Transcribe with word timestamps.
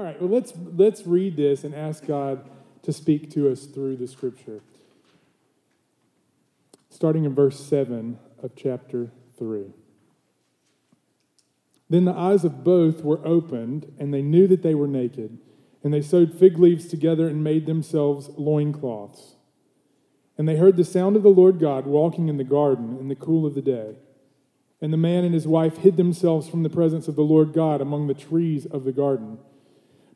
All 0.00 0.06
right, 0.06 0.18
well, 0.18 0.30
let's, 0.30 0.54
let's 0.78 1.06
read 1.06 1.36
this 1.36 1.62
and 1.62 1.74
ask 1.74 2.06
God 2.06 2.48
to 2.84 2.90
speak 2.90 3.30
to 3.32 3.52
us 3.52 3.66
through 3.66 3.96
the 3.96 4.08
scripture. 4.08 4.62
Starting 6.88 7.26
in 7.26 7.34
verse 7.34 7.60
7 7.60 8.18
of 8.42 8.56
chapter 8.56 9.10
3. 9.38 9.74
Then 11.90 12.06
the 12.06 12.14
eyes 12.14 12.44
of 12.44 12.64
both 12.64 13.04
were 13.04 13.20
opened, 13.26 13.92
and 13.98 14.14
they 14.14 14.22
knew 14.22 14.46
that 14.46 14.62
they 14.62 14.74
were 14.74 14.86
naked. 14.86 15.36
And 15.84 15.92
they 15.92 16.00
sewed 16.00 16.32
fig 16.32 16.58
leaves 16.58 16.86
together 16.86 17.28
and 17.28 17.44
made 17.44 17.66
themselves 17.66 18.30
loincloths. 18.38 19.34
And 20.38 20.48
they 20.48 20.56
heard 20.56 20.78
the 20.78 20.84
sound 20.84 21.14
of 21.14 21.22
the 21.22 21.28
Lord 21.28 21.60
God 21.60 21.84
walking 21.84 22.28
in 22.28 22.38
the 22.38 22.42
garden 22.42 22.96
in 22.98 23.08
the 23.08 23.14
cool 23.14 23.44
of 23.44 23.54
the 23.54 23.60
day. 23.60 23.96
And 24.80 24.94
the 24.94 24.96
man 24.96 25.24
and 25.24 25.34
his 25.34 25.46
wife 25.46 25.76
hid 25.76 25.98
themselves 25.98 26.48
from 26.48 26.62
the 26.62 26.70
presence 26.70 27.06
of 27.06 27.16
the 27.16 27.20
Lord 27.20 27.52
God 27.52 27.82
among 27.82 28.06
the 28.06 28.14
trees 28.14 28.64
of 28.64 28.84
the 28.84 28.92
garden. 28.92 29.36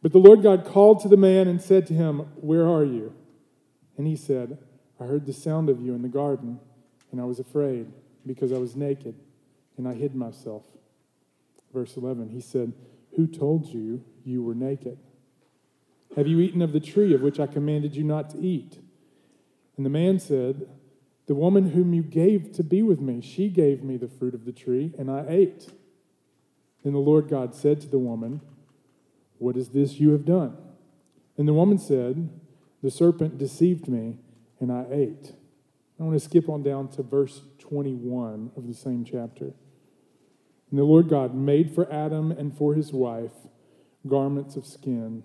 But 0.05 0.13
the 0.13 0.19
Lord 0.19 0.43
God 0.43 0.67
called 0.67 1.01
to 1.01 1.09
the 1.09 1.17
man 1.17 1.49
and 1.49 1.63
said 1.63 1.87
to 1.87 1.95
him, 1.95 2.19
Where 2.37 2.69
are 2.69 2.85
you? 2.85 3.15
And 3.97 4.07
he 4.07 4.17
said, 4.17 4.59
I 5.01 5.05
heard 5.05 5.25
the 5.25 5.33
sound 5.33 5.71
of 5.71 5.81
you 5.81 5.95
in 5.95 6.03
the 6.03 6.11
garden, 6.11 6.61
and 7.11 7.23
I 7.23 7.25
was 7.25 7.39
afraid 7.39 7.91
because 8.27 8.53
I 8.53 8.59
was 8.59 8.77
naked, 8.77 9.15
and 9.79 9.89
I 9.89 9.95
hid 9.95 10.15
myself. 10.15 10.67
Verse 11.73 11.97
11, 11.97 12.29
he 12.29 12.43
said, 12.43 12.75
Who 13.17 13.27
told 13.27 13.69
you 13.69 14.05
you 14.27 14.43
were 14.43 14.55
naked? 14.55 14.99
Have 16.17 16.27
you 16.27 16.39
eaten 16.39 16.61
of 16.61 16.75
the 16.75 16.81
tree 16.81 17.15
of 17.15 17.23
which 17.23 17.41
I 17.41 17.47
commanded 17.47 17.97
you 17.97 18.05
not 18.05 18.29
to 18.33 18.39
eat? 18.39 18.77
And 19.79 19.87
the 19.87 19.91
man 19.91 20.19
said, 20.19 20.69
The 21.29 21.35
woman 21.35 21.71
whom 21.71 21.95
you 21.95 22.03
gave 22.03 22.53
to 22.57 22.63
be 22.63 22.83
with 22.83 23.01
me, 23.01 23.23
she 23.23 23.49
gave 23.49 23.83
me 23.83 23.97
the 23.97 24.09
fruit 24.09 24.35
of 24.35 24.45
the 24.45 24.53
tree, 24.53 24.93
and 24.99 25.11
I 25.11 25.25
ate. 25.27 25.73
Then 26.83 26.93
the 26.93 26.99
Lord 26.99 27.27
God 27.27 27.55
said 27.55 27.81
to 27.81 27.89
the 27.89 27.99
woman, 27.99 28.43
What 29.39 29.57
is 29.57 29.71
this 29.71 30.01
you 30.01 30.11
have 30.11 30.25
done? 30.25 30.57
And 31.37 31.49
the 31.49 31.55
woman 31.55 31.79
said, 31.79 32.29
The 32.83 32.91
serpent 32.91 33.39
deceived 33.39 33.89
me, 33.89 34.19
and 34.61 34.71
I 34.71 34.87
ate. 34.91 35.33
I 35.99 36.03
want 36.03 36.15
to 36.15 36.25
skip 36.25 36.49
on 36.49 36.63
down 36.63 36.89
to 36.93 37.03
verse 37.03 37.43
21 37.59 38.53
of 38.57 38.67
the 38.67 38.75
same 38.75 39.05
chapter. 39.05 39.53
And 40.71 40.79
the 40.79 40.85
Lord 40.85 41.09
God 41.09 41.35
made 41.35 41.75
for 41.75 41.91
Adam 41.93 42.33
and 42.33 42.57
for 42.57 42.75
his 42.75 42.93
wife 42.93 43.33
garments 44.07 44.57
of 44.57 44.67
skin 44.67 45.25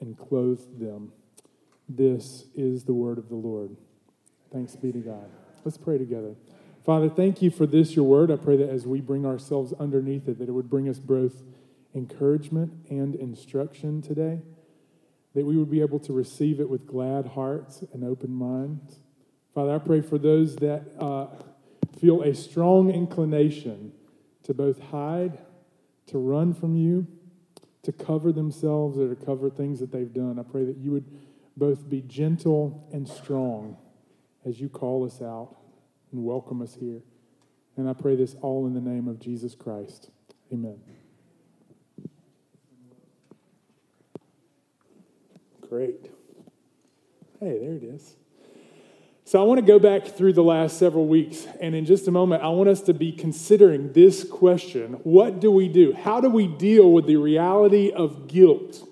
and 0.00 0.16
clothed 0.16 0.78
them. 0.78 1.12
This 1.88 2.44
is 2.54 2.84
the 2.84 2.94
word 2.94 3.18
of 3.18 3.28
the 3.28 3.34
Lord. 3.34 3.76
Thanks 4.52 4.76
be 4.76 4.92
to 4.92 4.98
God. 4.98 5.28
Let's 5.64 5.78
pray 5.78 5.98
together. 5.98 6.34
Father, 6.84 7.08
thank 7.08 7.42
you 7.42 7.50
for 7.50 7.66
this, 7.66 7.96
your 7.96 8.04
word. 8.06 8.30
I 8.30 8.36
pray 8.36 8.56
that 8.56 8.70
as 8.70 8.86
we 8.86 9.00
bring 9.00 9.26
ourselves 9.26 9.74
underneath 9.78 10.28
it, 10.28 10.38
that 10.38 10.48
it 10.48 10.52
would 10.52 10.70
bring 10.70 10.88
us 10.88 10.98
both 10.98 11.42
encouragement 11.98 12.72
and 12.88 13.14
instruction 13.14 14.00
today, 14.00 14.40
that 15.34 15.44
we 15.44 15.56
would 15.56 15.70
be 15.70 15.82
able 15.82 15.98
to 15.98 16.12
receive 16.12 16.60
it 16.60 16.68
with 16.70 16.86
glad 16.86 17.26
hearts 17.26 17.84
and 17.92 18.02
open 18.02 18.32
minds. 18.32 19.00
Father, 19.54 19.74
I 19.74 19.78
pray 19.78 20.00
for 20.00 20.16
those 20.16 20.56
that 20.56 20.84
uh, 20.98 21.26
feel 22.00 22.22
a 22.22 22.34
strong 22.34 22.90
inclination 22.90 23.92
to 24.44 24.54
both 24.54 24.80
hide, 24.80 25.38
to 26.06 26.18
run 26.18 26.54
from 26.54 26.74
you, 26.74 27.06
to 27.82 27.92
cover 27.92 28.32
themselves 28.32 28.98
or 28.98 29.14
to 29.14 29.24
cover 29.26 29.50
things 29.50 29.80
that 29.80 29.92
they've 29.92 30.12
done. 30.12 30.38
I 30.38 30.42
pray 30.42 30.64
that 30.64 30.76
you 30.76 30.92
would 30.92 31.06
both 31.56 31.88
be 31.88 32.02
gentle 32.02 32.88
and 32.92 33.06
strong 33.06 33.76
as 34.44 34.60
you 34.60 34.68
call 34.68 35.04
us 35.04 35.20
out 35.20 35.56
and 36.12 36.24
welcome 36.24 36.62
us 36.62 36.74
here. 36.74 37.02
And 37.76 37.88
I 37.88 37.92
pray 37.92 38.16
this 38.16 38.36
all 38.40 38.66
in 38.66 38.74
the 38.74 38.80
name 38.80 39.08
of 39.08 39.20
Jesus 39.20 39.54
Christ. 39.54 40.10
Amen. 40.52 40.97
Great. 45.68 46.10
Hey, 47.40 47.58
there 47.58 47.74
it 47.74 47.82
is. 47.82 48.16
So 49.24 49.38
I 49.38 49.44
want 49.44 49.60
to 49.60 49.66
go 49.66 49.78
back 49.78 50.06
through 50.06 50.32
the 50.32 50.42
last 50.42 50.78
several 50.78 51.06
weeks, 51.06 51.46
and 51.60 51.74
in 51.74 51.84
just 51.84 52.08
a 52.08 52.10
moment, 52.10 52.42
I 52.42 52.48
want 52.48 52.70
us 52.70 52.80
to 52.82 52.94
be 52.94 53.12
considering 53.12 53.92
this 53.92 54.24
question 54.24 54.94
What 55.02 55.40
do 55.40 55.50
we 55.50 55.68
do? 55.68 55.92
How 55.92 56.22
do 56.22 56.30
we 56.30 56.46
deal 56.46 56.90
with 56.90 57.06
the 57.06 57.16
reality 57.16 57.92
of 57.92 58.28
guilt? 58.28 58.88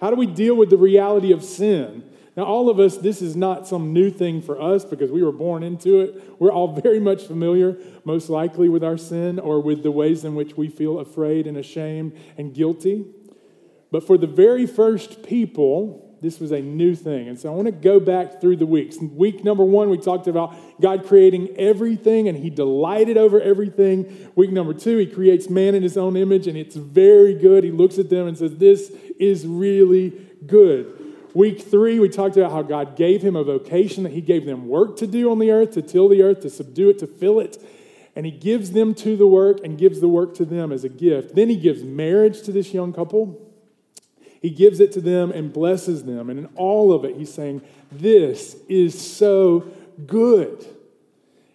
How 0.00 0.10
do 0.10 0.16
we 0.16 0.26
deal 0.26 0.56
with 0.56 0.70
the 0.70 0.76
reality 0.76 1.30
of 1.30 1.44
sin? 1.44 2.02
Now, 2.36 2.44
all 2.44 2.68
of 2.68 2.80
us, 2.80 2.96
this 2.96 3.22
is 3.22 3.36
not 3.36 3.68
some 3.68 3.92
new 3.92 4.10
thing 4.10 4.42
for 4.42 4.60
us 4.60 4.84
because 4.84 5.12
we 5.12 5.22
were 5.22 5.32
born 5.32 5.62
into 5.62 6.00
it. 6.00 6.40
We're 6.40 6.52
all 6.52 6.72
very 6.80 6.98
much 6.98 7.24
familiar, 7.24 7.76
most 8.04 8.28
likely, 8.28 8.68
with 8.68 8.82
our 8.82 8.96
sin 8.96 9.38
or 9.38 9.60
with 9.60 9.84
the 9.84 9.92
ways 9.92 10.24
in 10.24 10.34
which 10.34 10.56
we 10.56 10.68
feel 10.68 10.98
afraid 10.98 11.46
and 11.46 11.56
ashamed 11.56 12.16
and 12.36 12.52
guilty. 12.52 13.06
But 13.92 14.04
for 14.04 14.18
the 14.18 14.26
very 14.26 14.66
first 14.66 15.22
people, 15.22 16.07
this 16.20 16.40
was 16.40 16.50
a 16.50 16.60
new 16.60 16.94
thing. 16.94 17.28
And 17.28 17.38
so 17.38 17.52
I 17.52 17.54
want 17.54 17.66
to 17.66 17.72
go 17.72 18.00
back 18.00 18.40
through 18.40 18.56
the 18.56 18.66
weeks. 18.66 18.96
Week 18.98 19.44
number 19.44 19.64
one, 19.64 19.88
we 19.88 19.98
talked 19.98 20.26
about 20.26 20.54
God 20.80 21.06
creating 21.06 21.56
everything 21.56 22.28
and 22.28 22.36
he 22.36 22.50
delighted 22.50 23.16
over 23.16 23.40
everything. 23.40 24.30
Week 24.34 24.50
number 24.50 24.74
two, 24.74 24.98
he 24.98 25.06
creates 25.06 25.48
man 25.48 25.74
in 25.74 25.82
his 25.82 25.96
own 25.96 26.16
image 26.16 26.46
and 26.46 26.58
it's 26.58 26.76
very 26.76 27.34
good. 27.34 27.62
He 27.62 27.70
looks 27.70 27.98
at 27.98 28.10
them 28.10 28.26
and 28.26 28.36
says, 28.36 28.56
This 28.56 28.90
is 29.18 29.46
really 29.46 30.10
good. 30.46 30.94
Week 31.34 31.60
three, 31.60 32.00
we 32.00 32.08
talked 32.08 32.36
about 32.36 32.50
how 32.50 32.62
God 32.62 32.96
gave 32.96 33.22
him 33.22 33.36
a 33.36 33.44
vocation, 33.44 34.02
that 34.02 34.12
he 34.12 34.20
gave 34.20 34.44
them 34.44 34.66
work 34.66 34.96
to 34.96 35.06
do 35.06 35.30
on 35.30 35.38
the 35.38 35.52
earth, 35.52 35.72
to 35.72 35.82
till 35.82 36.08
the 36.08 36.22
earth, 36.22 36.40
to 36.40 36.50
subdue 36.50 36.90
it, 36.90 36.98
to 36.98 37.06
fill 37.06 37.38
it. 37.38 37.62
And 38.16 38.26
he 38.26 38.32
gives 38.32 38.72
them 38.72 38.94
to 38.96 39.16
the 39.16 39.26
work 39.26 39.60
and 39.62 39.78
gives 39.78 40.00
the 40.00 40.08
work 40.08 40.34
to 40.36 40.44
them 40.44 40.72
as 40.72 40.82
a 40.82 40.88
gift. 40.88 41.36
Then 41.36 41.48
he 41.48 41.56
gives 41.56 41.84
marriage 41.84 42.42
to 42.42 42.52
this 42.52 42.74
young 42.74 42.92
couple. 42.92 43.47
He 44.40 44.50
gives 44.50 44.80
it 44.80 44.92
to 44.92 45.00
them 45.00 45.30
and 45.30 45.52
blesses 45.52 46.04
them. 46.04 46.30
And 46.30 46.38
in 46.38 46.46
all 46.54 46.92
of 46.92 47.04
it, 47.04 47.16
he's 47.16 47.32
saying, 47.32 47.62
This 47.90 48.56
is 48.68 48.98
so 48.98 49.70
good. 50.06 50.64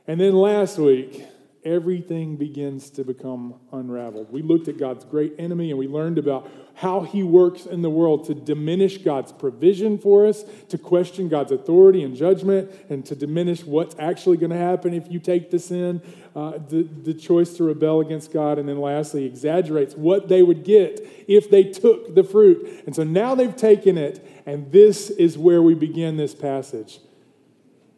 And 0.08 0.20
then 0.20 0.34
last 0.34 0.78
week, 0.78 1.26
everything 1.66 2.36
begins 2.36 2.90
to 2.90 3.04
become 3.04 3.56
unraveled. 3.72 4.32
We 4.32 4.42
looked 4.42 4.68
at 4.68 4.78
God's 4.78 5.06
great 5.06 5.34
enemy 5.40 5.70
and 5.70 5.80
we 5.80 5.88
learned 5.88 6.18
about 6.18 6.50
how 6.76 7.02
he 7.02 7.24
works 7.24 7.66
in 7.66 7.82
the 7.82 7.90
world 7.90 8.26
to 8.26 8.34
diminish 8.34 8.98
God's 8.98 9.32
provision 9.32 9.98
for 9.98 10.26
us, 10.26 10.44
to 10.70 10.78
question 10.78 11.30
God's 11.30 11.52
authority 11.52 12.04
and 12.04 12.16
judgment, 12.16 12.72
and 12.90 13.06
to 13.06 13.16
diminish 13.16 13.64
what's 13.64 13.96
actually 14.00 14.38
going 14.38 14.50
to 14.50 14.58
happen 14.58 14.94
if 14.94 15.10
you 15.10 15.20
take 15.20 15.52
the 15.52 15.60
sin, 15.60 16.02
uh, 16.36 16.58
the, 16.70 16.84
the 16.84 17.14
choice 17.14 17.54
to 17.58 17.64
rebel 17.64 18.00
against 18.00 18.34
God. 18.34 18.58
And 18.58 18.68
then 18.68 18.80
lastly, 18.80 19.26
exaggerates 19.26 19.96
what 19.96 20.28
they 20.28 20.42
would 20.42 20.64
get 20.64 21.00
if 21.28 21.50
they 21.50 21.64
took 21.64 22.16
the 22.16 22.24
fruit. 22.24 22.84
And 22.86 22.96
so 22.96 23.04
now 23.04 23.36
they've 23.36 23.56
taken 23.56 23.98
it, 23.98 24.26
and 24.46 24.72
this 24.72 25.10
is 25.10 25.38
where 25.38 25.62
we 25.62 25.74
begin 25.76 26.18
this 26.18 26.34
passage. 26.34 27.00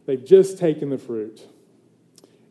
They've 0.06 0.24
just 0.24 0.58
taken 0.58 0.90
the 0.90 0.98
fruit 0.98 1.48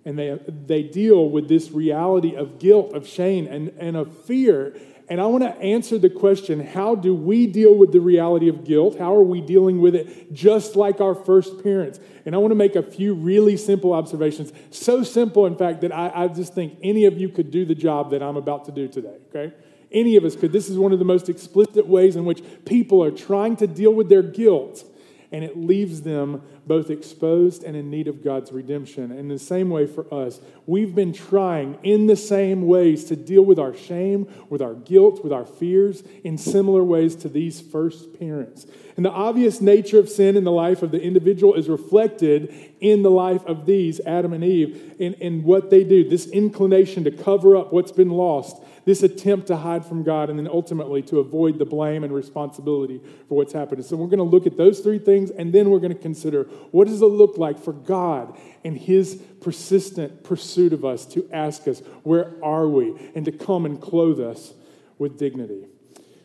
and 0.05 0.19
they, 0.19 0.39
they 0.67 0.83
deal 0.83 1.29
with 1.29 1.49
this 1.49 1.71
reality 1.71 2.35
of 2.35 2.59
guilt, 2.59 2.93
of 2.93 3.07
shame, 3.09 3.47
and, 3.47 3.73
and 3.79 3.97
of 3.97 4.17
fear. 4.25 4.77
And 5.09 5.21
I 5.21 5.27
want 5.27 5.45
to 5.45 5.51
answer 5.61 5.99
the 5.99 6.09
question 6.09 6.67
how 6.67 6.95
do 6.95 7.15
we 7.15 7.47
deal 7.47 7.75
with 7.75 7.93
the 7.93 8.01
reality 8.01 8.49
of 8.49 8.65
guilt? 8.65 8.99
How 8.99 9.15
are 9.15 9.23
we 9.23 9.41
dealing 9.41 9.81
with 9.81 9.95
it 9.95 10.33
just 10.33 10.77
like 10.77 11.01
our 11.01 11.15
first 11.15 11.63
parents? 11.63 12.01
And 12.25 12.35
I 12.35 12.39
want 12.39 12.53
to 12.53 12.57
make 12.57 12.75
a 12.75 12.83
few 12.83 13.15
really 13.15 13.57
simple 13.57 13.93
observations. 13.93 14.53
So 14.71 15.03
simple, 15.03 15.47
in 15.47 15.57
fact, 15.57 15.83
that 15.83 15.93
I, 15.93 16.11
I 16.15 16.29
just 16.29 16.55
think 16.55 16.79
any 16.83 17.05
of 17.05 17.19
you 17.19 17.29
could 17.29 17.51
do 17.51 17.65
the 17.65 17.75
job 17.75 18.11
that 18.13 18.23
I'm 18.23 18.37
about 18.37 18.65
to 18.67 18.73
do 18.73 18.89
today, 18.89 19.17
okay? 19.29 19.55
Any 19.93 20.17
of 20.17 20.25
us 20.25 20.35
could. 20.35 20.53
This 20.53 20.69
is 20.69 20.79
one 20.79 20.93
of 20.93 20.99
the 20.99 21.05
most 21.05 21.29
explicit 21.29 21.87
ways 21.87 22.17
in 22.17 22.25
which 22.25 22.43
people 22.65 23.05
are 23.05 23.11
trying 23.11 23.57
to 23.57 23.67
deal 23.67 23.93
with 23.93 24.09
their 24.09 24.23
guilt 24.23 24.85
and 25.35 25.43
it 25.43 25.57
leaves 25.57 26.03
them 26.03 26.41
both 26.65 26.91
exposed 26.91 27.65
and 27.65 27.77
in 27.77 27.91
need 27.91 28.07
of 28.07 28.23
God's 28.23 28.53
redemption. 28.53 29.11
In 29.11 29.27
the 29.27 29.39
same 29.39 29.69
way 29.69 29.85
for 29.85 30.07
us, 30.15 30.39
we've 30.65 30.95
been 30.95 31.13
trying 31.13 31.77
in 31.83 32.07
the 32.07 32.15
same 32.15 32.69
ways 32.69 33.05
to 33.07 33.17
deal 33.17 33.45
with 33.45 33.59
our 33.59 33.75
shame, 33.75 34.29
with 34.49 34.63
our 34.63 34.75
guilt, 34.75 35.25
with 35.25 35.33
our 35.33 35.45
fears 35.45 36.05
in 36.23 36.39
similar 36.39 36.85
ways 36.85 37.17
to 37.17 37.29
these 37.29 37.61
first 37.61 38.17
parents. 38.17 38.67
And 38.97 39.05
the 39.05 39.11
obvious 39.11 39.61
nature 39.61 39.99
of 39.99 40.09
sin 40.09 40.37
in 40.37 40.45
the 40.45 40.53
life 40.53 40.85
of 40.85 40.93
the 40.93 41.03
individual 41.03 41.55
is 41.55 41.69
reflected 41.69 42.55
in 42.81 43.03
the 43.03 43.11
life 43.11 43.45
of 43.45 43.67
these, 43.67 43.99
Adam 44.07 44.33
and 44.33 44.45
Eve, 44.45 44.95
in, 45.01 45.15
in 45.15 45.43
what 45.43 45.69
they 45.69 45.83
do, 45.83 46.09
this 46.09 46.29
inclination 46.29 47.03
to 47.03 47.11
cover 47.11 47.57
up 47.57 47.73
what's 47.73 47.91
been 47.91 48.11
lost 48.11 48.57
this 48.85 49.03
attempt 49.03 49.47
to 49.49 49.57
hide 49.57 49.85
from 49.85 50.03
God, 50.03 50.31
and 50.31 50.39
then 50.39 50.49
ultimately 50.49 51.03
to 51.03 51.19
avoid 51.19 51.59
the 51.59 51.65
blame 51.65 52.05
and 52.05 52.13
responsibility 52.13 53.01
for 53.29 53.37
what's 53.37 53.53
happened. 53.53 53.85
So 53.85 53.97
we're 53.97 54.09
going 54.09 54.19
to 54.19 54.25
look 54.25 54.47
at 54.47 54.57
those 54.57 54.81
three 54.81 54.99
things, 54.99 55.31
and 55.31 55.53
then 55.53 55.71
we're 55.71 55.79
going 55.79 55.95
to 55.95 55.99
consider 55.99 56.45
what 56.71 56.89
does 56.89 57.01
it 57.01 57.07
look 57.07 57.39
like 57.39 57.59
for 57.59 57.73
God 57.73 58.37
and 58.65 58.77
His 58.77 59.23
persistent 59.41 60.25
pursuit 60.25 60.73
of 60.73 60.85
us 60.85 61.07
to 61.07 61.29
ask 61.33 61.67
us, 61.69 61.81
where 62.03 62.33
are 62.43 62.69
we? 62.69 62.95
And 63.15 63.25
to 63.25 63.33
come 63.33 63.67
and 63.67 63.81
clothe 63.81 64.21
us 64.21 64.53
with 64.99 65.19
dignity. 65.19 65.67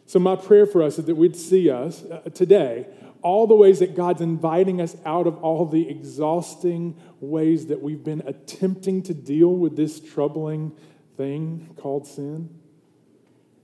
So, 0.06 0.20
my 0.20 0.36
prayer 0.36 0.66
for 0.66 0.82
us 0.82 1.00
is 1.00 1.06
that 1.06 1.16
we'd 1.16 1.36
see 1.36 1.70
us 1.70 2.04
uh, 2.04 2.22
today 2.34 2.88
all 3.22 3.48
the 3.48 3.56
ways 3.56 3.80
that 3.80 3.96
God's 3.96 4.22
inviting 4.22 4.82
us 4.82 4.96
out 5.06 5.28
of 5.28 5.44
all 5.44 5.66
the 5.66 5.90
exhausting 5.90 6.96
ways 7.20 7.68
that 7.68 7.82
we've 7.82 8.04
been 8.04 8.24
attempting 8.26 9.04
to 9.04 9.14
deal 9.14 9.50
with 9.50 9.76
this 9.76 10.00
troubling 10.00 10.72
thing 11.20 11.76
called 11.76 12.08
sin. 12.08 12.50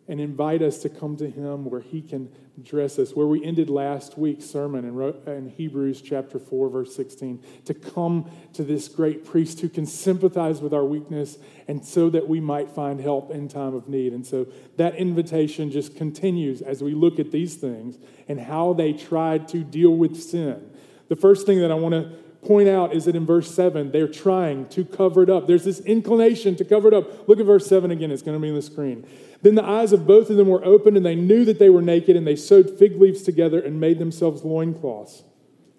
and 0.07 0.22
invite 0.22 0.62
us 0.62 0.80
to 0.80 0.90
come 0.90 1.18
to 1.18 1.28
Him 1.28 1.66
where 1.66 1.81
He 1.81 2.00
can 2.00 2.30
dress 2.62 3.00
us, 3.00 3.13
where 3.13 3.25
we 3.25 3.44
ended 3.44 3.72
last 3.72 4.19
week's 4.19 4.46
sermon 4.46 4.86
in, 4.86 5.34
in 5.34 5.50
Hebrews 5.50 6.00
chapter 6.02 6.38
4, 6.38 6.69
verse 6.69 6.96
16, 6.96 7.42
to 7.66 7.74
come 7.74 8.30
to 8.54 8.63
this 8.63 8.88
great 8.88 9.25
priest 9.25 9.62
who 9.62 9.69
can 9.69 9.88
sympathize 9.88 10.62
with 10.62 10.75
our 10.75 10.84
weakness 10.84 11.40
and 11.68 11.84
so 11.84 12.12
that 12.12 12.30
we 12.30 12.40
might 12.40 12.69
find 12.69 13.00
help 13.00 13.31
in 13.31 13.48
time 13.48 13.74
of 13.74 13.90
need. 13.90 14.13
And 14.13 14.24
so 14.24 14.46
that 14.78 14.94
invitation 14.96 15.72
just 15.72 15.96
continues 15.96 16.62
as 16.62 16.84
we 16.84 16.94
look 16.94 17.18
at 17.18 17.31
these 17.31 17.56
things 17.56 17.98
and 18.28 18.40
how 18.40 18.74
they 18.74 18.94
tried 18.94 19.48
to 19.48 19.63
deal 19.63 19.96
with 19.96 20.22
sin. 20.22 20.69
The 21.08 21.16
first 21.16 21.48
thing 21.48 21.62
that 21.62 21.72
I 21.72 21.75
want 21.75 21.94
to 21.94 22.25
point 22.46 22.70
out 22.70 22.94
is 22.94 23.06
that 23.06 23.16
in 23.16 23.26
verse 23.26 23.54
7, 23.54 23.92
they're 23.92 24.08
trying 24.08 24.68
to 24.70 24.86
cover 24.86 25.24
it 25.24 25.30
up. 25.30 25.48
There's 25.48 25.64
this 25.64 25.80
inclination 25.82 26.56
to 26.58 26.66
cover 26.66 26.88
it 26.88 26.94
up. 26.94 27.28
Look 27.28 27.40
at 27.40 27.46
verse 27.46 27.68
7 27.68 27.92
again, 27.92 28.12
it's 28.12 28.22
going 28.22 28.38
to 28.38 28.42
be 28.42 28.50
on 28.50 28.56
the 28.56 28.62
screen. 28.62 29.08
Then 29.42 29.56
the 29.56 29.66
eyes 29.66 29.92
of 29.92 30.08
both 30.08 30.30
of 30.30 30.38
them 30.38 30.48
were 30.48 30.64
opened, 30.64 30.98
and 30.98 31.06
they 31.06 31.16
knew 31.16 31.46
that 31.46 31.60
they 31.60 31.70
were 31.70 31.82
naked, 31.82 32.16
and 32.16 32.26
they 32.26 32.36
sewed 32.36 32.78
fig 32.80 33.00
leaves 33.00 33.22
together 33.22 33.60
and 33.60 33.80
made 33.80 34.00
themselves 34.00 34.44
loincloths. 34.44 35.24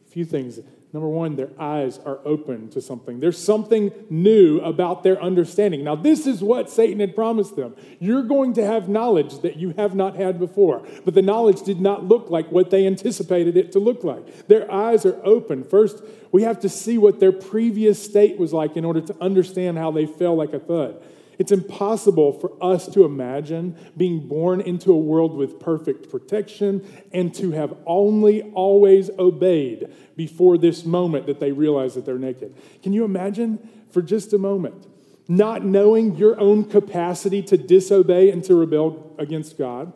A 0.06 0.10
few 0.10 0.24
things. 0.24 0.60
Number 0.96 1.10
one, 1.10 1.36
their 1.36 1.50
eyes 1.58 2.00
are 2.06 2.20
open 2.24 2.70
to 2.70 2.80
something. 2.80 3.20
There's 3.20 3.36
something 3.36 3.92
new 4.08 4.60
about 4.60 5.02
their 5.02 5.22
understanding. 5.22 5.84
Now, 5.84 5.94
this 5.94 6.26
is 6.26 6.42
what 6.42 6.70
Satan 6.70 7.00
had 7.00 7.14
promised 7.14 7.54
them. 7.54 7.76
You're 7.98 8.22
going 8.22 8.54
to 8.54 8.64
have 8.64 8.88
knowledge 8.88 9.40
that 9.40 9.56
you 9.58 9.74
have 9.76 9.94
not 9.94 10.16
had 10.16 10.38
before. 10.38 10.88
But 11.04 11.12
the 11.12 11.20
knowledge 11.20 11.60
did 11.60 11.82
not 11.82 12.04
look 12.04 12.30
like 12.30 12.50
what 12.50 12.70
they 12.70 12.86
anticipated 12.86 13.58
it 13.58 13.72
to 13.72 13.78
look 13.78 14.04
like. 14.04 14.48
Their 14.48 14.72
eyes 14.72 15.04
are 15.04 15.20
open. 15.22 15.64
First, 15.64 16.02
we 16.32 16.44
have 16.44 16.60
to 16.60 16.68
see 16.70 16.96
what 16.96 17.20
their 17.20 17.30
previous 17.30 18.02
state 18.02 18.38
was 18.38 18.54
like 18.54 18.74
in 18.74 18.86
order 18.86 19.02
to 19.02 19.16
understand 19.20 19.76
how 19.76 19.90
they 19.90 20.06
fell 20.06 20.34
like 20.34 20.54
a 20.54 20.58
thud. 20.58 21.02
It's 21.38 21.52
impossible 21.52 22.32
for 22.32 22.52
us 22.62 22.86
to 22.88 23.04
imagine 23.04 23.76
being 23.96 24.26
born 24.26 24.60
into 24.60 24.92
a 24.92 24.96
world 24.96 25.34
with 25.34 25.60
perfect 25.60 26.10
protection 26.10 26.86
and 27.12 27.34
to 27.34 27.50
have 27.52 27.76
only 27.86 28.42
always 28.52 29.10
obeyed 29.18 29.92
before 30.16 30.56
this 30.56 30.84
moment 30.84 31.26
that 31.26 31.40
they 31.40 31.52
realize 31.52 31.94
that 31.94 32.06
they're 32.06 32.18
naked. 32.18 32.54
Can 32.82 32.92
you 32.92 33.04
imagine 33.04 33.58
for 33.90 34.02
just 34.02 34.32
a 34.32 34.38
moment 34.38 34.86
not 35.28 35.64
knowing 35.64 36.16
your 36.16 36.38
own 36.40 36.64
capacity 36.64 37.42
to 37.42 37.56
disobey 37.56 38.30
and 38.30 38.44
to 38.44 38.54
rebel 38.54 39.14
against 39.18 39.58
God? 39.58 39.92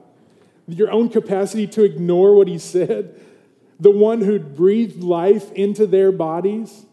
Your 0.67 0.91
own 0.91 1.09
capacity 1.09 1.67
to 1.69 1.85
ignore 1.85 2.35
what 2.35 2.49
He 2.49 2.59
said? 2.59 3.19
The 3.79 3.91
one 3.91 4.21
who 4.21 4.39
breathed 4.39 5.03
life 5.03 5.51
into 5.53 5.87
their 5.87 6.13
bodies? 6.13 6.85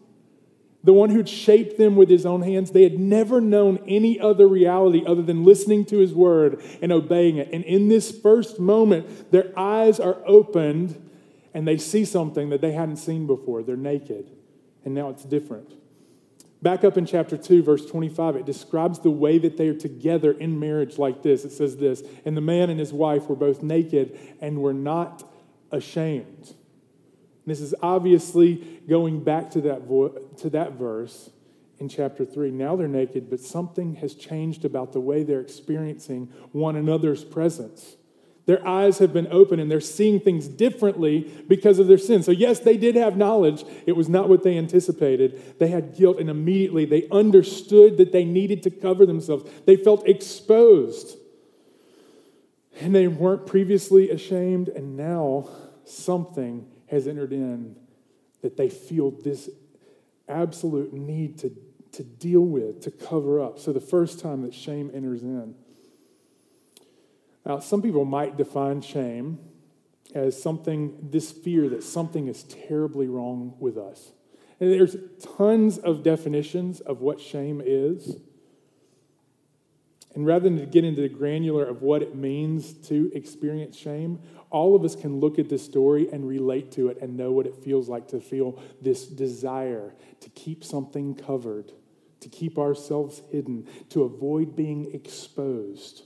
The 0.84 0.92
one 0.92 1.10
who'd 1.10 1.28
shaped 1.28 1.76
them 1.76 1.96
with 1.96 2.08
his 2.08 2.24
own 2.24 2.42
hands, 2.42 2.70
they 2.70 2.84
had 2.84 2.98
never 2.98 3.40
known 3.40 3.78
any 3.86 4.20
other 4.20 4.46
reality 4.46 5.02
other 5.04 5.22
than 5.22 5.44
listening 5.44 5.84
to 5.86 5.98
his 5.98 6.14
word 6.14 6.62
and 6.80 6.92
obeying 6.92 7.36
it. 7.36 7.48
And 7.52 7.64
in 7.64 7.88
this 7.88 8.16
first 8.16 8.60
moment, 8.60 9.32
their 9.32 9.52
eyes 9.58 9.98
are 9.98 10.18
opened 10.24 11.08
and 11.52 11.66
they 11.66 11.78
see 11.78 12.04
something 12.04 12.50
that 12.50 12.60
they 12.60 12.72
hadn't 12.72 12.98
seen 12.98 13.26
before. 13.26 13.62
They're 13.62 13.76
naked, 13.76 14.30
and 14.84 14.94
now 14.94 15.08
it's 15.08 15.24
different. 15.24 15.72
Back 16.60 16.84
up 16.84 16.96
in 16.96 17.06
chapter 17.06 17.36
2, 17.36 17.62
verse 17.62 17.86
25, 17.86 18.36
it 18.36 18.46
describes 18.46 18.98
the 18.98 19.10
way 19.10 19.38
that 19.38 19.56
they 19.56 19.68
are 19.68 19.74
together 19.74 20.32
in 20.32 20.58
marriage 20.58 20.98
like 20.98 21.22
this. 21.22 21.44
It 21.44 21.52
says 21.52 21.76
this 21.76 22.02
And 22.24 22.36
the 22.36 22.40
man 22.40 22.70
and 22.70 22.78
his 22.78 22.92
wife 22.92 23.28
were 23.28 23.36
both 23.36 23.62
naked 23.62 24.18
and 24.40 24.60
were 24.60 24.74
not 24.74 25.28
ashamed. 25.70 26.54
This 27.48 27.60
is 27.60 27.74
obviously 27.82 28.80
going 28.88 29.24
back 29.24 29.50
to 29.52 29.60
that, 29.62 29.82
vo- 29.82 30.20
to 30.38 30.50
that 30.50 30.72
verse 30.72 31.30
in 31.78 31.88
chapter 31.88 32.24
3. 32.24 32.50
Now 32.50 32.76
they're 32.76 32.88
naked, 32.88 33.30
but 33.30 33.40
something 33.40 33.96
has 33.96 34.14
changed 34.14 34.64
about 34.64 34.92
the 34.92 35.00
way 35.00 35.22
they're 35.22 35.40
experiencing 35.40 36.32
one 36.52 36.76
another's 36.76 37.24
presence. 37.24 37.96
Their 38.46 38.66
eyes 38.66 38.98
have 38.98 39.12
been 39.12 39.28
open 39.30 39.60
and 39.60 39.70
they're 39.70 39.78
seeing 39.78 40.20
things 40.20 40.48
differently 40.48 41.30
because 41.48 41.78
of 41.78 41.86
their 41.86 41.98
sin. 41.98 42.22
So, 42.22 42.32
yes, 42.32 42.60
they 42.60 42.78
did 42.78 42.94
have 42.94 43.14
knowledge. 43.14 43.62
It 43.84 43.92
was 43.92 44.08
not 44.08 44.30
what 44.30 44.42
they 44.42 44.56
anticipated. 44.56 45.58
They 45.58 45.68
had 45.68 45.94
guilt, 45.94 46.18
and 46.18 46.30
immediately 46.30 46.86
they 46.86 47.06
understood 47.10 47.98
that 47.98 48.10
they 48.10 48.24
needed 48.24 48.62
to 48.62 48.70
cover 48.70 49.04
themselves. 49.04 49.50
They 49.66 49.76
felt 49.76 50.08
exposed. 50.08 51.18
And 52.80 52.94
they 52.94 53.06
weren't 53.06 53.46
previously 53.46 54.08
ashamed, 54.08 54.70
and 54.70 54.96
now 54.96 55.50
something 55.84 56.66
has 56.90 57.06
entered 57.06 57.32
in 57.32 57.76
that 58.42 58.56
they 58.56 58.68
feel 58.68 59.10
this 59.10 59.50
absolute 60.28 60.92
need 60.92 61.38
to, 61.38 61.50
to 61.92 62.04
deal 62.04 62.42
with, 62.42 62.80
to 62.82 62.90
cover 62.90 63.40
up. 63.40 63.58
So 63.58 63.72
the 63.72 63.80
first 63.80 64.20
time 64.20 64.42
that 64.42 64.54
shame 64.54 64.90
enters 64.94 65.22
in. 65.22 65.54
Now, 67.44 67.58
some 67.60 67.80
people 67.82 68.04
might 68.04 68.36
define 68.36 68.82
shame 68.82 69.38
as 70.14 70.40
something, 70.40 71.08
this 71.10 71.30
fear 71.30 71.68
that 71.70 71.82
something 71.82 72.28
is 72.28 72.44
terribly 72.44 73.08
wrong 73.08 73.54
with 73.58 73.76
us. 73.76 74.12
And 74.60 74.72
there's 74.72 74.96
tons 75.36 75.78
of 75.78 76.02
definitions 76.02 76.80
of 76.80 77.00
what 77.00 77.20
shame 77.20 77.62
is. 77.64 78.16
And 80.14 80.26
rather 80.26 80.48
than 80.48 80.70
get 80.70 80.84
into 80.84 81.02
the 81.02 81.08
granular 81.08 81.64
of 81.64 81.82
what 81.82 82.02
it 82.02 82.14
means 82.14 82.72
to 82.88 83.10
experience 83.14 83.76
shame, 83.76 84.20
all 84.50 84.74
of 84.74 84.84
us 84.84 84.96
can 84.96 85.20
look 85.20 85.38
at 85.38 85.48
this 85.48 85.64
story 85.64 86.08
and 86.10 86.26
relate 86.26 86.72
to 86.72 86.88
it 86.88 86.98
and 87.02 87.16
know 87.16 87.30
what 87.30 87.46
it 87.46 87.54
feels 87.56 87.88
like 87.88 88.08
to 88.08 88.20
feel 88.20 88.60
this 88.80 89.06
desire 89.06 89.94
to 90.20 90.30
keep 90.30 90.64
something 90.64 91.14
covered, 91.14 91.72
to 92.20 92.28
keep 92.28 92.58
ourselves 92.58 93.22
hidden, 93.30 93.68
to 93.90 94.02
avoid 94.02 94.56
being 94.56 94.92
exposed. 94.94 96.04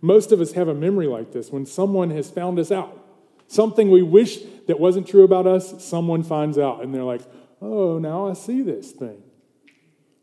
Most 0.00 0.32
of 0.32 0.40
us 0.40 0.52
have 0.52 0.68
a 0.68 0.74
memory 0.74 1.06
like 1.06 1.32
this 1.32 1.50
when 1.50 1.66
someone 1.66 2.10
has 2.10 2.30
found 2.30 2.58
us 2.58 2.72
out. 2.72 2.98
Something 3.46 3.90
we 3.90 4.02
wish 4.02 4.38
that 4.66 4.80
wasn't 4.80 5.06
true 5.06 5.24
about 5.24 5.46
us, 5.46 5.84
someone 5.84 6.22
finds 6.22 6.56
out, 6.56 6.82
and 6.82 6.94
they're 6.94 7.04
like, 7.04 7.20
oh, 7.60 7.98
now 7.98 8.28
I 8.28 8.32
see 8.32 8.62
this 8.62 8.90
thing. 8.92 9.22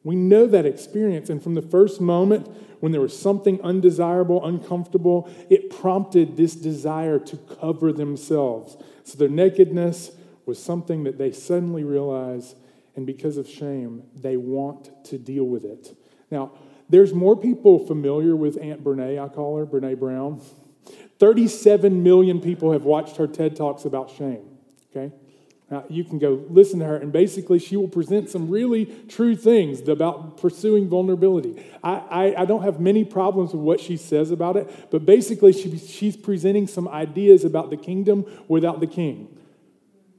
We 0.03 0.15
know 0.15 0.47
that 0.47 0.65
experience, 0.65 1.29
and 1.29 1.41
from 1.41 1.53
the 1.53 1.61
first 1.61 2.01
moment 2.01 2.47
when 2.79 2.91
there 2.91 3.01
was 3.01 3.17
something 3.17 3.61
undesirable, 3.61 4.45
uncomfortable, 4.45 5.29
it 5.49 5.69
prompted 5.69 6.37
this 6.37 6.55
desire 6.55 7.19
to 7.19 7.37
cover 7.59 7.91
themselves. 7.91 8.77
So 9.03 9.17
their 9.17 9.29
nakedness 9.29 10.11
was 10.45 10.61
something 10.61 11.03
that 11.03 11.17
they 11.17 11.31
suddenly 11.31 11.83
realize, 11.83 12.55
and 12.95 13.05
because 13.05 13.37
of 13.37 13.47
shame, 13.47 14.03
they 14.15 14.37
want 14.37 14.89
to 15.05 15.17
deal 15.17 15.43
with 15.43 15.65
it. 15.65 15.95
Now, 16.31 16.51
there's 16.89 17.13
more 17.13 17.35
people 17.35 17.85
familiar 17.85 18.35
with 18.35 18.57
Aunt 18.59 18.83
Brene, 18.83 19.23
I 19.23 19.27
call 19.27 19.57
her, 19.57 19.65
Brene 19.65 19.99
Brown. 19.99 20.41
37 21.19 22.01
million 22.01 22.39
people 22.39 22.71
have 22.71 22.83
watched 22.83 23.17
her 23.17 23.27
TED 23.27 23.55
Talks 23.55 23.85
about 23.85 24.09
shame, 24.09 24.45
okay? 24.89 25.13
Now, 25.71 25.83
you 25.87 26.03
can 26.03 26.17
go 26.17 26.43
listen 26.49 26.79
to 26.79 26.85
her, 26.85 26.95
and 26.95 27.11
basically, 27.11 27.59
she 27.59 27.77
will 27.77 27.87
present 27.87 28.29
some 28.29 28.49
really 28.49 28.85
true 29.07 29.35
things 29.35 29.87
about 29.87 30.37
pursuing 30.37 30.89
vulnerability. 30.89 31.63
I, 31.83 31.91
I, 31.91 32.41
I, 32.41 32.45
don't 32.45 32.63
have 32.63 32.79
many 32.79 33.05
problems 33.05 33.53
with 33.53 33.61
what 33.61 33.79
she 33.79 33.95
says 33.95 34.31
about 34.31 34.57
it, 34.57 34.89
but 34.89 35.05
basically, 35.05 35.53
she, 35.53 35.77
she's 35.77 36.17
presenting 36.17 36.65
some 36.65 36.87
ideas 36.87 37.45
about 37.45 37.69
the 37.69 37.77
kingdom 37.77 38.25
without 38.47 38.79
the 38.79 38.87
king. 38.87 39.37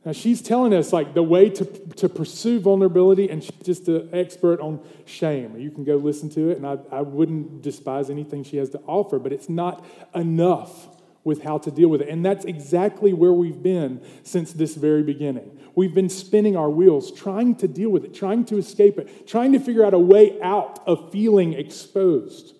Now, 0.04 0.12
she's 0.12 0.40
telling 0.40 0.72
us 0.72 0.92
like 0.92 1.14
the 1.14 1.22
way 1.22 1.50
to, 1.50 1.64
to 1.64 2.08
pursue 2.08 2.60
vulnerability, 2.60 3.28
and 3.28 3.42
she's 3.42 3.56
just 3.64 3.88
an 3.88 4.08
expert 4.12 4.60
on 4.60 4.80
shame. 5.04 5.58
You 5.58 5.72
can 5.72 5.82
go 5.82 5.96
listen 5.96 6.30
to 6.30 6.50
it, 6.50 6.58
and 6.58 6.66
I, 6.66 6.78
I 6.92 7.00
wouldn't 7.00 7.60
despise 7.60 8.08
anything 8.08 8.44
she 8.44 8.58
has 8.58 8.70
to 8.70 8.80
offer, 8.86 9.18
but 9.18 9.32
it's 9.32 9.48
not 9.48 9.84
enough 10.14 10.86
with 11.24 11.42
how 11.42 11.58
to 11.58 11.70
deal 11.70 11.88
with 11.88 12.00
it. 12.00 12.08
And 12.08 12.24
that's 12.24 12.44
exactly 12.44 13.12
where 13.12 13.32
we've 13.32 13.62
been 13.62 14.00
since 14.22 14.52
this 14.52 14.74
very 14.74 15.02
beginning. 15.02 15.58
We've 15.74 15.94
been 15.94 16.08
spinning 16.08 16.56
our 16.56 16.70
wheels, 16.70 17.12
trying 17.12 17.56
to 17.56 17.68
deal 17.68 17.90
with 17.90 18.04
it, 18.04 18.14
trying 18.14 18.44
to 18.46 18.58
escape 18.58 18.98
it, 18.98 19.26
trying 19.26 19.52
to 19.52 19.58
figure 19.58 19.84
out 19.84 19.94
a 19.94 19.98
way 19.98 20.40
out 20.40 20.82
of 20.86 21.12
feeling 21.12 21.52
exposed. 21.52 22.54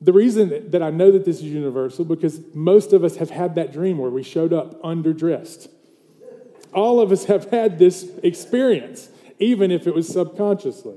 The 0.00 0.12
reason 0.12 0.70
that 0.70 0.82
I 0.82 0.90
know 0.90 1.12
that 1.12 1.24
this 1.24 1.36
is 1.36 1.44
universal 1.44 2.04
because 2.04 2.40
most 2.54 2.92
of 2.92 3.04
us 3.04 3.16
have 3.16 3.30
had 3.30 3.54
that 3.54 3.72
dream 3.72 3.98
where 3.98 4.10
we 4.10 4.22
showed 4.22 4.52
up 4.52 4.82
underdressed. 4.82 5.68
All 6.74 7.00
of 7.00 7.12
us 7.12 7.26
have 7.26 7.50
had 7.50 7.78
this 7.78 8.10
experience, 8.22 9.10
even 9.38 9.70
if 9.70 9.86
it 9.86 9.94
was 9.94 10.08
subconsciously 10.08 10.96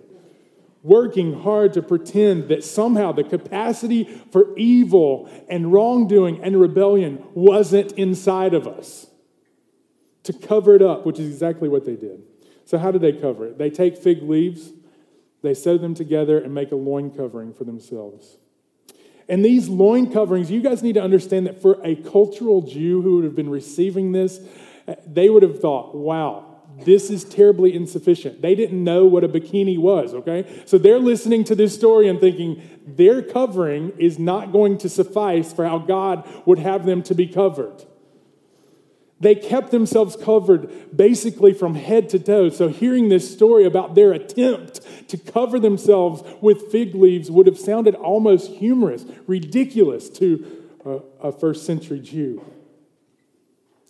working 0.86 1.42
hard 1.42 1.74
to 1.74 1.82
pretend 1.82 2.48
that 2.48 2.64
somehow 2.64 3.12
the 3.12 3.24
capacity 3.24 4.04
for 4.32 4.56
evil 4.56 5.28
and 5.50 5.74
wrongdoing 5.74 6.44
and 6.44 6.62
rebellion 6.62 7.24
wasn't 7.34 7.92
inside 7.94 8.54
of 8.54 8.68
us. 8.68 9.08
To 10.26 10.34
cover 10.34 10.76
it 10.76 10.84
up, 10.84 11.06
which 11.06 11.20
is 11.20 11.28
exactly 11.28 11.70
what 11.70 11.86
they 11.86 11.96
did. 11.96 12.22
So, 12.66 12.78
how 12.78 12.92
do 12.92 13.00
they 13.00 13.14
cover 13.14 13.48
it? 13.48 13.58
They 13.58 13.70
take 13.70 13.98
fig 13.98 14.24
leaves, 14.24 14.74
they 15.42 15.54
sew 15.54 15.78
them 15.78 15.96
together, 15.96 16.40
and 16.40 16.54
make 16.54 16.72
a 16.72 16.76
loin 16.76 17.12
covering 17.12 17.54
for 17.54 17.64
themselves. 17.64 18.38
And 19.28 19.44
these 19.44 19.68
loin 19.68 20.12
coverings, 20.12 20.52
you 20.52 20.62
guys 20.62 20.84
need 20.84 20.94
to 20.94 21.02
understand 21.02 21.48
that 21.48 21.62
for 21.62 21.80
a 21.84 21.96
cultural 21.96 22.62
Jew 22.62 23.02
who 23.02 23.16
would 23.16 23.24
have 23.24 23.36
been 23.36 23.50
receiving 23.50 24.12
this, 24.12 24.40
they 25.06 25.30
would 25.30 25.42
have 25.44 25.60
thought, 25.60 25.96
wow, 25.96 26.45
this 26.84 27.10
is 27.10 27.24
terribly 27.24 27.74
insufficient. 27.74 28.42
They 28.42 28.56
didn't 28.56 28.84
know 28.84 29.06
what 29.06 29.24
a 29.24 29.30
bikini 29.30 29.78
was, 29.78 30.14
okay? 30.14 30.64
So 30.66 30.78
they're 30.78 31.00
listening 31.00 31.44
to 31.46 31.56
this 31.56 31.74
story 31.74 32.10
and 32.10 32.20
thinking 32.20 32.62
their 32.86 33.22
covering 33.22 33.94
is 33.98 34.20
not 34.20 34.52
going 34.52 34.78
to 34.80 34.90
suffice 34.90 35.54
for 35.54 35.66
how 35.66 35.80
God 35.80 36.28
would 36.46 36.60
have 36.60 36.86
them 36.86 37.02
to 37.04 37.16
be 37.16 37.28
covered. 37.28 37.86
They 39.20 39.36
kept 39.36 39.72
themselves 39.72 40.18
covered 40.18 40.96
basically 40.96 41.54
from 41.54 41.76
head 41.76 42.10
to 42.10 42.20
toe. 42.20 42.50
So, 42.50 42.68
hearing 42.68 43.08
this 43.08 43.32
story 43.32 43.64
about 43.64 43.96
their 43.96 44.12
attempt 44.12 44.82
to 45.08 45.18
cover 45.18 45.58
themselves 45.58 46.22
with 46.42 46.70
fig 46.70 46.94
leaves 46.94 47.32
would 47.32 47.48
have 47.48 47.58
sounded 47.58 47.96
almost 47.96 48.52
humorous, 48.52 49.06
ridiculous 49.26 50.10
to 50.10 50.64
a, 50.86 51.28
a 51.30 51.32
first 51.32 51.66
century 51.66 52.02
Jew. 52.02 52.44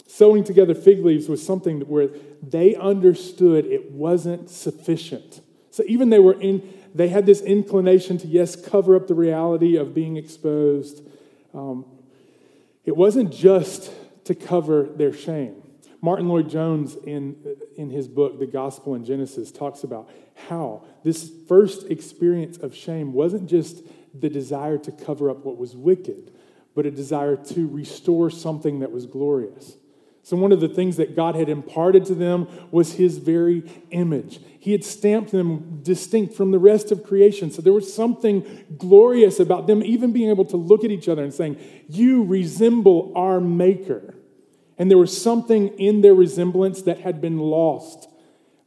Sewing 0.08 0.44
together 0.44 0.76
fig 0.76 1.04
leaves 1.04 1.28
was 1.28 1.44
something 1.46 1.82
where 1.82 2.10
they 2.42 2.76
understood 2.76 3.66
it 3.66 3.92
wasn't 3.92 4.50
sufficient. 4.50 5.42
So, 5.72 5.84
even 5.88 6.10
they 6.10 6.20
were 6.20 6.40
in, 6.40 6.74
they 6.94 7.10
had 7.10 7.26
this 7.26 7.42
inclination 7.42 8.18
to, 8.20 8.28
yes, 8.28 8.56
cover 8.56 8.96
up 8.96 9.08
the 9.08 9.16
reality 9.16 9.76
of 9.76 9.94
being 9.94 10.16
exposed. 10.16 11.02
Um, 11.54 11.86
it 12.86 12.96
wasn't 12.96 13.34
just 13.34 13.92
to 14.26 14.36
cover 14.36 14.84
their 14.84 15.12
shame. 15.12 15.62
Martyn 16.02 16.28
Lloyd-Jones, 16.28 16.96
in, 17.04 17.36
in 17.78 17.90
his 17.90 18.08
book, 18.08 18.38
The 18.38 18.46
Gospel 18.46 18.94
in 18.94 19.04
Genesis, 19.04 19.52
talks 19.52 19.84
about 19.84 20.10
how 20.50 20.84
this 21.04 21.32
first 21.48 21.90
experience 21.90 22.58
of 22.58 22.76
shame 22.76 23.12
wasn't 23.12 23.50
just 23.50 23.82
the 24.14 24.30
desire 24.30 24.78
to 24.78 24.92
cover 24.92 25.30
up 25.30 25.44
what 25.44 25.58
was 25.58 25.76
wicked, 25.76 26.32
but 26.76 26.86
a 26.86 26.92
desire 26.92 27.36
to 27.36 27.68
restore 27.68 28.30
something 28.30 28.82
that 28.82 28.92
was 28.92 29.08
glorious. 29.08 29.78
So, 30.26 30.36
one 30.36 30.52
of 30.52 30.60
the 30.60 30.68
things 30.68 30.98
that 30.98 31.16
God 31.16 31.36
had 31.36 31.50
imparted 31.50 32.04
to 32.06 32.16
them 32.16 32.48
was 32.72 32.94
His 32.94 33.20
very 33.20 33.62
image. 33.92 34.40
He 34.60 34.72
had 34.72 34.84
stamped 34.84 35.32
them 35.32 35.82
distinct 35.84 36.34
from 36.34 36.50
the 36.50 36.58
rest 36.58 36.92
of 36.92 37.04
creation. 37.04 37.52
So, 37.52 37.62
there 37.62 37.72
was 37.72 37.94
something 37.94 38.66
glorious 38.76 39.40
about 39.40 39.68
them 39.68 39.84
even 39.84 40.14
being 40.14 40.32
able 40.32 40.46
to 40.46 40.58
look 40.58 40.84
at 40.84 40.90
each 40.90 41.08
other 41.08 41.24
and 41.24 41.32
saying, 41.32 41.60
You 41.88 42.24
resemble 42.24 43.14
our 43.16 43.40
Maker. 43.40 44.16
And 44.80 44.90
there 44.90 44.98
was 44.98 45.16
something 45.16 45.68
in 45.78 46.02
their 46.02 46.16
resemblance 46.16 46.82
that 46.82 47.02
had 47.02 47.22
been 47.22 47.38
lost 47.38 48.10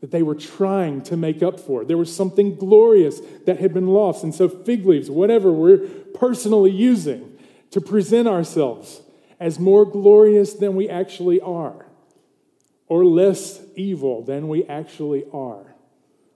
that 0.01 0.13
they 0.13 0.23
were 0.23 0.37
trying 0.37 1.03
to 1.03 1.17
make 1.17 1.43
up 1.43 1.59
for. 1.59 1.85
There 1.85 1.99
was 1.99 2.15
something 2.15 2.55
glorious 2.55 3.21
that 3.47 3.59
had 3.59 3.75
been 3.75 3.89
lost. 3.89 4.23
And 4.23 4.33
so, 4.33 4.49
fig 4.49 4.87
leaves, 4.87 5.11
whatever 5.11 5.51
we're 5.51 5.79
personally 6.15 6.71
using 6.71 7.37
to 7.73 7.81
present 7.81 8.29
ourselves 8.29 9.03
as 9.41 9.59
more 9.59 9.85
glorious 9.85 10.55
than 10.55 10.75
we 10.75 10.89
actually 10.89 11.41
are, 11.41 11.87
or 12.87 13.05
less 13.05 13.61
evil 13.77 14.23
than 14.23 14.49
we 14.49 14.65
actually 14.65 15.25
are. 15.33 15.75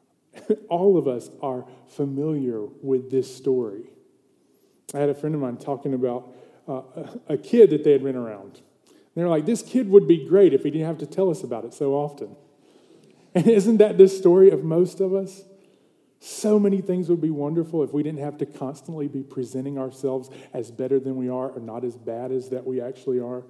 All 0.68 0.96
of 0.96 1.08
us 1.08 1.30
are 1.40 1.66
familiar 1.88 2.62
with 2.82 3.10
this 3.10 3.34
story. 3.34 3.90
I 4.94 4.98
had 4.98 5.08
a 5.08 5.14
friend 5.14 5.34
of 5.34 5.40
mine 5.40 5.56
talking 5.56 5.94
about 5.94 6.32
uh, 6.68 6.82
a 7.28 7.36
kid 7.36 7.70
that 7.70 7.84
they 7.84 7.92
had 7.92 8.02
been 8.02 8.16
around. 8.16 8.60
They're 9.14 9.28
like, 9.28 9.46
this 9.46 9.62
kid 9.62 9.88
would 9.90 10.08
be 10.08 10.26
great 10.26 10.54
if 10.54 10.62
he 10.62 10.70
didn't 10.70 10.86
have 10.86 10.98
to 10.98 11.06
tell 11.06 11.30
us 11.30 11.42
about 11.42 11.64
it 11.64 11.74
so 11.74 11.94
often. 11.94 12.36
And 13.34 13.46
isn't 13.46 13.78
that 13.78 13.98
the 13.98 14.08
story 14.08 14.50
of 14.50 14.64
most 14.64 15.00
of 15.00 15.14
us? 15.14 15.42
So 16.24 16.56
many 16.56 16.80
things 16.80 17.08
would 17.08 17.20
be 17.20 17.30
wonderful 17.30 17.82
if 17.82 17.92
we 17.92 18.04
didn't 18.04 18.20
have 18.20 18.38
to 18.38 18.46
constantly 18.46 19.08
be 19.08 19.24
presenting 19.24 19.76
ourselves 19.76 20.30
as 20.52 20.70
better 20.70 21.00
than 21.00 21.16
we 21.16 21.28
are 21.28 21.50
or 21.50 21.58
not 21.58 21.82
as 21.82 21.96
bad 21.96 22.30
as 22.30 22.50
that 22.50 22.64
we 22.64 22.80
actually 22.80 23.18
are. 23.18 23.42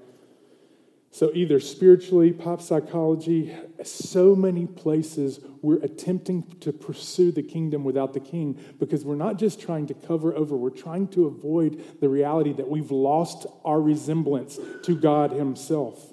So, 1.11 1.31
either 1.35 1.61
spiritually, 1.61 2.33
pop 2.33 2.63
psychology, 2.63 3.55
so 3.83 4.35
many 4.35 4.67
places 4.67 5.41
we're 5.61 5.83
attempting 5.83 6.45
to 6.61 6.73
pursue 6.73 7.31
the 7.31 7.43
kingdom 7.43 7.85
without 7.85 8.15
the 8.15 8.21
king 8.21 8.59
because 8.79 9.05
we're 9.05 9.17
not 9.17 9.39
just 9.39 9.61
trying 9.61 9.87
to 9.89 9.95
cover 9.95 10.35
over, 10.35 10.57
we're 10.57 10.71
trying 10.71 11.09
to 11.09 11.27
avoid 11.27 12.01
the 12.01 12.09
reality 12.09 12.55
that 12.55 12.71
we've 12.71 12.91
lost 12.91 13.45
our 13.67 13.83
resemblance 13.83 14.59
to 14.85 14.97
God 14.97 15.33
Himself. 15.33 16.12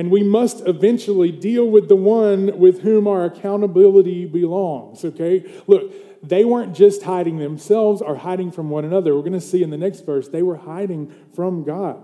And 0.00 0.10
we 0.10 0.22
must 0.22 0.66
eventually 0.66 1.30
deal 1.30 1.68
with 1.68 1.90
the 1.90 1.94
one 1.94 2.58
with 2.58 2.80
whom 2.80 3.06
our 3.06 3.26
accountability 3.26 4.24
belongs, 4.24 5.04
okay? 5.04 5.44
Look, 5.66 6.26
they 6.26 6.42
weren't 6.42 6.74
just 6.74 7.02
hiding 7.02 7.36
themselves 7.36 8.00
or 8.00 8.16
hiding 8.16 8.50
from 8.50 8.70
one 8.70 8.86
another. 8.86 9.14
We're 9.14 9.20
going 9.20 9.34
to 9.34 9.42
see 9.42 9.62
in 9.62 9.68
the 9.68 9.76
next 9.76 10.06
verse, 10.06 10.26
they 10.28 10.40
were 10.40 10.56
hiding 10.56 11.14
from 11.34 11.64
God. 11.64 12.02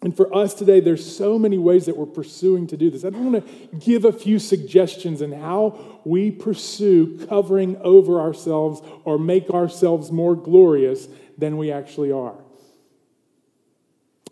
And 0.00 0.16
for 0.16 0.34
us 0.34 0.54
today, 0.54 0.80
there's 0.80 1.04
so 1.14 1.38
many 1.38 1.58
ways 1.58 1.84
that 1.84 1.98
we're 1.98 2.06
pursuing 2.06 2.66
to 2.68 2.78
do 2.78 2.88
this. 2.88 3.04
I 3.04 3.10
want 3.10 3.46
to 3.46 3.76
give 3.76 4.06
a 4.06 4.12
few 4.12 4.38
suggestions 4.38 5.20
in 5.20 5.30
how 5.30 6.00
we 6.06 6.30
pursue 6.30 7.26
covering 7.26 7.76
over 7.82 8.18
ourselves 8.18 8.80
or 9.04 9.18
make 9.18 9.50
ourselves 9.50 10.10
more 10.10 10.34
glorious 10.34 11.06
than 11.36 11.58
we 11.58 11.70
actually 11.70 12.12
are. 12.12 12.42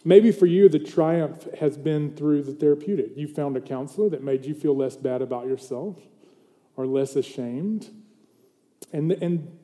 Maybe 0.04 0.32
for 0.32 0.46
you, 0.46 0.68
the 0.68 0.78
triumph 0.78 1.46
has 1.58 1.76
been 1.76 2.16
through 2.16 2.44
the 2.44 2.52
therapeutic. 2.52 3.16
You 3.16 3.28
found 3.28 3.56
a 3.56 3.60
counselor 3.60 4.08
that 4.10 4.22
made 4.22 4.46
you 4.46 4.54
feel 4.54 4.74
less 4.74 4.96
bad 4.96 5.20
about 5.20 5.46
yourself 5.46 5.96
or 6.76 6.86
less 6.86 7.16
ashamed. 7.16 7.90
And, 8.94 9.12
and 9.12 9.58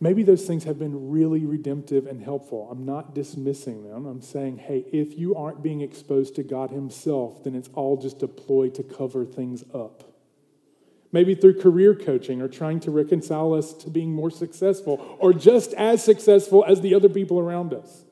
maybe 0.00 0.24
those 0.24 0.44
things 0.44 0.64
have 0.64 0.76
been 0.76 1.10
really 1.10 1.46
redemptive 1.46 2.06
and 2.06 2.20
helpful. 2.20 2.68
I'm 2.68 2.84
not 2.84 3.14
dismissing 3.14 3.88
them. 3.88 4.06
I'm 4.06 4.22
saying, 4.22 4.58
hey, 4.58 4.86
if 4.92 5.16
you 5.16 5.36
aren't 5.36 5.62
being 5.62 5.82
exposed 5.82 6.34
to 6.36 6.42
God 6.42 6.70
Himself, 6.70 7.44
then 7.44 7.54
it's 7.54 7.70
all 7.74 7.96
just 7.96 8.24
a 8.24 8.28
ploy 8.28 8.70
to 8.70 8.82
cover 8.82 9.24
things 9.24 9.62
up. 9.72 10.02
Maybe 11.12 11.36
through 11.36 11.60
career 11.60 11.94
coaching 11.94 12.42
or 12.42 12.48
trying 12.48 12.80
to 12.80 12.90
reconcile 12.90 13.52
us 13.52 13.72
to 13.74 13.90
being 13.90 14.12
more 14.12 14.30
successful 14.30 15.16
or 15.20 15.32
just 15.32 15.74
as 15.74 16.02
successful 16.02 16.64
as 16.66 16.80
the 16.80 16.94
other 16.94 17.10
people 17.10 17.38
around 17.38 17.72
us 17.72 18.04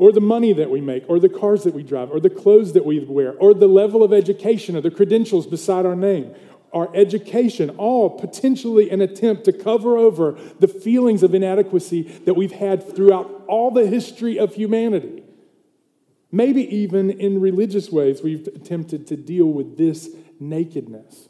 or 0.00 0.12
the 0.12 0.20
money 0.20 0.54
that 0.54 0.70
we 0.70 0.80
make, 0.80 1.04
or 1.08 1.20
the 1.20 1.28
cars 1.28 1.62
that 1.64 1.74
we 1.74 1.82
drive, 1.82 2.10
or 2.10 2.18
the 2.18 2.30
clothes 2.30 2.72
that 2.72 2.86
we 2.86 2.98
wear, 3.00 3.34
or 3.34 3.52
the 3.52 3.68
level 3.68 4.02
of 4.02 4.14
education, 4.14 4.74
or 4.74 4.80
the 4.80 4.90
credentials 4.90 5.46
beside 5.46 5.84
our 5.84 5.94
name. 5.94 6.34
Our 6.72 6.88
education, 6.96 7.68
all 7.76 8.08
potentially 8.08 8.88
an 8.88 9.02
attempt 9.02 9.44
to 9.44 9.52
cover 9.52 9.98
over 9.98 10.38
the 10.58 10.68
feelings 10.68 11.22
of 11.22 11.34
inadequacy 11.34 12.04
that 12.24 12.32
we've 12.32 12.50
had 12.50 12.96
throughout 12.96 13.44
all 13.46 13.70
the 13.70 13.86
history 13.86 14.38
of 14.38 14.54
humanity. 14.54 15.22
Maybe 16.32 16.62
even 16.74 17.10
in 17.10 17.38
religious 17.38 17.90
ways, 17.90 18.22
we've 18.22 18.46
attempted 18.46 19.06
to 19.08 19.18
deal 19.18 19.52
with 19.52 19.76
this 19.76 20.08
nakedness, 20.40 21.28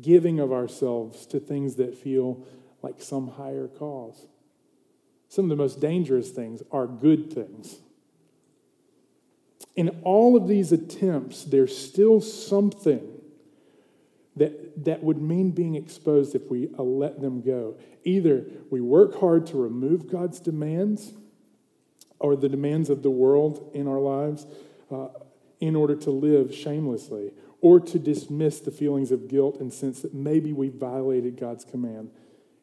giving 0.00 0.40
of 0.40 0.54
ourselves 0.54 1.26
to 1.26 1.38
things 1.38 1.74
that 1.74 1.98
feel 1.98 2.46
like 2.80 3.02
some 3.02 3.28
higher 3.28 3.68
cause. 3.68 4.26
Some 5.32 5.46
of 5.46 5.48
the 5.48 5.56
most 5.56 5.80
dangerous 5.80 6.28
things 6.28 6.62
are 6.70 6.86
good 6.86 7.32
things. 7.32 7.78
In 9.74 9.88
all 10.02 10.36
of 10.36 10.46
these 10.46 10.72
attempts, 10.72 11.44
there's 11.44 11.74
still 11.74 12.20
something 12.20 13.18
that, 14.36 14.84
that 14.84 15.02
would 15.02 15.22
mean 15.22 15.52
being 15.52 15.74
exposed 15.74 16.34
if 16.34 16.50
we 16.50 16.68
uh, 16.78 16.82
let 16.82 17.22
them 17.22 17.40
go. 17.40 17.78
Either 18.04 18.44
we 18.70 18.82
work 18.82 19.20
hard 19.20 19.46
to 19.46 19.56
remove 19.56 20.06
God's 20.06 20.38
demands 20.38 21.14
or 22.18 22.36
the 22.36 22.50
demands 22.50 22.90
of 22.90 23.02
the 23.02 23.10
world 23.10 23.70
in 23.72 23.88
our 23.88 24.00
lives 24.00 24.46
uh, 24.90 25.08
in 25.60 25.74
order 25.74 25.96
to 25.96 26.10
live 26.10 26.54
shamelessly, 26.54 27.32
or 27.62 27.80
to 27.80 27.98
dismiss 27.98 28.60
the 28.60 28.70
feelings 28.70 29.10
of 29.10 29.28
guilt 29.28 29.60
and 29.60 29.72
sense 29.72 30.02
that 30.02 30.12
maybe 30.12 30.52
we 30.52 30.68
violated 30.68 31.38
God's 31.38 31.64
command 31.64 32.10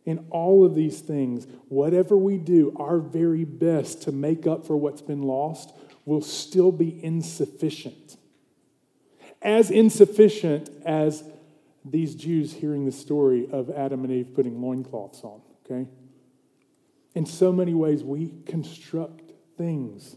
in 0.10 0.26
all 0.32 0.66
of 0.66 0.74
these 0.74 1.02
things, 1.02 1.46
whatever 1.68 2.18
we 2.18 2.40
do, 2.40 2.76
our 2.78 2.98
very 2.98 3.44
best 3.46 4.02
to 4.02 4.12
make 4.12 4.48
up 4.48 4.66
for 4.66 4.76
what's 4.76 5.04
been 5.04 5.22
lost 5.22 5.72
will 6.04 6.24
still 6.24 6.72
be 6.72 7.00
insufficient. 7.04 8.18
As 9.40 9.70
insufficient 9.70 10.68
as 10.84 11.24
these 11.86 12.16
Jews 12.16 12.54
hearing 12.54 12.86
the 12.86 12.92
story 12.92 13.48
of 13.52 13.70
Adam 13.70 14.04
and 14.04 14.12
Eve 14.12 14.34
putting 14.34 14.60
loincloths 14.60 15.22
on, 15.22 15.42
okay? 15.64 15.88
In 17.14 17.28
so 17.28 17.52
many 17.52 17.76
ways, 17.76 18.04
we 18.04 18.34
construct 18.48 19.32
things 19.60 20.16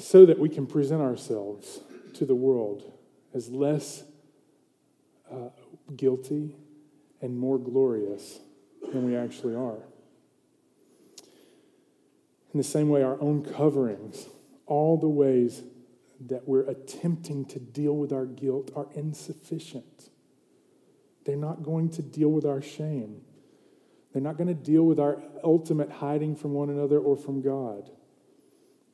so 0.00 0.26
that 0.26 0.40
we 0.40 0.48
can 0.48 0.66
present 0.66 1.00
ourselves 1.00 1.78
to 2.14 2.26
the 2.26 2.34
world 2.34 2.92
as 3.32 3.48
less 3.50 4.02
uh, 5.30 5.50
guilty 5.94 6.56
and 7.20 7.38
more 7.38 7.58
glorious 7.58 8.38
than 8.92 9.04
we 9.04 9.16
actually 9.16 9.54
are. 9.54 9.82
In 12.52 12.58
the 12.58 12.64
same 12.64 12.88
way, 12.88 13.02
our 13.02 13.20
own 13.20 13.44
coverings, 13.44 14.28
all 14.66 14.96
the 14.96 15.08
ways 15.08 15.62
that 16.26 16.48
we're 16.48 16.68
attempting 16.68 17.44
to 17.44 17.58
deal 17.58 17.96
with 17.96 18.12
our 18.12 18.26
guilt 18.26 18.70
are 18.74 18.88
insufficient. 18.94 20.10
They're 21.24 21.36
not 21.36 21.62
going 21.62 21.90
to 21.90 22.02
deal 22.02 22.30
with 22.30 22.46
our 22.46 22.62
shame. 22.62 23.20
They're 24.12 24.22
not 24.22 24.36
going 24.38 24.48
to 24.48 24.54
deal 24.54 24.84
with 24.84 24.98
our 24.98 25.22
ultimate 25.44 25.90
hiding 25.90 26.34
from 26.36 26.54
one 26.54 26.70
another 26.70 26.98
or 26.98 27.16
from 27.16 27.42
God. 27.42 27.90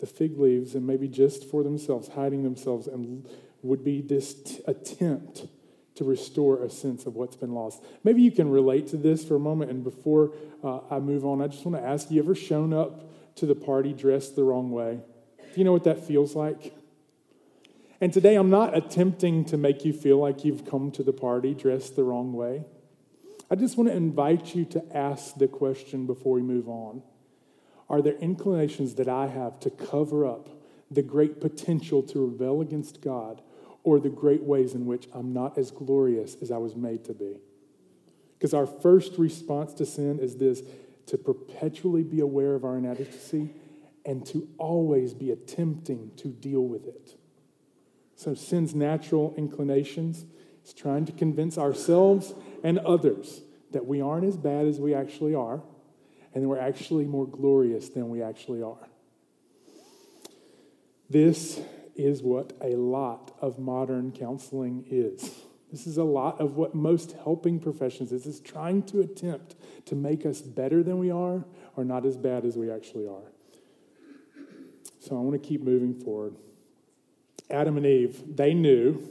the 0.00 0.06
fig 0.06 0.38
leaves 0.38 0.74
and 0.74 0.86
maybe 0.86 1.08
just 1.08 1.48
for 1.48 1.62
themselves, 1.62 2.08
hiding 2.08 2.42
themselves, 2.42 2.86
and 2.86 3.26
would 3.62 3.82
be 3.82 4.02
this 4.02 4.34
t- 4.34 4.60
attempt 4.66 5.46
to 5.96 6.04
restore 6.04 6.62
a 6.62 6.70
sense 6.70 7.06
of 7.06 7.14
what's 7.14 7.36
been 7.36 7.52
lost. 7.52 7.82
Maybe 8.02 8.22
you 8.22 8.32
can 8.32 8.50
relate 8.50 8.88
to 8.88 8.96
this 8.96 9.24
for 9.24 9.36
a 9.36 9.40
moment. 9.40 9.70
And 9.70 9.84
before 9.84 10.32
uh, 10.62 10.80
I 10.90 10.98
move 10.98 11.24
on, 11.24 11.40
I 11.40 11.46
just 11.46 11.64
want 11.64 11.80
to 11.80 11.88
ask 11.88 12.10
you 12.10 12.20
ever 12.20 12.34
shown 12.34 12.72
up 12.72 13.10
to 13.36 13.46
the 13.46 13.54
party 13.54 13.92
dressed 13.92 14.36
the 14.36 14.44
wrong 14.44 14.70
way? 14.70 15.00
Do 15.38 15.60
you 15.60 15.64
know 15.64 15.72
what 15.72 15.84
that 15.84 16.04
feels 16.04 16.34
like? 16.34 16.74
And 18.00 18.12
today 18.12 18.36
I'm 18.36 18.50
not 18.50 18.76
attempting 18.76 19.44
to 19.46 19.56
make 19.56 19.84
you 19.84 19.92
feel 19.92 20.18
like 20.18 20.44
you've 20.44 20.68
come 20.68 20.90
to 20.92 21.02
the 21.02 21.12
party 21.12 21.54
dressed 21.54 21.96
the 21.96 22.04
wrong 22.04 22.32
way. 22.32 22.64
I 23.50 23.54
just 23.54 23.76
want 23.76 23.88
to 23.88 23.96
invite 23.96 24.54
you 24.54 24.64
to 24.66 24.96
ask 24.96 25.36
the 25.36 25.48
question 25.48 26.06
before 26.06 26.34
we 26.34 26.42
move 26.42 26.68
on 26.68 27.02
Are 27.88 28.02
there 28.02 28.16
inclinations 28.16 28.94
that 28.96 29.08
I 29.08 29.28
have 29.28 29.60
to 29.60 29.70
cover 29.70 30.26
up 30.26 30.48
the 30.90 31.02
great 31.02 31.40
potential 31.40 32.02
to 32.02 32.26
rebel 32.26 32.60
against 32.60 33.00
God 33.00 33.42
or 33.84 34.00
the 34.00 34.08
great 34.08 34.42
ways 34.42 34.74
in 34.74 34.86
which 34.86 35.06
I'm 35.14 35.32
not 35.32 35.56
as 35.56 35.70
glorious 35.70 36.36
as 36.42 36.50
I 36.50 36.56
was 36.56 36.74
made 36.74 37.04
to 37.04 37.14
be? 37.14 37.36
Because 38.36 38.52
our 38.52 38.66
first 38.66 39.16
response 39.18 39.72
to 39.74 39.86
sin 39.86 40.18
is 40.18 40.36
this 40.36 40.62
to 41.06 41.18
perpetually 41.18 42.02
be 42.02 42.20
aware 42.20 42.54
of 42.54 42.64
our 42.64 42.76
inadequacy 42.76 43.50
and 44.04 44.26
to 44.26 44.48
always 44.58 45.14
be 45.14 45.30
attempting 45.30 46.10
to 46.16 46.28
deal 46.28 46.66
with 46.66 46.86
it. 46.86 47.18
So, 48.16 48.34
sin's 48.34 48.74
natural 48.74 49.34
inclinations 49.36 50.24
is 50.64 50.72
trying 50.72 51.04
to 51.06 51.12
convince 51.12 51.58
ourselves 51.58 52.34
and 52.62 52.78
others 52.80 53.42
that 53.72 53.86
we 53.86 54.00
aren't 54.00 54.24
as 54.24 54.36
bad 54.36 54.66
as 54.66 54.78
we 54.78 54.94
actually 54.94 55.34
are, 55.34 55.62
and 56.32 56.48
we're 56.48 56.58
actually 56.58 57.04
more 57.04 57.26
glorious 57.26 57.88
than 57.88 58.08
we 58.08 58.22
actually 58.22 58.62
are. 58.62 58.88
This 61.10 61.60
is 61.94 62.22
what 62.22 62.52
a 62.60 62.76
lot 62.76 63.36
of 63.40 63.58
modern 63.58 64.12
counseling 64.12 64.84
is. 64.90 65.42
This 65.70 65.86
is 65.86 65.96
a 65.96 66.04
lot 66.04 66.40
of 66.40 66.56
what 66.56 66.74
most 66.74 67.12
helping 67.24 67.58
professions 67.58 68.12
is, 68.12 68.26
is 68.26 68.40
trying 68.40 68.84
to 68.84 69.00
attempt 69.00 69.56
to 69.86 69.96
make 69.96 70.24
us 70.24 70.40
better 70.40 70.82
than 70.82 70.98
we 70.98 71.10
are 71.10 71.44
or 71.76 71.84
not 71.84 72.06
as 72.06 72.16
bad 72.16 72.44
as 72.44 72.56
we 72.56 72.70
actually 72.70 73.08
are. 73.08 73.32
So 75.00 75.16
I 75.16 75.20
want 75.20 75.40
to 75.40 75.48
keep 75.48 75.62
moving 75.62 75.94
forward. 75.94 76.36
Adam 77.50 77.76
and 77.76 77.84
Eve, 77.84 78.22
they 78.36 78.54
knew 78.54 79.02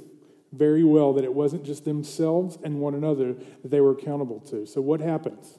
very 0.51 0.83
well 0.83 1.13
that 1.13 1.23
it 1.23 1.33
wasn't 1.33 1.63
just 1.63 1.83
themselves 1.83 2.57
and 2.63 2.79
one 2.79 2.95
another 2.95 3.33
that 3.33 3.69
they 3.69 3.81
were 3.81 3.91
accountable 3.91 4.39
to. 4.39 4.65
So 4.65 4.81
what 4.81 5.01
happens? 5.01 5.57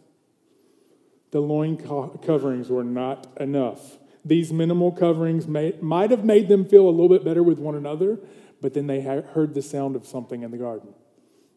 The 1.33 1.41
loin 1.41 1.77
coverings 1.77 2.71
were 2.71 2.85
not 2.85 3.27
enough. 3.41 3.99
These 4.25 4.53
minimal 4.53 4.91
coverings 4.93 5.47
might 5.47 6.11
have 6.11 6.25
made 6.25 6.49
them 6.49 6.65
feel 6.65 6.89
a 6.89 6.91
little 6.91 7.09
bit 7.09 7.25
better 7.25 7.43
with 7.43 7.59
one 7.59 7.75
another, 7.75 8.19
but 8.61 8.73
then 8.73 8.87
they 8.87 9.01
heard 9.01 9.55
the 9.55 9.63
sound 9.63 9.97
of 9.97 10.07
something 10.07 10.43
in 10.43 10.51
the 10.51 10.57
garden. 10.57 10.95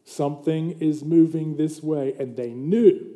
Something 0.03 0.71
is 0.81 1.03
moving 1.03 1.57
this 1.57 1.81
way, 1.81 2.15
and 2.19 2.36
they 2.36 2.50
knew 2.50 3.15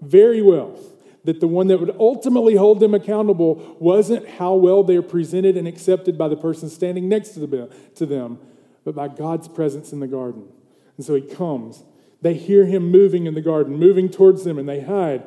very 0.00 0.42
well 0.42 0.78
that 1.24 1.40
the 1.40 1.48
one 1.48 1.66
that 1.66 1.80
would 1.80 1.96
ultimately 1.98 2.54
hold 2.54 2.78
them 2.78 2.94
accountable 2.94 3.76
wasn't 3.80 4.28
how 4.28 4.54
well 4.54 4.84
they're 4.84 5.02
presented 5.02 5.56
and 5.56 5.66
accepted 5.66 6.16
by 6.16 6.28
the 6.28 6.36
person 6.36 6.68
standing 6.68 7.08
next 7.08 7.30
to 7.30 8.06
them, 8.06 8.38
but 8.84 8.94
by 8.94 9.08
God's 9.08 9.48
presence 9.48 9.92
in 9.92 9.98
the 9.98 10.06
garden. 10.06 10.48
And 10.96 11.04
so 11.04 11.16
he 11.16 11.22
comes. 11.22 11.82
They 12.22 12.34
hear 12.34 12.64
him 12.66 12.92
moving 12.92 13.26
in 13.26 13.34
the 13.34 13.40
garden, 13.40 13.76
moving 13.76 14.08
towards 14.08 14.44
them, 14.44 14.58
and 14.58 14.68
they 14.68 14.80
hide. 14.80 15.24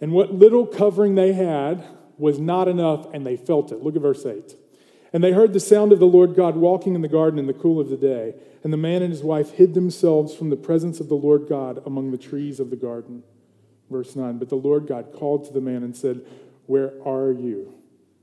And 0.00 0.12
what 0.12 0.32
little 0.32 0.66
covering 0.66 1.16
they 1.16 1.32
had 1.32 1.84
was 2.18 2.38
not 2.38 2.68
enough, 2.68 3.06
and 3.12 3.26
they 3.26 3.36
felt 3.36 3.72
it. 3.72 3.82
Look 3.82 3.96
at 3.96 4.02
verse 4.02 4.26
8. 4.26 4.54
And 5.12 5.24
they 5.24 5.32
heard 5.32 5.52
the 5.52 5.60
sound 5.60 5.92
of 5.92 5.98
the 5.98 6.06
Lord 6.06 6.34
God 6.34 6.56
walking 6.56 6.94
in 6.94 7.00
the 7.00 7.08
garden 7.08 7.38
in 7.38 7.46
the 7.46 7.54
cool 7.54 7.80
of 7.80 7.88
the 7.88 7.96
day. 7.96 8.34
And 8.62 8.72
the 8.72 8.76
man 8.76 9.02
and 9.02 9.12
his 9.12 9.22
wife 9.22 9.52
hid 9.52 9.74
themselves 9.74 10.34
from 10.34 10.50
the 10.50 10.56
presence 10.56 11.00
of 11.00 11.08
the 11.08 11.14
Lord 11.14 11.48
God 11.48 11.82
among 11.86 12.10
the 12.10 12.18
trees 12.18 12.60
of 12.60 12.70
the 12.70 12.76
garden. 12.76 13.22
Verse 13.90 14.14
9 14.16 14.38
But 14.38 14.48
the 14.48 14.56
Lord 14.56 14.86
God 14.86 15.12
called 15.14 15.46
to 15.46 15.52
the 15.52 15.60
man 15.60 15.82
and 15.82 15.96
said, 15.96 16.20
Where 16.66 16.92
are 17.06 17.32
you? 17.32 17.74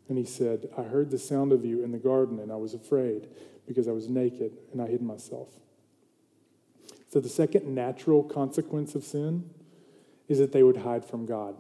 And 0.08 0.18
he 0.18 0.26
said, 0.26 0.70
I 0.78 0.84
heard 0.84 1.10
the 1.10 1.18
sound 1.18 1.52
of 1.52 1.66
you 1.66 1.84
in 1.84 1.92
the 1.92 1.98
garden, 1.98 2.40
and 2.40 2.52
I 2.52 2.56
was 2.58 2.76
afraid 2.76 3.28
because 3.66 3.88
I 3.88 3.92
was 3.92 4.08
naked 4.08 4.52
and 4.72 4.82
I 4.82 4.88
hid 4.88 5.02
myself. 5.02 5.50
So, 7.10 7.20
the 7.20 7.30
second 7.30 7.74
natural 7.74 8.24
consequence 8.24 8.94
of 8.94 9.04
sin 9.04 9.50
is 10.28 10.38
that 10.40 10.52
they 10.52 10.64
would 10.64 10.78
hide 10.78 11.06
from 11.06 11.26
God. 11.26 11.56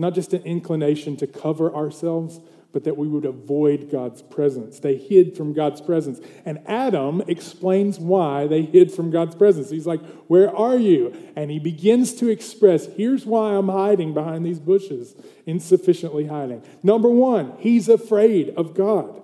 Not 0.00 0.14
just 0.14 0.32
an 0.32 0.42
inclination 0.44 1.14
to 1.18 1.26
cover 1.26 1.74
ourselves, 1.74 2.40
but 2.72 2.84
that 2.84 2.96
we 2.96 3.06
would 3.06 3.26
avoid 3.26 3.90
God's 3.90 4.22
presence. 4.22 4.78
They 4.78 4.96
hid 4.96 5.36
from 5.36 5.52
God's 5.52 5.82
presence. 5.82 6.20
And 6.46 6.58
Adam 6.66 7.22
explains 7.28 7.98
why 7.98 8.46
they 8.46 8.62
hid 8.62 8.90
from 8.92 9.10
God's 9.10 9.34
presence. 9.34 9.68
He's 9.68 9.86
like, 9.86 10.02
Where 10.26 10.56
are 10.56 10.78
you? 10.78 11.14
And 11.36 11.50
he 11.50 11.58
begins 11.58 12.14
to 12.14 12.30
express, 12.30 12.86
Here's 12.86 13.26
why 13.26 13.52
I'm 13.52 13.68
hiding 13.68 14.14
behind 14.14 14.46
these 14.46 14.58
bushes, 14.58 15.14
insufficiently 15.44 16.28
hiding. 16.28 16.62
Number 16.82 17.10
one, 17.10 17.52
he's 17.58 17.90
afraid 17.90 18.54
of 18.56 18.72
God. 18.72 19.20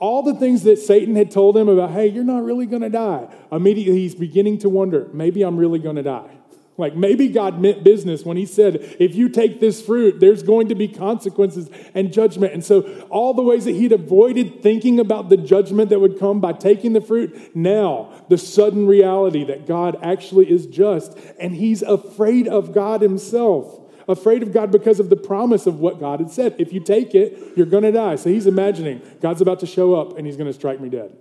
All 0.00 0.24
the 0.24 0.34
things 0.34 0.64
that 0.64 0.80
Satan 0.80 1.14
had 1.14 1.30
told 1.30 1.56
him 1.56 1.68
about, 1.68 1.92
hey, 1.92 2.08
you're 2.08 2.24
not 2.24 2.42
really 2.42 2.66
going 2.66 2.82
to 2.82 2.90
die, 2.90 3.28
immediately 3.52 4.00
he's 4.00 4.16
beginning 4.16 4.58
to 4.58 4.68
wonder, 4.68 5.08
maybe 5.12 5.42
I'm 5.42 5.56
really 5.56 5.78
going 5.78 5.96
to 5.96 6.02
die. 6.02 6.37
Like 6.78 6.94
maybe 6.94 7.26
God 7.28 7.60
meant 7.60 7.82
business 7.82 8.24
when 8.24 8.36
he 8.36 8.46
said, 8.46 8.96
if 9.00 9.16
you 9.16 9.28
take 9.28 9.58
this 9.58 9.82
fruit, 9.82 10.20
there's 10.20 10.44
going 10.44 10.68
to 10.68 10.76
be 10.76 10.86
consequences 10.86 11.68
and 11.92 12.12
judgment. 12.12 12.54
And 12.54 12.64
so, 12.64 12.82
all 13.10 13.34
the 13.34 13.42
ways 13.42 13.64
that 13.64 13.74
he'd 13.74 13.90
avoided 13.90 14.62
thinking 14.62 15.00
about 15.00 15.28
the 15.28 15.36
judgment 15.36 15.90
that 15.90 16.00
would 16.00 16.20
come 16.20 16.40
by 16.40 16.52
taking 16.52 16.92
the 16.92 17.00
fruit, 17.00 17.54
now 17.54 18.12
the 18.28 18.38
sudden 18.38 18.86
reality 18.86 19.44
that 19.44 19.66
God 19.66 19.98
actually 20.02 20.48
is 20.48 20.66
just, 20.66 21.18
and 21.40 21.56
he's 21.56 21.82
afraid 21.82 22.46
of 22.46 22.72
God 22.72 23.02
himself. 23.02 23.80
Afraid 24.06 24.42
of 24.42 24.52
God 24.52 24.70
because 24.70 25.00
of 25.00 25.10
the 25.10 25.16
promise 25.16 25.66
of 25.66 25.80
what 25.80 25.98
God 26.00 26.20
had 26.20 26.30
said. 26.30 26.54
If 26.58 26.72
you 26.72 26.80
take 26.80 27.14
it, 27.14 27.56
you're 27.56 27.66
going 27.66 27.82
to 27.82 27.92
die. 27.92 28.16
So 28.16 28.30
he's 28.30 28.46
imagining 28.46 29.02
God's 29.20 29.42
about 29.42 29.60
to 29.60 29.66
show 29.66 29.94
up 29.94 30.16
and 30.16 30.26
he's 30.26 30.36
going 30.36 30.46
to 30.46 30.54
strike 30.54 30.80
me 30.80 30.88
dead. 30.88 31.14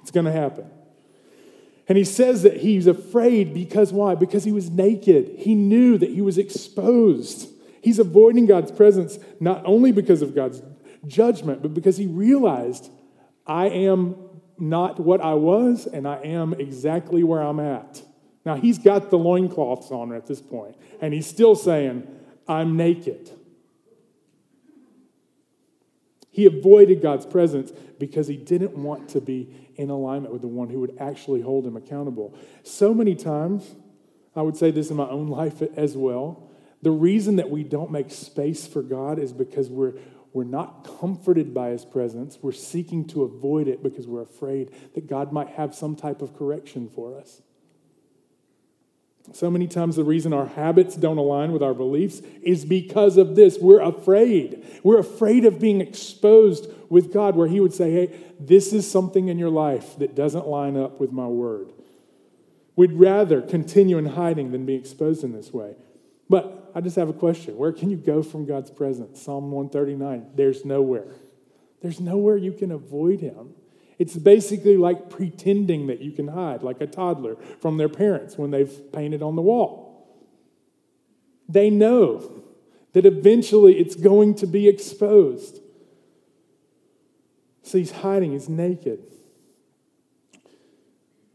It's 0.00 0.10
going 0.10 0.26
to 0.26 0.32
happen. 0.32 0.68
And 1.88 1.98
he 1.98 2.04
says 2.04 2.42
that 2.42 2.58
he's 2.58 2.86
afraid 2.86 3.52
because 3.52 3.92
why? 3.92 4.14
Because 4.14 4.44
he 4.44 4.52
was 4.52 4.70
naked. 4.70 5.34
He 5.38 5.54
knew 5.54 5.98
that 5.98 6.10
he 6.10 6.20
was 6.20 6.38
exposed. 6.38 7.48
He's 7.82 7.98
avoiding 7.98 8.46
God's 8.46 8.70
presence 8.70 9.18
not 9.40 9.62
only 9.64 9.90
because 9.90 10.22
of 10.22 10.34
God's 10.34 10.62
judgment, 11.06 11.62
but 11.62 11.74
because 11.74 11.96
he 11.96 12.06
realized 12.06 12.90
I 13.46 13.66
am 13.66 14.16
not 14.58 15.00
what 15.00 15.20
I 15.20 15.34
was 15.34 15.86
and 15.86 16.06
I 16.06 16.18
am 16.18 16.54
exactly 16.54 17.24
where 17.24 17.40
I'm 17.40 17.58
at. 17.58 18.02
Now 18.44 18.54
he's 18.54 18.78
got 18.78 19.10
the 19.10 19.18
loincloths 19.18 19.90
on 19.90 20.12
at 20.12 20.26
this 20.26 20.40
point, 20.40 20.76
and 21.00 21.12
he's 21.12 21.26
still 21.26 21.54
saying, 21.54 22.06
I'm 22.48 22.76
naked. 22.76 23.30
He 26.30 26.46
avoided 26.46 27.02
God's 27.02 27.26
presence 27.26 27.72
because 27.98 28.26
he 28.26 28.36
didn't 28.36 28.76
want 28.76 29.10
to 29.10 29.20
be 29.20 29.61
in 29.76 29.90
alignment 29.90 30.32
with 30.32 30.42
the 30.42 30.48
one 30.48 30.68
who 30.68 30.80
would 30.80 30.96
actually 30.98 31.40
hold 31.40 31.66
him 31.66 31.76
accountable. 31.76 32.34
So 32.62 32.94
many 32.94 33.14
times, 33.14 33.74
I 34.34 34.42
would 34.42 34.56
say 34.56 34.70
this 34.70 34.90
in 34.90 34.96
my 34.96 35.08
own 35.08 35.28
life 35.40 35.62
as 35.76 35.96
well. 35.96 36.48
The 36.82 36.90
reason 36.90 37.36
that 37.36 37.50
we 37.50 37.62
don't 37.62 37.90
make 37.90 38.10
space 38.10 38.66
for 38.66 38.82
God 38.82 39.18
is 39.18 39.32
because 39.32 39.68
we're, 39.68 39.94
we're 40.32 40.44
not 40.44 40.88
comforted 41.00 41.54
by 41.54 41.70
his 41.70 41.84
presence. 41.84 42.38
We're 42.42 42.52
seeking 42.52 43.06
to 43.08 43.22
avoid 43.22 43.68
it 43.68 43.82
because 43.82 44.06
we're 44.06 44.22
afraid 44.22 44.72
that 44.94 45.06
God 45.06 45.32
might 45.32 45.50
have 45.50 45.74
some 45.74 45.94
type 45.94 46.22
of 46.22 46.36
correction 46.36 46.88
for 46.88 47.16
us. 47.16 47.42
So 49.30 49.50
many 49.50 49.68
times, 49.68 49.94
the 49.94 50.04
reason 50.04 50.32
our 50.32 50.46
habits 50.46 50.96
don't 50.96 51.16
align 51.16 51.52
with 51.52 51.62
our 51.62 51.74
beliefs 51.74 52.20
is 52.42 52.64
because 52.64 53.16
of 53.16 53.36
this. 53.36 53.56
We're 53.60 53.80
afraid. 53.80 54.66
We're 54.82 54.98
afraid 54.98 55.44
of 55.44 55.60
being 55.60 55.80
exposed 55.80 56.66
with 56.92 57.10
God, 57.10 57.36
where 57.36 57.48
He 57.48 57.58
would 57.58 57.72
say, 57.72 57.90
Hey, 57.90 58.14
this 58.38 58.74
is 58.74 58.88
something 58.88 59.28
in 59.28 59.38
your 59.38 59.48
life 59.48 59.96
that 59.96 60.14
doesn't 60.14 60.46
line 60.46 60.76
up 60.76 61.00
with 61.00 61.10
my 61.10 61.26
word. 61.26 61.72
We'd 62.76 62.92
rather 62.92 63.40
continue 63.40 63.96
in 63.96 64.04
hiding 64.04 64.52
than 64.52 64.66
be 64.66 64.74
exposed 64.74 65.24
in 65.24 65.32
this 65.32 65.54
way. 65.54 65.74
But 66.28 66.70
I 66.74 66.82
just 66.82 66.96
have 66.96 67.08
a 67.08 67.14
question 67.14 67.56
Where 67.56 67.72
can 67.72 67.88
you 67.88 67.96
go 67.96 68.22
from 68.22 68.44
God's 68.44 68.70
presence? 68.70 69.22
Psalm 69.22 69.50
139 69.50 70.32
there's 70.34 70.66
nowhere. 70.66 71.14
There's 71.80 71.98
nowhere 71.98 72.36
you 72.36 72.52
can 72.52 72.70
avoid 72.70 73.20
Him. 73.20 73.54
It's 73.98 74.14
basically 74.14 74.76
like 74.76 75.08
pretending 75.08 75.86
that 75.86 76.02
you 76.02 76.12
can 76.12 76.28
hide, 76.28 76.62
like 76.62 76.82
a 76.82 76.86
toddler 76.86 77.36
from 77.60 77.78
their 77.78 77.88
parents 77.88 78.36
when 78.36 78.50
they've 78.50 78.92
painted 78.92 79.22
on 79.22 79.34
the 79.34 79.42
wall. 79.42 80.28
They 81.48 81.70
know 81.70 82.42
that 82.92 83.06
eventually 83.06 83.78
it's 83.78 83.94
going 83.94 84.34
to 84.36 84.46
be 84.46 84.68
exposed. 84.68 85.61
So 87.62 87.78
he's 87.78 87.92
hiding, 87.92 88.32
he's 88.32 88.48
naked. 88.48 89.00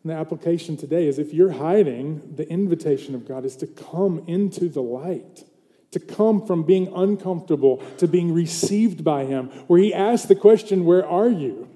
And 0.03 0.11
the 0.11 0.13
application 0.13 0.77
today 0.77 1.07
is 1.07 1.19
if 1.19 1.33
you're 1.33 1.51
hiding, 1.51 2.35
the 2.35 2.49
invitation 2.49 3.15
of 3.15 3.27
God 3.27 3.45
is 3.45 3.55
to 3.57 3.67
come 3.67 4.23
into 4.27 4.69
the 4.69 4.81
light, 4.81 5.43
to 5.91 5.99
come 5.99 6.45
from 6.45 6.63
being 6.63 6.91
uncomfortable 6.95 7.83
to 7.97 8.07
being 8.07 8.33
received 8.33 9.03
by 9.03 9.25
him, 9.25 9.47
where 9.67 9.81
he 9.81 9.93
asks 9.93 10.27
the 10.27 10.35
question, 10.35 10.85
Where 10.85 11.05
are 11.05 11.29
you? 11.29 11.67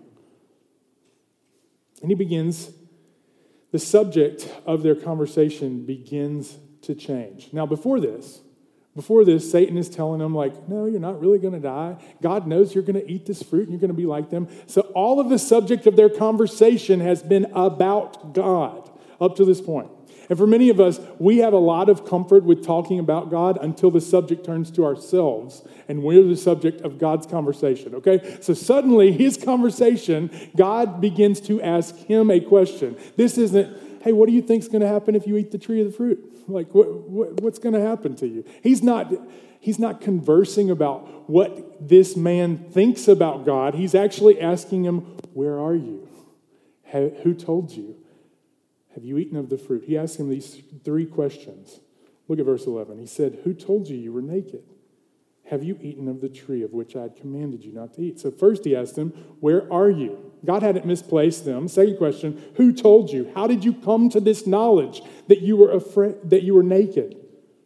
And 2.01 2.09
he 2.09 2.15
begins, 2.15 2.71
the 3.71 3.79
subject 3.79 4.49
of 4.65 4.83
their 4.83 4.95
conversation 4.95 5.85
begins 5.85 6.57
to 6.81 6.95
change. 6.95 7.49
Now, 7.53 7.65
before 7.65 7.99
this, 7.99 8.41
before 8.95 9.23
this, 9.23 9.49
Satan 9.49 9.77
is 9.77 9.89
telling 9.89 10.19
them, 10.19 10.35
like, 10.35 10.67
no, 10.67 10.85
you're 10.85 10.99
not 10.99 11.21
really 11.21 11.39
going 11.39 11.53
to 11.53 11.59
die. 11.59 11.95
God 12.21 12.45
knows 12.45 12.75
you're 12.75 12.83
going 12.83 12.99
to 12.99 13.09
eat 13.09 13.25
this 13.25 13.41
fruit 13.41 13.63
and 13.63 13.71
you're 13.71 13.79
going 13.79 13.89
to 13.89 13.93
be 13.93 14.05
like 14.05 14.29
them. 14.29 14.49
So, 14.67 14.81
all 14.93 15.19
of 15.19 15.29
the 15.29 15.39
subject 15.39 15.87
of 15.87 15.95
their 15.95 16.09
conversation 16.09 16.99
has 16.99 17.23
been 17.23 17.45
about 17.53 18.33
God 18.33 18.89
up 19.21 19.37
to 19.37 19.45
this 19.45 19.61
point. 19.61 19.89
And 20.29 20.37
for 20.37 20.47
many 20.47 20.69
of 20.69 20.79
us, 20.79 20.99
we 21.19 21.39
have 21.39 21.51
a 21.51 21.57
lot 21.57 21.89
of 21.89 22.05
comfort 22.05 22.45
with 22.45 22.65
talking 22.65 22.99
about 22.99 23.29
God 23.29 23.57
until 23.61 23.91
the 23.91 23.99
subject 23.99 24.45
turns 24.45 24.71
to 24.71 24.85
ourselves 24.85 25.61
and 25.89 26.03
we're 26.03 26.23
the 26.23 26.37
subject 26.37 26.81
of 26.81 26.97
God's 26.97 27.27
conversation, 27.27 27.95
okay? 27.95 28.37
So 28.39 28.53
suddenly, 28.53 29.11
his 29.11 29.35
conversation, 29.35 30.31
God 30.55 31.01
begins 31.01 31.41
to 31.41 31.61
ask 31.61 31.95
him 31.97 32.31
a 32.31 32.39
question. 32.39 32.95
This 33.17 33.37
isn't, 33.37 34.03
hey, 34.03 34.13
what 34.13 34.27
do 34.27 34.33
you 34.33 34.41
think's 34.41 34.69
going 34.69 34.81
to 34.81 34.87
happen 34.87 35.15
if 35.15 35.27
you 35.27 35.35
eat 35.35 35.51
the 35.51 35.57
tree 35.57 35.81
of 35.81 35.87
the 35.87 35.93
fruit? 35.93 36.30
Like, 36.47 36.73
what, 36.73 37.09
what, 37.09 37.41
what's 37.41 37.59
going 37.59 37.73
to 37.73 37.81
happen 37.81 38.15
to 38.17 38.27
you? 38.27 38.45
He's 38.61 38.83
not, 38.83 39.13
he's 39.59 39.79
not 39.79 40.01
conversing 40.01 40.69
about 40.69 41.29
what 41.29 41.87
this 41.87 42.15
man 42.15 42.57
thinks 42.57 43.07
about 43.07 43.45
God. 43.45 43.75
He's 43.75 43.95
actually 43.95 44.39
asking 44.41 44.83
him, 44.83 44.99
Where 45.33 45.59
are 45.59 45.75
you? 45.75 46.07
Who 46.91 47.33
told 47.33 47.71
you? 47.71 47.95
Have 48.93 49.05
you 49.05 49.17
eaten 49.17 49.37
of 49.37 49.49
the 49.49 49.57
fruit? 49.57 49.85
He 49.85 49.97
asked 49.97 50.19
him 50.19 50.29
these 50.29 50.61
three 50.83 51.05
questions. 51.05 51.79
Look 52.27 52.39
at 52.39 52.45
verse 52.45 52.65
11. 52.65 52.97
He 52.99 53.05
said, 53.05 53.39
Who 53.43 53.53
told 53.53 53.87
you 53.87 53.97
you 53.97 54.11
were 54.11 54.21
naked? 54.21 54.63
Have 55.45 55.63
you 55.63 55.77
eaten 55.81 56.07
of 56.07 56.21
the 56.21 56.29
tree 56.29 56.63
of 56.63 56.71
which 56.71 56.95
I 56.95 57.03
had 57.03 57.15
commanded 57.15 57.63
you 57.63 57.73
not 57.73 57.93
to 57.95 58.01
eat? 58.01 58.19
So, 58.19 58.31
first 58.31 58.63
he 58.63 58.75
asked 58.75 58.97
him, 58.97 59.09
Where 59.39 59.71
are 59.71 59.89
you? 59.89 60.30
God 60.43 60.63
hadn't 60.63 60.85
misplaced 60.85 61.45
them. 61.45 61.67
Second 61.67 61.97
question, 61.97 62.41
Who 62.55 62.73
told 62.73 63.11
you? 63.11 63.31
How 63.35 63.47
did 63.47 63.63
you 63.63 63.73
come 63.73 64.09
to 64.09 64.19
this 64.19 64.47
knowledge 64.47 65.01
that 65.27 65.41
you 65.41 65.55
were 65.55 65.71
afraid, 65.71 66.29
that 66.29 66.43
you 66.43 66.55
were 66.55 66.63
naked? 66.63 67.17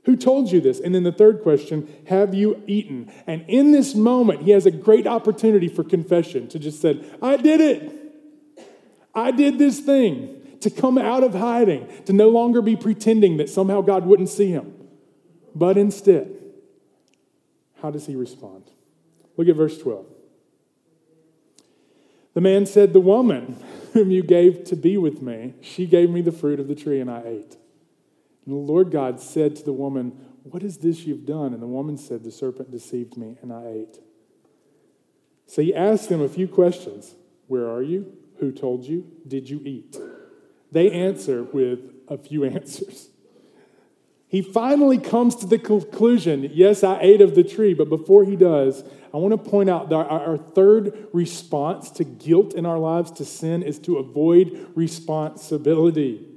Who 0.03 0.15
told 0.15 0.51
you 0.51 0.61
this? 0.61 0.79
And 0.79 0.93
then 0.93 1.03
the 1.03 1.11
third 1.11 1.41
question, 1.41 1.87
Have 2.07 2.33
you 2.35 2.61
eaten? 2.67 3.11
And 3.25 3.45
in 3.47 3.71
this 3.71 3.95
moment, 3.95 4.41
he 4.41 4.51
has 4.51 4.65
a 4.65 4.71
great 4.71 5.07
opportunity 5.07 5.67
for 5.67 5.83
confession 5.83 6.47
to 6.49 6.59
just 6.59 6.81
say, 6.81 7.03
I 7.21 7.37
did 7.37 7.61
it. 7.61 7.91
I 9.13 9.31
did 9.31 9.57
this 9.57 9.79
thing. 9.79 10.41
To 10.61 10.69
come 10.71 10.97
out 10.97 11.23
of 11.23 11.35
hiding, 11.35 11.87
to 12.05 12.13
no 12.13 12.29
longer 12.29 12.59
be 12.59 12.75
pretending 12.75 13.37
that 13.37 13.49
somehow 13.49 13.81
God 13.81 14.05
wouldn't 14.07 14.29
see 14.29 14.49
him, 14.49 14.73
but 15.53 15.77
instead, 15.77 16.35
how 17.83 17.91
does 17.91 18.07
he 18.07 18.15
respond? 18.15 18.63
Look 19.37 19.47
at 19.47 19.55
verse 19.55 19.77
12. 19.77 20.07
The 22.35 22.41
man 22.41 22.67
said, 22.67 22.93
The 22.93 22.99
woman 22.99 23.57
whom 23.93 24.11
you 24.11 24.21
gave 24.21 24.65
to 24.65 24.75
be 24.75 24.97
with 24.97 25.21
me, 25.21 25.55
she 25.61 25.87
gave 25.87 26.11
me 26.11 26.21
the 26.21 26.31
fruit 26.31 26.59
of 26.59 26.67
the 26.67 26.75
tree 26.75 26.99
and 26.99 27.09
I 27.09 27.23
ate. 27.25 27.57
And 28.45 28.53
the 28.53 28.59
Lord 28.59 28.91
God 28.91 29.19
said 29.19 29.55
to 29.55 29.63
the 29.63 29.73
woman, 29.73 30.11
What 30.43 30.61
is 30.61 30.77
this 30.77 31.05
you've 31.05 31.25
done? 31.25 31.53
And 31.53 31.63
the 31.63 31.67
woman 31.67 31.97
said, 31.97 32.23
The 32.23 32.31
serpent 32.31 32.69
deceived 32.69 33.17
me 33.17 33.37
and 33.41 33.51
I 33.51 33.67
ate. 33.67 33.99
So 35.47 35.61
he 35.61 35.73
asked 35.73 36.09
them 36.09 36.21
a 36.21 36.29
few 36.29 36.47
questions 36.47 37.15
Where 37.47 37.69
are 37.69 37.81
you? 37.81 38.17
Who 38.39 38.51
told 38.51 38.83
you? 38.85 39.09
Did 39.25 39.49
you 39.49 39.61
eat? 39.63 39.97
They 40.71 40.91
answer 40.91 41.43
with 41.43 41.79
a 42.09 42.17
few 42.17 42.43
answers. 42.43 43.09
He 44.35 44.41
finally 44.41 44.97
comes 44.97 45.33
to 45.37 45.45
the 45.45 45.57
conclusion 45.57 46.51
yes, 46.53 46.83
I 46.83 46.99
ate 46.99 47.21
of 47.21 47.35
the 47.35 47.43
tree, 47.45 47.73
but 47.73 47.87
before 47.87 48.25
he 48.25 48.35
does, 48.35 48.83
I 49.13 49.17
want 49.17 49.31
to 49.31 49.49
point 49.49 49.69
out 49.69 49.87
that 49.87 49.95
our 49.95 50.35
third 50.35 51.07
response 51.13 51.89
to 51.91 52.03
guilt 52.03 52.53
in 52.53 52.65
our 52.65 52.77
lives, 52.77 53.11
to 53.11 53.23
sin, 53.23 53.63
is 53.63 53.79
to 53.79 53.95
avoid 53.95 54.73
responsibility. 54.75 56.27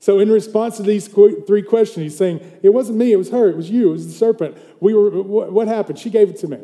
So, 0.00 0.18
in 0.18 0.30
response 0.30 0.76
to 0.76 0.82
these 0.82 1.08
three 1.08 1.62
questions, 1.62 2.02
he's 2.02 2.18
saying, 2.18 2.40
It 2.62 2.74
wasn't 2.74 2.98
me, 2.98 3.12
it 3.12 3.16
was 3.16 3.30
her, 3.30 3.48
it 3.48 3.56
was 3.56 3.70
you, 3.70 3.88
it 3.88 3.92
was 3.92 4.06
the 4.06 4.12
serpent. 4.12 4.58
We 4.80 4.92
were, 4.92 5.22
what 5.22 5.66
happened? 5.66 5.98
She 5.98 6.10
gave 6.10 6.28
it 6.28 6.36
to 6.40 6.46
me. 6.46 6.58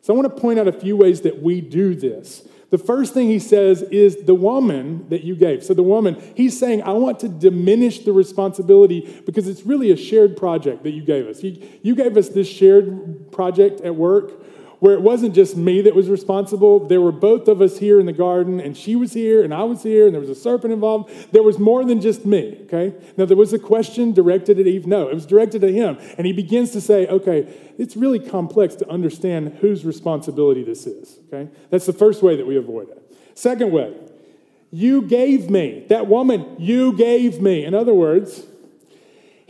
So, 0.00 0.14
I 0.14 0.16
want 0.16 0.34
to 0.34 0.40
point 0.40 0.58
out 0.58 0.66
a 0.66 0.72
few 0.72 0.96
ways 0.96 1.20
that 1.20 1.42
we 1.42 1.60
do 1.60 1.94
this. 1.94 2.48
The 2.70 2.78
first 2.78 3.14
thing 3.14 3.28
he 3.28 3.40
says 3.40 3.82
is 3.82 4.24
the 4.24 4.34
woman 4.34 5.08
that 5.08 5.24
you 5.24 5.34
gave. 5.34 5.64
So, 5.64 5.74
the 5.74 5.82
woman, 5.82 6.22
he's 6.36 6.58
saying, 6.58 6.82
I 6.82 6.92
want 6.92 7.18
to 7.20 7.28
diminish 7.28 8.04
the 8.04 8.12
responsibility 8.12 9.22
because 9.26 9.48
it's 9.48 9.66
really 9.66 9.90
a 9.90 9.96
shared 9.96 10.36
project 10.36 10.84
that 10.84 10.92
you 10.92 11.02
gave 11.02 11.26
us. 11.26 11.42
You, 11.42 11.94
gave 11.96 12.16
us 12.16 12.28
this 12.28 12.48
shared 12.48 13.32
project 13.32 13.80
at 13.80 13.96
work 13.96 14.40
where 14.80 14.94
it 14.94 15.02
wasn't 15.02 15.34
just 15.34 15.56
me 15.56 15.82
that 15.82 15.94
was 15.94 16.08
responsible. 16.08 16.80
There 16.86 17.00
were 17.00 17.12
both 17.12 17.48
of 17.48 17.60
us 17.60 17.78
here 17.78 18.00
in 18.00 18.06
the 18.06 18.12
garden, 18.12 18.60
and 18.60 18.76
she 18.76 18.96
was 18.96 19.12
here, 19.12 19.44
and 19.44 19.54
I 19.54 19.62
was 19.62 19.82
here, 19.82 20.06
and 20.06 20.14
there 20.14 20.20
was 20.20 20.30
a 20.30 20.34
serpent 20.34 20.72
involved. 20.72 21.32
There 21.32 21.42
was 21.42 21.58
more 21.58 21.84
than 21.84 22.00
just 22.00 22.26
me, 22.26 22.58
okay? 22.64 22.94
Now, 23.16 23.26
there 23.26 23.36
was 23.36 23.52
a 23.52 23.58
question 23.58 24.12
directed 24.12 24.58
at 24.58 24.66
Eve. 24.66 24.86
No, 24.86 25.08
it 25.08 25.14
was 25.14 25.26
directed 25.26 25.62
at 25.62 25.70
him. 25.70 25.98
And 26.16 26.26
he 26.26 26.32
begins 26.32 26.72
to 26.72 26.80
say, 26.80 27.06
okay, 27.06 27.46
it's 27.78 27.96
really 27.96 28.18
complex 28.18 28.74
to 28.76 28.90
understand 28.90 29.58
whose 29.60 29.84
responsibility 29.84 30.64
this 30.64 30.86
is, 30.86 31.18
okay? 31.28 31.50
That's 31.68 31.86
the 31.86 31.92
first 31.92 32.22
way 32.22 32.36
that 32.36 32.46
we 32.46 32.56
avoid 32.56 32.88
it. 32.88 33.16
Second 33.34 33.70
way, 33.70 33.94
you 34.70 35.02
gave 35.02 35.50
me. 35.50 35.84
That 35.88 36.06
woman, 36.06 36.56
you 36.58 36.96
gave 36.96 37.40
me. 37.40 37.64
In 37.64 37.74
other 37.74 37.94
words, 37.94 38.46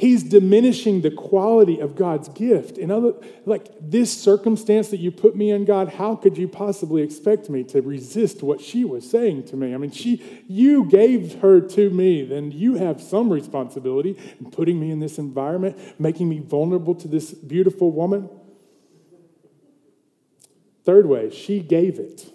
he's 0.01 0.23
diminishing 0.23 1.03
the 1.03 1.11
quality 1.11 1.79
of 1.79 1.95
God's 1.95 2.31
gift. 2.31 2.79
In 2.79 2.91
other, 2.91 3.13
like 3.45 3.69
this 3.83 4.11
circumstance 4.11 4.89
that 4.89 4.97
you 4.97 5.11
put 5.11 5.37
me 5.37 5.51
in, 5.51 5.67
God, 5.67 5.91
how 5.91 6.17
could 6.17 6.39
you 6.39 6.49
possibly 6.49 7.03
expect 7.03 7.51
me 7.51 7.65
to 7.65 7.83
resist 7.83 8.43
what 8.43 8.63
she 8.63 8.83
was 8.83 9.09
saying 9.09 9.45
to 9.49 9.57
me? 9.57 9.75
I 9.75 9.77
mean, 9.77 9.91
she, 9.91 10.43
you 10.49 10.87
gave 10.87 11.41
her 11.41 11.61
to 11.61 11.91
me, 11.91 12.25
then 12.25 12.51
you 12.51 12.77
have 12.77 13.03
some 13.03 13.31
responsibility 13.31 14.17
in 14.39 14.51
putting 14.51 14.81
me 14.81 14.91
in 14.91 15.01
this 15.01 15.19
environment, 15.19 15.77
making 16.01 16.31
me 16.31 16.39
vulnerable 16.39 16.95
to 16.95 17.07
this 17.07 17.33
beautiful 17.33 17.93
woman. 17.93 18.31
Third 20.85 21.05
way, 21.05 21.29
she 21.29 21.61
gave 21.61 21.99
it. 21.99 22.33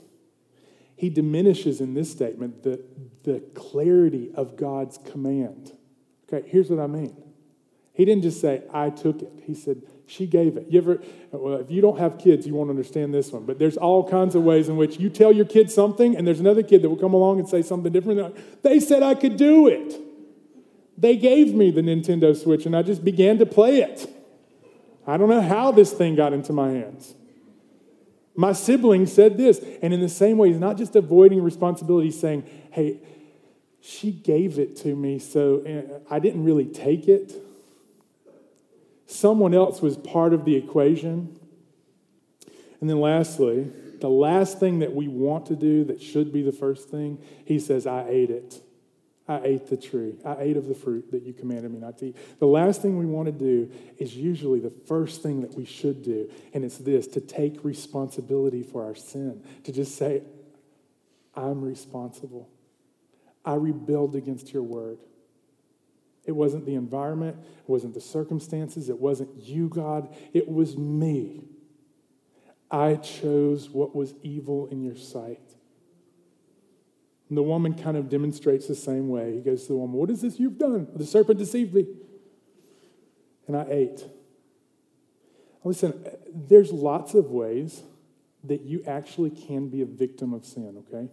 He 0.96 1.10
diminishes 1.10 1.82
in 1.82 1.96
this 1.96 2.12
statement 2.12 2.62
the, 2.62 2.86
the 3.24 3.40
clarity 3.56 4.30
of 4.36 4.56
God's 4.56 5.00
command. 5.00 5.72
Okay, 6.32 6.48
here's 6.48 6.70
what 6.70 6.80
I 6.80 6.86
mean. 6.86 7.25
He 7.96 8.04
didn't 8.04 8.24
just 8.24 8.42
say, 8.42 8.62
I 8.74 8.90
took 8.90 9.22
it. 9.22 9.32
He 9.44 9.54
said, 9.54 9.82
she 10.06 10.28
gave 10.28 10.58
it. 10.58 10.68
You 10.70 10.80
ever, 10.80 11.02
well, 11.32 11.56
if 11.56 11.72
you 11.72 11.82
don't 11.82 11.98
have 11.98 12.18
kids, 12.18 12.46
you 12.46 12.54
won't 12.54 12.70
understand 12.70 13.14
this 13.14 13.32
one, 13.32 13.46
but 13.46 13.58
there's 13.58 13.78
all 13.78 14.08
kinds 14.08 14.36
of 14.36 14.44
ways 14.44 14.68
in 14.68 14.76
which 14.76 15.00
you 15.00 15.10
tell 15.10 15.32
your 15.32 15.46
kid 15.46 15.72
something, 15.72 16.16
and 16.16 16.28
there's 16.28 16.42
another 16.42 16.62
kid 16.62 16.82
that 16.82 16.90
will 16.90 16.98
come 16.98 17.14
along 17.14 17.40
and 17.40 17.48
say 17.48 17.62
something 17.62 17.92
different. 17.92 18.20
Like, 18.20 18.62
they 18.62 18.80
said 18.82 19.02
I 19.02 19.16
could 19.16 19.38
do 19.38 19.68
it. 19.68 20.00
They 20.98 21.16
gave 21.16 21.56
me 21.56 21.72
the 21.72 21.82
Nintendo 21.82 22.36
Switch, 22.36 22.66
and 22.66 22.76
I 22.76 22.82
just 22.82 23.04
began 23.04 23.38
to 23.40 23.46
play 23.46 23.82
it. 23.82 24.08
I 25.08 25.16
don't 25.16 25.30
know 25.30 25.42
how 25.42 25.72
this 25.72 25.94
thing 25.94 26.16
got 26.16 26.34
into 26.34 26.52
my 26.52 26.72
hands. 26.72 27.16
My 28.36 28.52
sibling 28.52 29.06
said 29.06 29.38
this. 29.38 29.64
And 29.82 29.94
in 29.94 30.02
the 30.02 30.10
same 30.10 30.38
way, 30.38 30.50
he's 30.50 30.60
not 30.60 30.78
just 30.78 30.96
avoiding 30.98 31.42
responsibility, 31.42 32.12
saying, 32.12 32.44
hey, 32.72 33.00
she 33.80 34.12
gave 34.12 34.60
it 34.60 34.76
to 34.78 34.96
me, 34.96 35.20
so 35.20 35.62
eh, 35.66 35.84
I 36.10 36.20
didn't 36.20 36.44
really 36.44 36.66
take 36.66 37.08
it 37.08 37.45
someone 39.08 39.54
else 39.54 39.82
was 39.82 39.98
part 39.98 40.34
of 40.34 40.46
the 40.46 40.56
equation. 40.56 41.40
And 42.82 42.90
then 42.90 43.00
lastly, 43.00 43.72
the 44.00 44.10
last 44.10 44.60
thing 44.60 44.80
that 44.80 44.94
we 44.94 45.08
want 45.08 45.46
to 45.48 45.56
do 45.56 45.84
that 45.86 46.02
should 46.02 46.32
be 46.32 46.42
the 46.42 46.52
first 46.52 46.90
thing, 46.90 47.20
he 47.46 47.60
says, 47.60 47.88
I 47.88 48.06
ate 48.08 48.30
it. 48.30 48.62
I 49.28 49.42
ate 49.44 49.68
the 49.68 49.78
tree. 49.78 50.16
I 50.24 50.36
ate 50.40 50.58
of 50.58 50.68
the 50.68 50.76
fruit 50.76 51.12
that 51.12 51.24
you 51.24 51.34
commanded 51.34 51.72
me 51.72 51.80
not 51.80 51.98
to 52.00 52.08
eat. 52.08 52.18
The 52.40 52.46
last 52.46 52.82
thing 52.82 52.98
we 53.00 53.08
want 53.08 53.26
to 53.26 53.32
do 53.32 53.72
is 53.98 54.16
usually 54.16 54.60
the 54.60 54.70
first 54.70 55.24
thing 55.24 55.42
that 55.42 55.56
we 55.56 55.66
should 55.66 56.04
do. 56.04 56.30
And 56.54 56.64
it's 56.64 56.78
this 56.78 57.08
to 57.08 57.22
take 57.22 57.64
responsibility 57.64 58.62
for 58.62 58.86
our 58.86 58.94
sin, 58.94 59.44
to 59.64 59.72
just 59.72 59.98
say, 59.98 60.22
I'm 61.34 61.64
responsible. 61.64 62.50
I 63.44 63.56
rebelled 63.56 64.16
against 64.16 64.54
your 64.54 64.64
word. 64.64 65.00
It 66.26 66.32
wasn't 66.32 66.66
the 66.66 66.76
environment, 66.76 67.38
it 67.40 67.70
wasn't 67.70 67.94
the 67.94 68.02
circumstances, 68.02 68.90
it 68.90 69.00
wasn't 69.00 69.30
you, 69.36 69.70
God, 69.70 70.14
it 70.34 70.48
was 70.48 70.76
me. 70.78 71.46
I 72.72 72.96
chose 72.96 73.70
what 73.70 73.96
was 73.96 74.16
evil 74.24 74.68
in 74.68 74.82
your 74.82 74.96
sight. 74.96 75.40
And 77.30 77.38
the 77.38 77.44
woman 77.44 77.74
kind 77.74 77.98
of 77.98 78.10
demonstrates 78.10 78.68
the 78.68 78.76
same 78.76 79.10
way. 79.10 79.36
He 79.36 79.42
goes 79.42 79.64
to 79.64 79.70
the 79.70 79.78
woman, 79.78 79.96
What 79.98 80.10
is 80.10 80.22
this 80.22 80.40
you've 80.40 80.58
done? 80.58 80.88
The 80.96 81.06
serpent 81.06 81.40
deceived 81.40 81.74
me. 81.74 81.88
And 83.48 83.56
I 83.56 83.66
ate. 83.70 84.04
Listen, 85.64 86.06
there's 86.34 86.72
lots 86.72 87.14
of 87.14 87.32
ways 87.32 87.84
that 88.44 88.62
you 88.62 88.84
actually 88.86 89.32
can 89.32 89.70
be 89.70 89.82
a 89.82 89.86
victim 89.86 90.34
of 90.34 90.46
sin, 90.46 90.84
okay? 90.88 91.10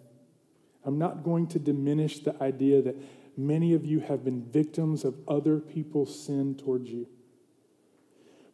I'm 0.85 0.99
not 0.99 1.23
going 1.23 1.47
to 1.49 1.59
diminish 1.59 2.19
the 2.19 2.41
idea 2.43 2.83
that 2.83 2.97
many 3.37 3.75
of 3.75 3.85
you 3.85 4.01
have 4.01 4.25
been 4.25 4.45
victims 4.45 5.05
of 5.05 5.17
other 5.29 5.59
people's 5.59 6.25
sin 6.25 6.55
towards 6.55 6.91
you. 6.91 7.07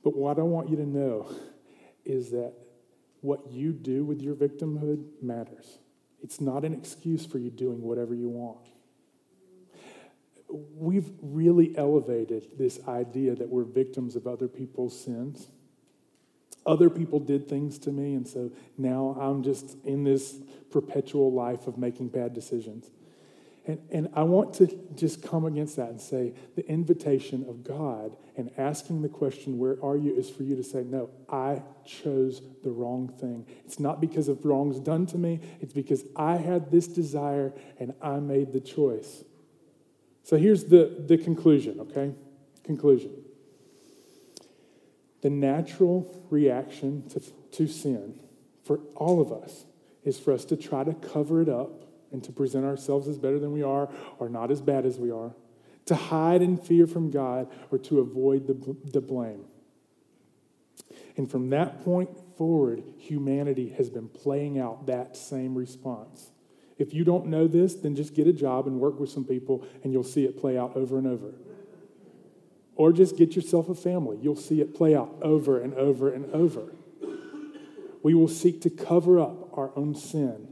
But 0.02 0.16
what 0.16 0.38
I 0.38 0.42
want 0.42 0.68
you 0.68 0.76
to 0.76 0.86
know 0.86 1.30
is 2.04 2.30
that 2.30 2.54
what 3.20 3.50
you 3.50 3.72
do 3.72 4.04
with 4.04 4.22
your 4.22 4.34
victimhood 4.34 5.04
matters. 5.20 5.78
It's 6.22 6.40
not 6.40 6.64
an 6.64 6.72
excuse 6.72 7.26
for 7.26 7.38
you 7.38 7.50
doing 7.50 7.82
whatever 7.82 8.14
you 8.14 8.28
want. 8.28 8.66
We've 10.48 11.10
really 11.20 11.76
elevated 11.76 12.58
this 12.58 12.80
idea 12.88 13.34
that 13.34 13.48
we're 13.48 13.64
victims 13.64 14.16
of 14.16 14.26
other 14.26 14.48
people's 14.48 14.98
sins. 14.98 15.48
Other 16.64 16.90
people 16.90 17.20
did 17.20 17.48
things 17.48 17.78
to 17.80 17.92
me, 17.92 18.14
and 18.14 18.26
so 18.26 18.50
now 18.76 19.16
I'm 19.20 19.42
just 19.42 19.76
in 19.84 20.04
this 20.04 20.38
perpetual 20.70 21.32
life 21.32 21.66
of 21.66 21.78
making 21.78 22.08
bad 22.08 22.34
decisions. 22.34 22.90
And, 23.68 23.78
and 23.90 24.08
I 24.14 24.22
want 24.22 24.54
to 24.54 24.66
just 24.94 25.22
come 25.22 25.44
against 25.44 25.76
that 25.76 25.90
and 25.90 26.00
say 26.00 26.32
the 26.56 26.66
invitation 26.66 27.44
of 27.46 27.62
God 27.62 28.16
and 28.34 28.50
asking 28.56 29.02
the 29.02 29.10
question, 29.10 29.58
Where 29.58 29.76
are 29.84 29.96
you? 29.96 30.16
is 30.16 30.30
for 30.30 30.42
you 30.42 30.56
to 30.56 30.64
say, 30.64 30.84
No, 30.84 31.10
I 31.28 31.62
chose 31.84 32.40
the 32.64 32.70
wrong 32.70 33.08
thing. 33.08 33.46
It's 33.66 33.78
not 33.78 34.00
because 34.00 34.28
of 34.28 34.46
wrongs 34.46 34.80
done 34.80 35.04
to 35.06 35.18
me, 35.18 35.40
it's 35.60 35.74
because 35.74 36.02
I 36.16 36.36
had 36.36 36.70
this 36.70 36.88
desire 36.88 37.52
and 37.78 37.92
I 38.00 38.20
made 38.20 38.54
the 38.54 38.60
choice. 38.60 39.22
So 40.22 40.38
here's 40.38 40.64
the, 40.64 41.04
the 41.06 41.18
conclusion, 41.18 41.78
okay? 41.80 42.14
Conclusion. 42.64 43.12
The 45.20 45.30
natural 45.30 46.26
reaction 46.30 47.06
to, 47.10 47.20
to 47.52 47.68
sin 47.68 48.18
for 48.64 48.80
all 48.94 49.20
of 49.20 49.30
us 49.30 49.66
is 50.04 50.18
for 50.18 50.32
us 50.32 50.46
to 50.46 50.56
try 50.56 50.84
to 50.84 50.94
cover 50.94 51.42
it 51.42 51.50
up 51.50 51.87
and 52.12 52.22
to 52.24 52.32
present 52.32 52.64
ourselves 52.64 53.08
as 53.08 53.18
better 53.18 53.38
than 53.38 53.52
we 53.52 53.62
are 53.62 53.88
or 54.18 54.28
not 54.28 54.50
as 54.50 54.60
bad 54.60 54.86
as 54.86 54.98
we 54.98 55.10
are, 55.10 55.34
to 55.86 55.94
hide 55.94 56.42
in 56.42 56.56
fear 56.56 56.86
from 56.86 57.10
God 57.10 57.48
or 57.70 57.78
to 57.78 58.00
avoid 58.00 58.46
the, 58.46 58.76
the 58.92 59.00
blame. 59.00 59.44
And 61.16 61.30
from 61.30 61.50
that 61.50 61.84
point 61.84 62.10
forward, 62.36 62.82
humanity 62.98 63.70
has 63.70 63.90
been 63.90 64.08
playing 64.08 64.58
out 64.58 64.86
that 64.86 65.16
same 65.16 65.54
response. 65.54 66.30
If 66.78 66.94
you 66.94 67.04
don't 67.04 67.26
know 67.26 67.48
this, 67.48 67.74
then 67.74 67.96
just 67.96 68.14
get 68.14 68.28
a 68.28 68.32
job 68.32 68.66
and 68.66 68.78
work 68.78 69.00
with 69.00 69.10
some 69.10 69.24
people 69.24 69.66
and 69.82 69.92
you'll 69.92 70.04
see 70.04 70.24
it 70.24 70.38
play 70.38 70.56
out 70.56 70.76
over 70.76 70.96
and 70.96 71.06
over. 71.06 71.34
Or 72.76 72.92
just 72.92 73.16
get 73.16 73.34
yourself 73.34 73.68
a 73.68 73.74
family. 73.74 74.18
You'll 74.22 74.36
see 74.36 74.60
it 74.60 74.74
play 74.76 74.94
out 74.94 75.18
over 75.20 75.60
and 75.60 75.74
over 75.74 76.12
and 76.12 76.32
over. 76.32 76.72
We 78.04 78.14
will 78.14 78.28
seek 78.28 78.60
to 78.62 78.70
cover 78.70 79.18
up 79.18 79.58
our 79.58 79.72
own 79.74 79.96
sin 79.96 80.46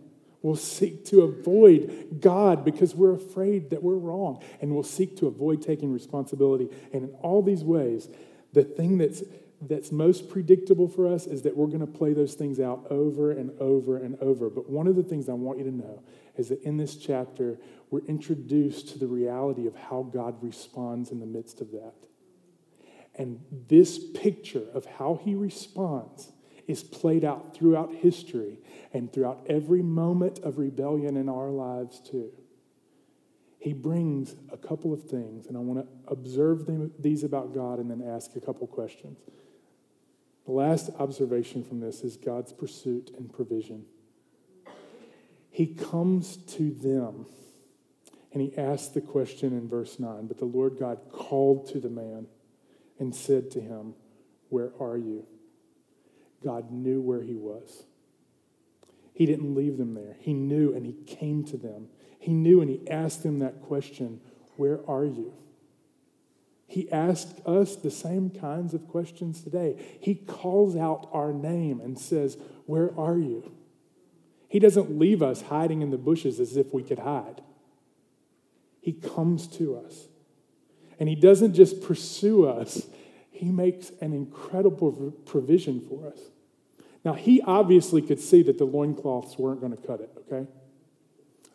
We'll 0.46 0.54
seek 0.54 1.04
to 1.06 1.22
avoid 1.22 2.18
God 2.20 2.64
because 2.64 2.94
we're 2.94 3.16
afraid 3.16 3.70
that 3.70 3.82
we're 3.82 3.96
wrong. 3.96 4.44
And 4.60 4.72
we'll 4.72 4.84
seek 4.84 5.16
to 5.16 5.26
avoid 5.26 5.60
taking 5.60 5.92
responsibility. 5.92 6.68
And 6.92 7.02
in 7.02 7.10
all 7.20 7.42
these 7.42 7.64
ways, 7.64 8.08
the 8.52 8.62
thing 8.62 8.96
that's, 8.96 9.24
that's 9.60 9.90
most 9.90 10.30
predictable 10.30 10.86
for 10.86 11.08
us 11.08 11.26
is 11.26 11.42
that 11.42 11.56
we're 11.56 11.66
going 11.66 11.80
to 11.80 11.86
play 11.88 12.12
those 12.12 12.34
things 12.34 12.60
out 12.60 12.86
over 12.90 13.32
and 13.32 13.60
over 13.60 13.96
and 13.96 14.16
over. 14.20 14.48
But 14.48 14.70
one 14.70 14.86
of 14.86 14.94
the 14.94 15.02
things 15.02 15.28
I 15.28 15.32
want 15.32 15.58
you 15.58 15.64
to 15.64 15.74
know 15.74 16.04
is 16.36 16.50
that 16.50 16.62
in 16.62 16.76
this 16.76 16.94
chapter, 16.94 17.58
we're 17.90 18.06
introduced 18.06 18.90
to 18.90 19.00
the 19.00 19.08
reality 19.08 19.66
of 19.66 19.74
how 19.74 20.04
God 20.04 20.40
responds 20.44 21.10
in 21.10 21.18
the 21.18 21.26
midst 21.26 21.60
of 21.60 21.72
that. 21.72 21.94
And 23.16 23.40
this 23.66 23.98
picture 23.98 24.62
of 24.72 24.84
how 24.84 25.18
he 25.24 25.34
responds 25.34 26.30
is 26.66 26.82
played 26.82 27.24
out 27.24 27.54
throughout 27.54 27.94
history 27.94 28.58
and 28.92 29.12
throughout 29.12 29.44
every 29.48 29.82
moment 29.82 30.40
of 30.40 30.58
rebellion 30.58 31.16
in 31.16 31.28
our 31.28 31.50
lives, 31.50 32.00
too. 32.00 32.30
He 33.58 33.72
brings 33.72 34.34
a 34.52 34.56
couple 34.56 34.92
of 34.92 35.04
things, 35.04 35.46
and 35.46 35.56
I 35.56 35.60
want 35.60 35.80
to 35.80 36.12
observe 36.12 36.66
them, 36.66 36.92
these 36.98 37.24
about 37.24 37.54
God 37.54 37.78
and 37.78 37.90
then 37.90 38.02
ask 38.06 38.36
a 38.36 38.40
couple 38.40 38.66
questions. 38.66 39.18
The 40.44 40.52
last 40.52 40.90
observation 40.98 41.64
from 41.64 41.80
this 41.80 42.02
is 42.02 42.16
God's 42.16 42.52
pursuit 42.52 43.10
and 43.16 43.32
provision. 43.32 43.84
He 45.50 45.66
comes 45.66 46.36
to 46.36 46.70
them 46.70 47.26
and 48.36 48.42
he 48.42 48.56
asks 48.58 48.88
the 48.88 49.00
question 49.00 49.56
in 49.56 49.66
verse 49.66 49.98
9 49.98 50.26
But 50.26 50.36
the 50.36 50.44
Lord 50.44 50.78
God 50.78 51.00
called 51.10 51.68
to 51.70 51.80
the 51.80 51.88
man 51.88 52.26
and 52.98 53.14
said 53.14 53.50
to 53.52 53.60
him, 53.62 53.94
Where 54.50 54.72
are 54.78 54.98
you? 54.98 55.26
God 56.46 56.70
knew 56.70 57.00
where 57.00 57.22
he 57.22 57.34
was. 57.34 57.82
He 59.12 59.26
didn't 59.26 59.56
leave 59.56 59.78
them 59.78 59.94
there. 59.94 60.16
He 60.20 60.32
knew 60.32 60.72
and 60.72 60.86
he 60.86 60.92
came 60.92 61.42
to 61.46 61.56
them. 61.56 61.88
He 62.20 62.32
knew 62.32 62.60
and 62.60 62.70
he 62.70 62.88
asked 62.88 63.24
them 63.24 63.40
that 63.40 63.62
question 63.62 64.20
Where 64.56 64.78
are 64.88 65.04
you? 65.04 65.34
He 66.68 66.90
asked 66.92 67.40
us 67.44 67.74
the 67.74 67.90
same 67.90 68.30
kinds 68.30 68.74
of 68.74 68.86
questions 68.86 69.42
today. 69.42 69.98
He 70.00 70.14
calls 70.14 70.76
out 70.76 71.08
our 71.12 71.32
name 71.32 71.80
and 71.80 71.98
says, 71.98 72.38
Where 72.66 72.96
are 72.96 73.18
you? 73.18 73.52
He 74.46 74.60
doesn't 74.60 74.96
leave 74.96 75.22
us 75.22 75.42
hiding 75.42 75.82
in 75.82 75.90
the 75.90 75.98
bushes 75.98 76.38
as 76.38 76.56
if 76.56 76.72
we 76.72 76.84
could 76.84 77.00
hide. 77.00 77.42
He 78.80 78.92
comes 78.92 79.48
to 79.48 79.76
us. 79.78 80.06
And 81.00 81.08
he 81.08 81.16
doesn't 81.16 81.54
just 81.54 81.82
pursue 81.82 82.46
us, 82.46 82.86
he 83.30 83.50
makes 83.50 83.90
an 84.00 84.12
incredible 84.12 85.12
provision 85.26 85.80
for 85.80 86.06
us. 86.06 86.18
Now, 87.06 87.12
he 87.12 87.40
obviously 87.40 88.02
could 88.02 88.18
see 88.18 88.42
that 88.42 88.58
the 88.58 88.64
loincloths 88.64 89.38
weren't 89.38 89.60
going 89.60 89.70
to 89.70 89.80
cut 89.80 90.00
it, 90.00 90.10
okay? 90.26 90.50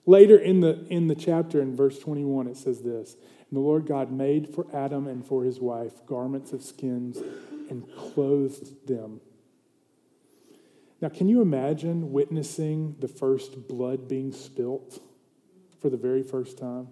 Later 0.05 0.37
in 0.37 0.61
the, 0.61 0.87
in 0.87 1.07
the 1.07 1.13
chapter, 1.13 1.61
in 1.61 1.75
verse 1.75 1.99
21, 1.99 2.47
it 2.47 2.55
says 2.55 2.83
this 2.83 3.17
And 3.49 3.57
the 3.57 3.59
Lord 3.59 3.85
God 3.85 4.13
made 4.13 4.55
for 4.55 4.65
Adam 4.73 5.07
and 5.07 5.25
for 5.25 5.43
his 5.43 5.59
wife 5.59 6.05
garments 6.05 6.53
of 6.53 6.63
skins 6.63 7.17
and 7.69 7.83
clothed 7.97 8.87
them. 8.87 9.19
Now, 11.01 11.09
can 11.09 11.27
you 11.27 11.41
imagine 11.41 12.13
witnessing 12.13 12.95
the 13.01 13.09
first 13.09 13.67
blood 13.67 14.07
being 14.07 14.31
spilt 14.31 15.03
for 15.81 15.89
the 15.89 15.97
very 15.97 16.23
first 16.23 16.57
time? 16.57 16.87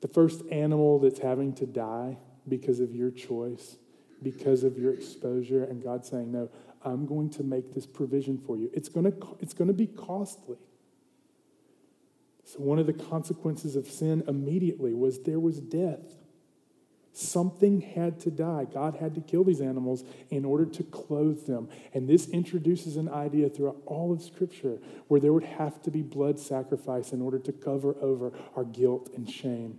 The 0.00 0.08
first 0.08 0.40
animal 0.50 1.00
that's 1.00 1.18
having 1.18 1.52
to 1.56 1.66
die 1.66 2.16
because 2.48 2.80
of 2.80 2.94
your 2.94 3.10
choice 3.10 3.76
because 4.24 4.64
of 4.64 4.76
your 4.78 4.92
exposure, 4.92 5.62
and 5.62 5.82
God 5.82 6.04
saying, 6.04 6.32
No, 6.32 6.50
I'm 6.82 7.06
going 7.06 7.30
to 7.30 7.44
make 7.44 7.74
this 7.74 7.86
provision 7.86 8.38
for 8.38 8.56
you. 8.56 8.70
It's 8.72 8.88
going 8.88 9.10
to, 9.10 9.36
it's 9.40 9.54
going 9.54 9.68
to 9.68 9.74
be 9.74 9.86
costly. 9.86 10.58
So, 12.44 12.58
one 12.58 12.78
of 12.78 12.86
the 12.86 12.92
consequences 12.92 13.76
of 13.76 13.86
sin 13.86 14.24
immediately 14.26 14.92
was 14.92 15.20
there 15.20 15.40
was 15.40 15.60
death. 15.60 16.16
Something 17.16 17.80
had 17.80 18.18
to 18.20 18.30
die. 18.32 18.66
God 18.72 18.96
had 18.96 19.14
to 19.14 19.20
kill 19.20 19.44
these 19.44 19.60
animals 19.60 20.02
in 20.30 20.44
order 20.44 20.66
to 20.66 20.82
clothe 20.82 21.46
them. 21.46 21.68
And 21.92 22.08
this 22.08 22.28
introduces 22.28 22.96
an 22.96 23.08
idea 23.08 23.48
throughout 23.48 23.76
all 23.86 24.12
of 24.12 24.20
Scripture 24.20 24.78
where 25.06 25.20
there 25.20 25.32
would 25.32 25.44
have 25.44 25.80
to 25.82 25.92
be 25.92 26.02
blood 26.02 26.40
sacrifice 26.40 27.12
in 27.12 27.22
order 27.22 27.38
to 27.38 27.52
cover 27.52 27.94
over 28.00 28.32
our 28.56 28.64
guilt 28.64 29.10
and 29.14 29.30
shame. 29.30 29.78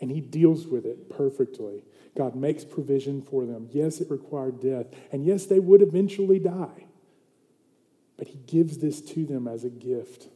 And 0.00 0.10
He 0.10 0.20
deals 0.20 0.66
with 0.66 0.84
it 0.84 1.10
perfectly. 1.10 1.84
God 2.16 2.34
makes 2.34 2.64
provision 2.64 3.22
for 3.22 3.44
them. 3.44 3.68
Yes, 3.72 4.00
it 4.00 4.10
required 4.10 4.60
death. 4.60 4.86
And 5.12 5.24
yes, 5.24 5.46
they 5.46 5.60
would 5.60 5.82
eventually 5.82 6.38
die. 6.38 6.86
But 8.16 8.28
He 8.28 8.38
gives 8.46 8.78
this 8.78 9.00
to 9.02 9.26
them 9.26 9.46
as 9.46 9.64
a 9.64 9.70
gift. 9.70 10.28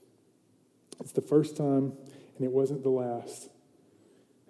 It's 1.01 1.13
the 1.13 1.23
first 1.23 1.57
time, 1.57 1.93
and 2.37 2.45
it 2.45 2.51
wasn't 2.51 2.83
the 2.83 2.91
last. 2.91 3.49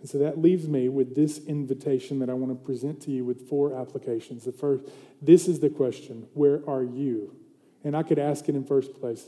And 0.01 0.09
so 0.09 0.19
that 0.19 0.41
leaves 0.41 0.67
me 0.67 0.89
with 0.89 1.15
this 1.15 1.39
invitation 1.47 2.19
that 2.21 2.31
I 2.31 2.35
want 2.35 2.59
to 2.59 2.65
present 2.65 3.03
to 3.03 3.11
you 3.11 3.25
with 3.25 3.49
four 3.49 3.75
applications. 3.79 4.45
The 4.45 4.53
first, 4.53 4.85
this 5.21 5.47
is 5.47 5.61
the 5.61 5.71
question 5.71 6.27
Where 6.35 6.63
are 6.69 6.83
you? 6.83 7.37
And 7.85 7.97
I 7.97 8.03
could 8.03 8.19
ask 8.19 8.49
it 8.49 8.55
in 8.55 8.65
first 8.65 8.99
place, 8.99 9.27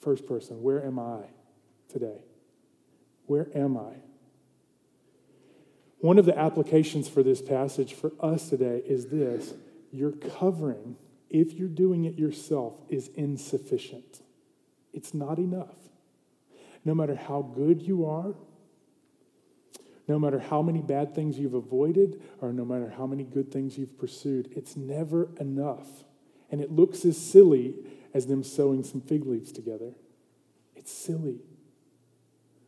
first 0.00 0.26
person 0.26 0.62
Where 0.62 0.84
am 0.84 0.98
I 0.98 1.20
today? 1.88 2.24
Where 3.26 3.48
am 3.54 3.76
I? 3.76 4.09
One 6.00 6.18
of 6.18 6.24
the 6.24 6.38
applications 6.38 7.08
for 7.08 7.22
this 7.22 7.42
passage 7.42 7.94
for 7.94 8.12
us 8.20 8.48
today 8.48 8.82
is 8.86 9.06
this 9.06 9.54
your 9.92 10.12
covering, 10.12 10.96
if 11.28 11.52
you're 11.52 11.68
doing 11.68 12.04
it 12.04 12.18
yourself, 12.18 12.80
is 12.88 13.10
insufficient. 13.14 14.22
It's 14.92 15.12
not 15.12 15.38
enough. 15.38 15.76
No 16.84 16.94
matter 16.94 17.14
how 17.14 17.42
good 17.42 17.82
you 17.82 18.06
are, 18.06 18.34
no 20.08 20.18
matter 20.18 20.38
how 20.38 20.62
many 20.62 20.80
bad 20.80 21.14
things 21.14 21.38
you've 21.38 21.54
avoided, 21.54 22.20
or 22.40 22.52
no 22.52 22.64
matter 22.64 22.92
how 22.96 23.06
many 23.06 23.22
good 23.22 23.52
things 23.52 23.78
you've 23.78 23.98
pursued, 23.98 24.52
it's 24.56 24.76
never 24.76 25.28
enough. 25.38 26.04
And 26.50 26.60
it 26.60 26.72
looks 26.72 27.04
as 27.04 27.16
silly 27.16 27.74
as 28.12 28.26
them 28.26 28.42
sewing 28.42 28.82
some 28.82 29.00
fig 29.02 29.26
leaves 29.26 29.52
together. 29.52 29.92
It's 30.74 30.90
silly. 30.90 31.40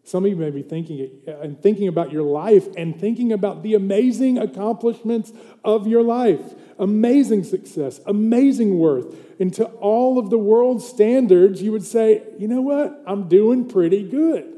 Some 0.05 0.25
of 0.25 0.31
you 0.31 0.37
may 0.37 0.51
be 0.51 0.63
thinking 0.63 1.21
uh, 1.29 1.39
and 1.41 1.61
thinking 1.61 1.87
about 1.87 2.11
your 2.11 2.25
life 2.25 2.67
and 2.77 2.99
thinking 2.99 3.33
about 3.33 3.63
the 3.63 3.75
amazing 3.75 4.37
accomplishments 4.37 5.33
of 5.65 5.87
your 5.87 6.03
life, 6.03 6.55
amazing 6.79 7.45
success, 7.45 8.01
amazing 8.07 8.79
worth. 8.79 9.15
And 9.41 9.55
to 9.55 9.65
all 9.65 10.19
of 10.19 10.31
the 10.31 10.39
world's 10.39 10.87
standards, 10.87 11.63
you 11.63 11.71
would 11.73 11.85
say, 11.85 12.23
you 12.39 12.49
know 12.49 12.61
what? 12.61 13.01
I'm 13.07 13.29
doing 13.29 13.69
pretty 13.69 14.03
good. 14.03 14.49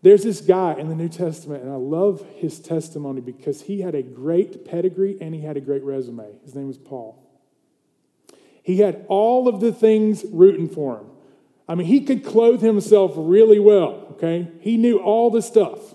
There's 0.00 0.22
this 0.22 0.40
guy 0.40 0.74
in 0.74 0.88
the 0.88 0.94
New 0.94 1.08
Testament, 1.08 1.62
and 1.62 1.72
I 1.72 1.76
love 1.76 2.24
his 2.36 2.60
testimony 2.60 3.20
because 3.20 3.62
he 3.62 3.80
had 3.80 3.94
a 3.94 4.02
great 4.02 4.64
pedigree 4.64 5.18
and 5.20 5.34
he 5.34 5.42
had 5.42 5.56
a 5.56 5.60
great 5.60 5.82
resume. 5.82 6.24
His 6.44 6.54
name 6.54 6.68
was 6.68 6.78
Paul. 6.78 7.22
He 8.62 8.78
had 8.78 9.04
all 9.08 9.48
of 9.48 9.60
the 9.60 9.72
things 9.72 10.24
rooting 10.30 10.68
for 10.68 10.98
him. 10.98 11.06
I 11.68 11.74
mean, 11.74 11.86
he 11.86 12.00
could 12.00 12.24
clothe 12.24 12.62
himself 12.62 13.12
really 13.14 13.58
well, 13.58 14.06
okay? 14.12 14.48
He 14.60 14.76
knew 14.76 14.98
all 14.98 15.30
the 15.30 15.42
stuff. 15.42 15.94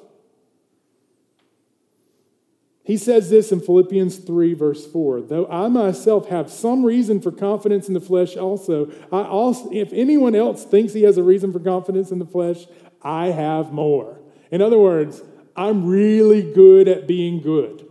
He 2.85 2.97
says 2.97 3.29
this 3.29 3.51
in 3.51 3.61
Philippians 3.61 4.17
3, 4.17 4.53
verse 4.53 4.85
4 4.85 5.21
Though 5.21 5.47
I 5.47 5.69
myself 5.69 6.27
have 6.27 6.51
some 6.51 6.85
reason 6.85 7.21
for 7.21 7.31
confidence 7.31 7.87
in 7.87 7.93
the 7.93 8.01
flesh 8.01 8.35
also, 8.35 8.91
I 9.11 9.23
also, 9.23 9.69
if 9.71 9.91
anyone 9.93 10.35
else 10.35 10.65
thinks 10.65 10.93
he 10.93 11.03
has 11.03 11.17
a 11.17 11.23
reason 11.23 11.51
for 11.53 11.59
confidence 11.59 12.11
in 12.11 12.19
the 12.19 12.25
flesh, 12.25 12.65
I 13.01 13.27
have 13.27 13.71
more. 13.71 14.19
In 14.51 14.61
other 14.61 14.77
words, 14.77 15.21
I'm 15.55 15.87
really 15.87 16.41
good 16.53 16.87
at 16.87 17.07
being 17.07 17.41
good. 17.41 17.87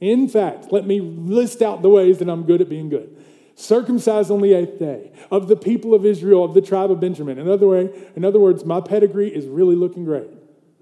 In 0.00 0.28
fact, 0.28 0.72
let 0.72 0.86
me 0.86 1.00
list 1.00 1.62
out 1.62 1.82
the 1.82 1.88
ways 1.88 2.18
that 2.18 2.28
I'm 2.28 2.44
good 2.44 2.60
at 2.60 2.68
being 2.68 2.88
good. 2.88 3.21
Circumcised 3.54 4.30
on 4.30 4.40
the 4.40 4.54
eighth 4.54 4.78
day, 4.78 5.12
of 5.30 5.48
the 5.48 5.56
people 5.56 5.94
of 5.94 6.06
Israel, 6.06 6.44
of 6.44 6.54
the 6.54 6.62
tribe 6.62 6.90
of 6.90 7.00
Benjamin. 7.00 7.38
In 7.38 7.48
other, 7.48 7.68
way, 7.68 7.90
in 8.16 8.24
other 8.24 8.40
words, 8.40 8.64
my 8.64 8.80
pedigree 8.80 9.28
is 9.28 9.46
really 9.46 9.76
looking 9.76 10.04
great. 10.04 10.30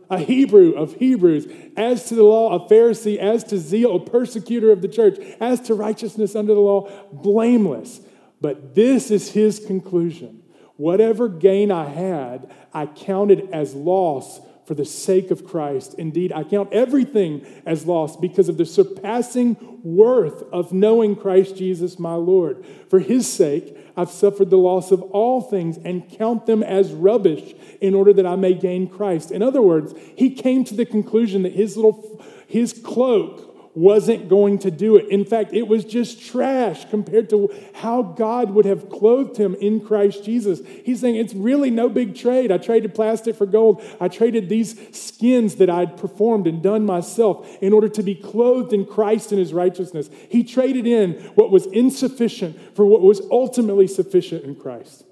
A 0.09 0.19
Hebrew 0.19 0.73
of 0.73 0.95
Hebrews, 0.95 1.47
as 1.77 2.07
to 2.07 2.15
the 2.15 2.25
law, 2.25 2.55
a 2.55 2.69
Pharisee, 2.69 3.17
as 3.17 3.45
to 3.45 3.59
zeal, 3.59 3.97
a 3.97 4.01
persecutor 4.01 4.73
of 4.73 4.83
the 4.83 4.89
church, 4.89 5.19
as 5.41 5.61
to 5.63 5.75
righteousness 5.75 6.35
under 6.35 6.55
the 6.55 6.61
law, 6.61 6.91
blameless. 7.13 8.01
But 8.41 8.75
this 8.75 9.11
is 9.11 9.33
his 9.33 9.59
conclusion. 9.65 10.43
Whatever 10.77 11.29
gain 11.29 11.71
I 11.71 11.85
had, 11.85 12.51
I 12.73 12.87
counted 12.87 13.51
as 13.53 13.75
loss 13.75 14.41
for 14.71 14.75
the 14.77 14.85
sake 14.85 15.33
of 15.33 15.45
Christ. 15.45 15.95
Indeed, 15.95 16.33
I 16.33 16.45
count 16.45 16.73
everything 16.73 17.45
as 17.67 17.87
loss 17.87 18.17
because 18.17 18.49
of 18.49 18.57
the 18.57 18.65
surpassing 18.65 19.57
worth 19.83 20.45
of 20.53 20.73
knowing 20.73 21.17
Christ 21.17 21.57
Jesus 21.57 21.99
my 21.99 22.15
Lord. 22.15 22.65
For 22.89 23.01
his 23.01 23.27
sake, 23.27 23.77
I've 23.97 24.13
suffered 24.13 24.49
the 24.49 24.59
loss 24.59 24.93
of 24.93 25.03
all 25.03 25.41
things 25.41 25.77
and 25.85 26.09
count 26.09 26.47
them 26.47 26.63
as 26.63 26.93
rubbish 26.93 27.53
in 27.81 27.97
order 27.97 28.13
that 28.13 28.25
I 28.25 28.37
may 28.37 28.55
gain 28.55 28.87
Christ. 28.87 29.33
In 29.33 29.43
other 29.43 29.61
words, 29.61 29.93
he 30.15 30.31
came 30.31 30.63
to 30.67 30.77
the 30.77 30.87
conclusion 30.87 31.43
that 31.43 31.55
his 31.55 31.77
little 31.77 32.23
his 32.47 32.73
cloak 32.73 33.50
wasn't 33.75 34.29
going 34.29 34.59
to 34.59 34.71
do 34.71 34.97
it. 34.97 35.09
In 35.09 35.25
fact, 35.25 35.53
it 35.53 35.69
was 35.69 35.85
just 35.85 36.25
trash 36.27 36.85
compared 36.91 37.31
to 37.31 37.55
how 37.75 38.03
God 38.03 38.51
would 38.51 38.65
have 38.65 38.91
clothed 38.91 39.37
him 39.37 39.55
in 39.55 39.81
Christ 39.81 40.25
Jesus. 40.25 40.61
He's 40.85 41.01
saying 41.01 41.17
it's 41.17 41.35
really 41.35 41.71
no 41.71 41.89
big 41.89 42.17
trade. 42.17 42.51
I 42.51 42.59
traded 42.59 42.95
plastic 42.95 43.37
for 43.37 43.47
gold. 43.47 43.83
I 44.01 44.09
traded 44.09 44.49
these 44.49 44.77
skins 44.97 45.57
that 45.57 45.71
I'd 45.71 45.97
performed 45.97 46.49
and 46.49 46.63
done 46.63 46.85
myself 46.85 47.47
in 47.61 47.73
order 47.73 47.89
to 47.89 48.03
be 48.03 48.15
clothed 48.15 48.73
in 48.73 48.87
Christ 48.87 49.31
and 49.31 49.39
his 49.39 49.53
righteousness. 49.53 50.11
He 50.29 50.43
traded 50.43 50.87
in 50.87 51.13
what 51.35 51.51
was 51.51 51.67
insufficient 51.67 52.59
for 52.75 52.85
what 52.85 53.03
was 53.03 53.21
ultimately 53.31 53.87
sufficient 53.87 54.45
in 54.45 54.57
Christ. 54.57 55.05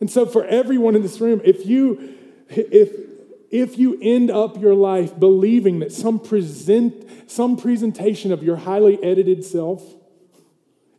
And 0.00 0.10
so 0.10 0.26
for 0.26 0.44
everyone 0.46 0.96
in 0.96 1.02
this 1.02 1.20
room, 1.20 1.40
if 1.44 1.64
you 1.66 2.16
if 2.48 3.09
if 3.50 3.78
you 3.78 3.98
end 4.00 4.30
up 4.30 4.60
your 4.60 4.74
life 4.74 5.18
believing 5.18 5.80
that 5.80 5.92
some, 5.92 6.20
present, 6.20 7.30
some 7.30 7.56
presentation 7.56 8.32
of 8.32 8.42
your 8.42 8.56
highly 8.56 9.02
edited 9.02 9.44
self 9.44 9.82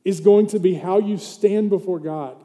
is 0.04 0.20
going 0.20 0.48
to 0.48 0.60
be 0.60 0.74
how 0.76 1.00
you 1.00 1.18
stand 1.18 1.70
before 1.70 2.00
God, 2.00 2.36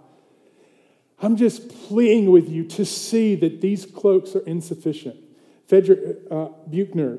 I'm 1.19 1.37
just 1.37 1.69
pleading 1.89 2.31
with 2.31 2.49
you 2.49 2.65
to 2.65 2.85
see 2.85 3.35
that 3.37 3.61
these 3.61 3.85
cloaks 3.85 4.37
are 4.37 4.47
insufficient. 4.47 5.17
Frederick 5.67 6.19
uh, 6.31 6.49
Buechner 6.71 7.19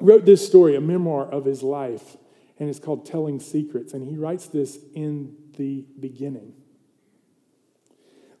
wrote 0.00 0.24
this 0.24 0.44
story, 0.44 0.74
a 0.74 0.80
memoir 0.80 1.26
of 1.26 1.44
his 1.44 1.62
life, 1.62 2.16
and 2.58 2.68
it's 2.68 2.80
called 2.80 3.06
Telling 3.06 3.38
Secrets. 3.38 3.92
And 3.92 4.02
he 4.02 4.16
writes 4.16 4.46
this 4.46 4.78
in 4.94 5.36
the 5.56 5.84
beginning. 6.00 6.54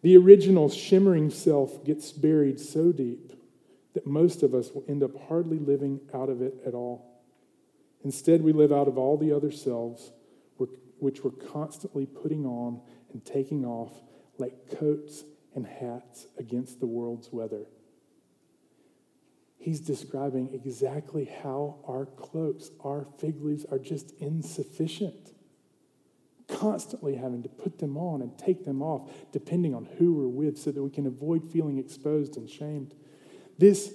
The 0.00 0.16
original 0.16 0.68
shimmering 0.68 1.30
self 1.30 1.84
gets 1.84 2.10
buried 2.10 2.58
so 2.58 2.90
deep 2.90 3.31
that 3.94 4.06
most 4.06 4.42
of 4.42 4.54
us 4.54 4.72
will 4.72 4.84
end 4.88 5.02
up 5.02 5.10
hardly 5.28 5.58
living 5.58 6.00
out 6.14 6.28
of 6.28 6.40
it 6.40 6.54
at 6.66 6.74
all. 6.74 7.22
Instead, 8.04 8.42
we 8.42 8.52
live 8.52 8.72
out 8.72 8.88
of 8.88 8.98
all 8.98 9.16
the 9.16 9.32
other 9.32 9.50
selves, 9.50 10.12
which 10.98 11.24
we're 11.24 11.30
constantly 11.30 12.06
putting 12.06 12.46
on 12.46 12.80
and 13.12 13.24
taking 13.24 13.64
off 13.64 13.92
like 14.38 14.54
coats 14.78 15.24
and 15.54 15.66
hats 15.66 16.26
against 16.38 16.80
the 16.80 16.86
world's 16.86 17.32
weather. 17.32 17.66
He's 19.58 19.80
describing 19.80 20.52
exactly 20.52 21.24
how 21.42 21.78
our 21.86 22.06
cloaks, 22.06 22.70
our 22.84 23.06
fig 23.18 23.40
leaves, 23.40 23.64
are 23.64 23.78
just 23.78 24.12
insufficient. 24.18 25.32
Constantly 26.48 27.14
having 27.14 27.42
to 27.44 27.48
put 27.48 27.78
them 27.78 27.96
on 27.96 28.22
and 28.22 28.36
take 28.36 28.64
them 28.64 28.82
off, 28.82 29.08
depending 29.32 29.74
on 29.74 29.84
who 29.98 30.14
we're 30.14 30.26
with, 30.26 30.58
so 30.58 30.72
that 30.72 30.82
we 30.82 30.90
can 30.90 31.06
avoid 31.06 31.44
feeling 31.52 31.78
exposed 31.78 32.36
and 32.36 32.50
shamed. 32.50 32.94
This 33.58 33.94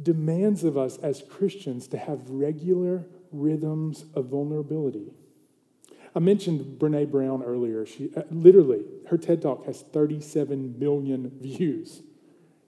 demands 0.00 0.64
of 0.64 0.78
us 0.78 0.96
as 0.98 1.22
Christians 1.28 1.86
to 1.88 1.98
have 1.98 2.30
regular 2.30 3.06
rhythms 3.32 4.04
of 4.14 4.26
vulnerability. 4.26 5.12
I 6.14 6.18
mentioned 6.18 6.78
Brene 6.80 7.10
Brown 7.10 7.42
earlier. 7.42 7.86
She 7.86 8.10
uh, 8.16 8.22
literally, 8.30 8.84
her 9.08 9.16
TED 9.16 9.42
Talk 9.42 9.66
has 9.66 9.82
37 9.82 10.78
million 10.78 11.30
views. 11.40 12.02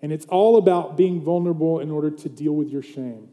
And 0.00 0.12
it's 0.12 0.26
all 0.26 0.56
about 0.56 0.96
being 0.96 1.22
vulnerable 1.22 1.80
in 1.80 1.90
order 1.90 2.10
to 2.10 2.28
deal 2.28 2.52
with 2.52 2.68
your 2.68 2.82
shame. 2.82 3.28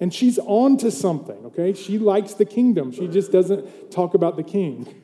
And 0.00 0.12
she's 0.12 0.38
on 0.38 0.76
to 0.78 0.90
something, 0.90 1.46
okay? 1.46 1.72
She 1.72 1.98
likes 1.98 2.34
the 2.34 2.44
kingdom. 2.44 2.92
She 2.92 3.08
just 3.08 3.32
doesn't 3.32 3.90
talk 3.90 4.14
about 4.14 4.36
the 4.36 4.42
king. 4.42 4.94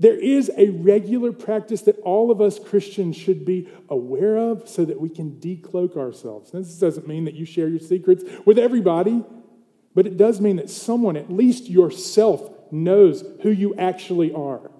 There 0.00 0.18
is 0.18 0.50
a 0.56 0.70
regular 0.70 1.30
practice 1.30 1.82
that 1.82 1.98
all 2.00 2.30
of 2.30 2.40
us 2.40 2.58
Christians 2.58 3.16
should 3.16 3.44
be 3.44 3.68
aware 3.90 4.38
of 4.38 4.66
so 4.66 4.86
that 4.86 4.98
we 4.98 5.10
can 5.10 5.32
decloak 5.32 5.94
ourselves. 5.94 6.52
This 6.52 6.78
doesn't 6.78 7.06
mean 7.06 7.26
that 7.26 7.34
you 7.34 7.44
share 7.44 7.68
your 7.68 7.80
secrets 7.80 8.24
with 8.46 8.58
everybody, 8.58 9.22
but 9.94 10.06
it 10.06 10.16
does 10.16 10.40
mean 10.40 10.56
that 10.56 10.70
someone, 10.70 11.18
at 11.18 11.30
least 11.30 11.68
yourself, 11.68 12.50
knows 12.72 13.22
who 13.42 13.50
you 13.50 13.74
actually 13.74 14.32
are. 14.32 14.70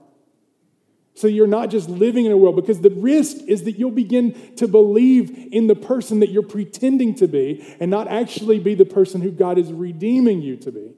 So 1.13 1.27
you're 1.27 1.47
not 1.47 1.69
just 1.69 1.91
living 1.91 2.25
in 2.25 2.33
a 2.33 2.37
world, 2.39 2.57
because 2.57 2.81
the 2.81 2.89
risk 2.89 3.43
is 3.47 3.65
that 3.65 3.73
you'll 3.73 3.91
begin 3.91 4.55
to 4.57 4.67
believe 4.67 5.49
in 5.53 5.67
the 5.67 5.75
person 5.75 6.21
that 6.21 6.31
you're 6.31 6.43
pretending 6.43 7.15
to 7.17 7.29
be 7.29 7.63
and 7.79 7.91
not 7.91 8.09
actually 8.09 8.59
be 8.59 8.75
the 8.75 8.87
person 8.87 9.21
who 9.21 9.31
God 9.31 9.59
is 9.59 9.71
redeeming 9.71 10.41
you 10.41 10.57
to 10.57 10.73
be. 10.73 10.95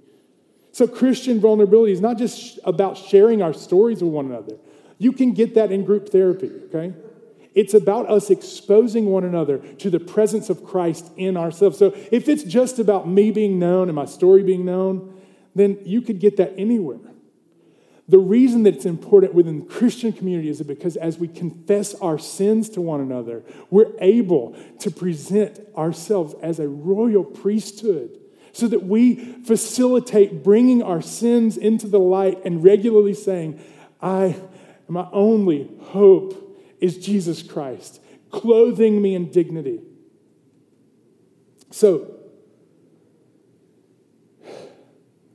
So, 0.72 0.86
Christian 0.86 1.38
vulnerability 1.38 1.92
is 1.92 2.00
not 2.00 2.16
just 2.16 2.58
about 2.64 2.96
sharing 2.96 3.42
our 3.42 3.52
stories 3.52 4.02
with 4.02 4.12
one 4.12 4.26
another. 4.26 4.56
You 4.98 5.12
can 5.12 5.32
get 5.32 5.54
that 5.54 5.70
in 5.70 5.84
group 5.84 6.08
therapy, 6.08 6.50
okay? 6.66 6.94
It's 7.54 7.74
about 7.74 8.08
us 8.08 8.30
exposing 8.30 9.06
one 9.06 9.24
another 9.24 9.58
to 9.58 9.90
the 9.90 10.00
presence 10.00 10.48
of 10.48 10.64
Christ 10.64 11.10
in 11.18 11.36
ourselves. 11.36 11.76
So, 11.78 11.94
if 12.10 12.26
it's 12.26 12.42
just 12.42 12.78
about 12.78 13.06
me 13.06 13.30
being 13.30 13.58
known 13.58 13.88
and 13.90 13.94
my 13.96 14.06
story 14.06 14.42
being 14.42 14.64
known, 14.64 15.20
then 15.54 15.78
you 15.84 16.00
could 16.00 16.18
get 16.18 16.38
that 16.38 16.54
anywhere. 16.56 16.98
The 18.08 18.18
reason 18.18 18.62
that 18.62 18.74
it's 18.74 18.86
important 18.86 19.34
within 19.34 19.60
the 19.60 19.66
Christian 19.66 20.12
community 20.12 20.48
is 20.48 20.62
because 20.62 20.96
as 20.96 21.18
we 21.18 21.28
confess 21.28 21.94
our 21.96 22.18
sins 22.18 22.70
to 22.70 22.80
one 22.80 23.00
another, 23.00 23.42
we're 23.70 23.92
able 24.00 24.56
to 24.80 24.90
present 24.90 25.60
ourselves 25.76 26.34
as 26.42 26.58
a 26.58 26.68
royal 26.68 27.24
priesthood 27.24 28.18
so 28.52 28.68
that 28.68 28.84
we 28.84 29.16
facilitate 29.44 30.44
bringing 30.44 30.82
our 30.82 31.00
sins 31.00 31.56
into 31.56 31.86
the 31.88 31.98
light 31.98 32.40
and 32.44 32.62
regularly 32.62 33.14
saying, 33.14 33.60
I, 34.00 34.36
my 34.88 35.08
only 35.12 35.70
hope 35.80 36.60
is 36.80 36.98
Jesus 36.98 37.42
Christ, 37.42 38.00
clothing 38.30 39.00
me 39.00 39.14
in 39.14 39.30
dignity. 39.30 39.80
So, 41.70 42.18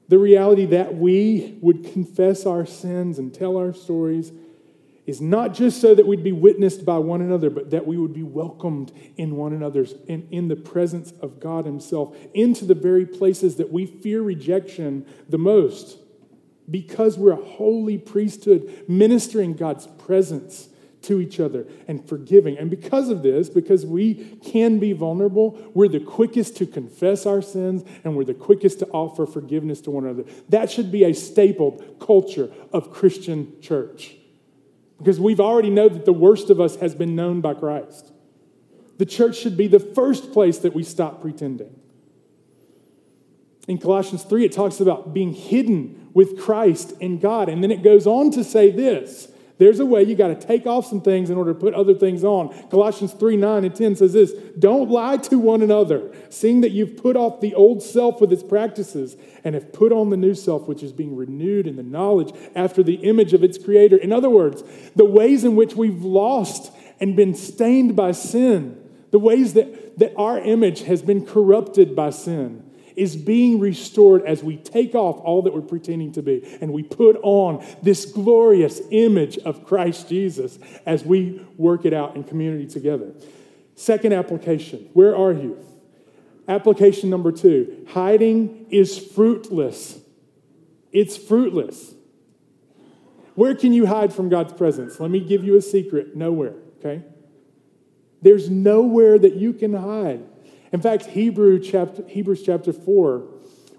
the 0.10 0.20
reality 0.20 0.66
that 0.68 0.96
we 0.96 1.58
would 1.62 1.92
confess 1.92 2.46
our 2.46 2.66
sins 2.66 3.20
and 3.20 3.34
tell 3.34 3.58
our 3.58 3.74
stories 3.74 4.32
is 5.08 5.22
not 5.22 5.54
just 5.54 5.80
so 5.80 5.96
that 5.96 6.06
we'd 6.06 6.24
be 6.24 6.34
witnessed 6.34 6.86
by 6.86 6.98
one 6.98 7.22
another, 7.22 7.50
but 7.50 7.72
that 7.72 7.88
we 7.88 7.98
would 7.98 8.14
be 8.14 8.24
welcomed 8.24 8.92
in 9.16 9.38
one 9.38 9.54
another's, 9.54 9.94
in, 10.08 10.28
in 10.32 10.50
the 10.50 10.56
presence 10.56 11.14
of 11.22 11.40
God 11.40 11.66
Himself, 11.66 12.16
into 12.34 12.66
the 12.66 12.76
very 12.76 13.06
places 13.06 13.56
that 13.56 13.72
we 13.72 13.86
fear 13.86 14.22
rejection 14.22 15.06
the 15.30 15.38
most, 15.38 15.98
because 16.70 17.18
we're 17.18 17.32
a 17.32 17.44
holy 17.44 17.98
priesthood 17.98 18.84
ministering 18.90 19.54
God's 19.54 19.88
presence 19.88 20.68
to 21.04 21.22
each 21.22 21.40
other 21.40 21.66
and 21.88 22.06
forgiving. 22.06 22.58
And 22.58 22.70
because 22.70 23.08
of 23.08 23.24
this, 23.24 23.48
because 23.48 23.86
we 23.86 24.38
can 24.44 24.78
be 24.78 24.92
vulnerable, 24.92 25.72
we're 25.74 25.88
the 25.88 26.02
quickest 26.02 26.58
to 26.58 26.66
confess 26.66 27.26
our 27.26 27.42
sins 27.42 27.86
and 28.04 28.18
we're 28.18 28.26
the 28.26 28.34
quickest 28.34 28.80
to 28.80 28.88
offer 28.88 29.26
forgiveness 29.26 29.80
to 29.82 29.92
one 29.92 30.04
another. 30.04 30.30
That 30.50 30.70
should 30.70 30.92
be 30.92 31.06
a 31.06 31.14
stapled 31.14 31.98
culture 32.02 32.52
of 32.74 32.92
Christian 32.92 33.62
church 33.62 34.17
because 34.98 35.20
we've 35.20 35.40
already 35.40 35.70
know 35.70 35.90
that 35.90 36.06
the 36.06 36.14
worst 36.14 36.50
of 36.50 36.60
us 36.60 36.78
has 36.78 36.96
been 36.96 37.16
known 37.16 37.42
by 37.42 37.54
Christ. 37.54 38.12
The 38.98 39.06
church 39.06 39.38
should 39.38 39.56
be 39.56 39.68
the 39.68 39.80
first 39.80 40.34
place 40.34 40.58
that 40.60 40.74
we 40.74 40.84
stop 40.84 41.22
pretending. 41.22 41.80
In 43.68 43.78
Colossians 43.78 44.24
3, 44.24 44.46
it 44.46 44.52
talks 44.52 44.80
about 44.80 45.14
being 45.14 45.34
hidden 45.34 46.10
with 46.14 46.40
Christ 46.40 46.94
in 47.00 47.20
God. 47.20 47.50
And 47.50 47.62
then 47.62 47.70
it 47.70 47.84
goes 47.84 48.08
on 48.08 48.32
to 48.32 48.44
say 48.44 48.72
this 48.72 49.28
there's 49.58 49.80
a 49.80 49.86
way 49.86 50.04
you 50.04 50.16
got 50.16 50.28
to 50.28 50.48
take 50.48 50.68
off 50.68 50.86
some 50.86 51.02
things 51.02 51.30
in 51.30 51.38
order 51.38 51.54
to 51.54 51.60
put 51.60 51.74
other 51.74 51.96
things 51.96 52.24
on. 52.24 52.50
Colossians 52.70 53.14
3 53.14 53.38
9 53.38 53.66
and 53.66 53.76
10 53.76 53.96
says 53.96 54.14
this 54.14 54.34
Don't 54.60 54.90
lie 54.90 55.18
to 55.18 55.40
one 55.40 55.62
another, 55.62 56.12
seeing 56.30 56.62
that 56.62 56.72
you've 56.72 56.98
put 56.98 57.16
off 57.16 57.42
the 57.42 57.56
old 57.56 57.82
self 57.82 58.22
with 58.22 58.32
its 58.32 58.44
practices 58.44 59.16
and 59.44 59.56
have 59.56 59.74
put 59.74 59.92
on 59.92 60.12
the 60.12 60.18
new 60.18 60.36
self, 60.36 60.68
which 60.68 60.84
is 60.84 60.92
being 60.92 61.16
renewed 61.16 61.66
in 61.66 61.76
the 61.76 61.84
knowledge 61.84 62.32
after 62.56 62.84
the 62.84 62.96
image 62.96 63.34
of 63.34 63.44
its 63.44 63.58
creator. 63.58 63.98
In 63.98 64.12
other 64.12 64.30
words, 64.30 64.64
the 64.96 65.06
ways 65.06 65.44
in 65.44 65.56
which 65.56 65.76
we've 65.76 66.04
lost 66.04 66.72
and 67.00 67.16
been 67.16 67.34
stained 67.34 67.96
by 67.96 68.12
sin, 68.12 68.78
the 69.12 69.20
ways 69.20 69.54
that, 69.54 69.98
that 69.98 70.14
our 70.18 70.40
image 70.40 70.82
has 70.84 71.02
been 71.02 71.26
corrupted 71.26 71.96
by 71.96 72.12
sin 72.12 72.67
is 72.98 73.16
being 73.16 73.60
restored 73.60 74.24
as 74.24 74.44
we 74.44 74.58
take 74.58 74.96
off 74.96 75.20
all 75.20 75.44
that 75.44 75.54
we're 75.54 75.62
pretending 75.62 76.12
to 76.12 76.22
be 76.24 76.58
and 76.60 76.74
we 76.74 76.82
put 76.82 77.16
on 77.22 77.64
this 77.84 78.06
glorious 78.06 78.82
image 78.90 79.38
of 79.38 79.64
Christ 79.64 80.10
Jesus 80.10 80.58
as 80.86 81.06
we 81.06 81.46
work 81.58 81.86
it 81.86 81.94
out 81.94 82.16
in 82.16 82.24
community 82.24 82.66
together. 82.66 83.14
Second 83.76 84.14
application 84.14 84.90
where 84.94 85.16
are 85.16 85.32
you? 85.32 85.64
Application 86.48 87.10
number 87.10 87.32
two 87.32 87.86
hiding 87.90 88.66
is 88.70 88.98
fruitless. 88.98 90.00
It's 90.92 91.16
fruitless. 91.16 91.94
Where 93.36 93.54
can 93.54 93.72
you 93.72 93.86
hide 93.86 94.12
from 94.12 94.30
God's 94.30 94.54
presence? 94.54 95.00
Let 95.00 95.12
me 95.12 95.20
give 95.20 95.44
you 95.44 95.56
a 95.56 95.62
secret 95.62 96.16
nowhere, 96.16 96.56
okay? 96.80 97.04
There's 98.24 98.50
nowhere 98.50 99.20
that 99.20 99.36
you 99.36 99.54
can 99.54 99.76
hide. 99.76 100.24
In 100.72 100.82
fact, 100.82 101.06
Hebrew 101.08 101.60
chapter, 101.60 102.04
Hebrews 102.08 102.44
chapter 102.44 102.74
4, 102.74 103.24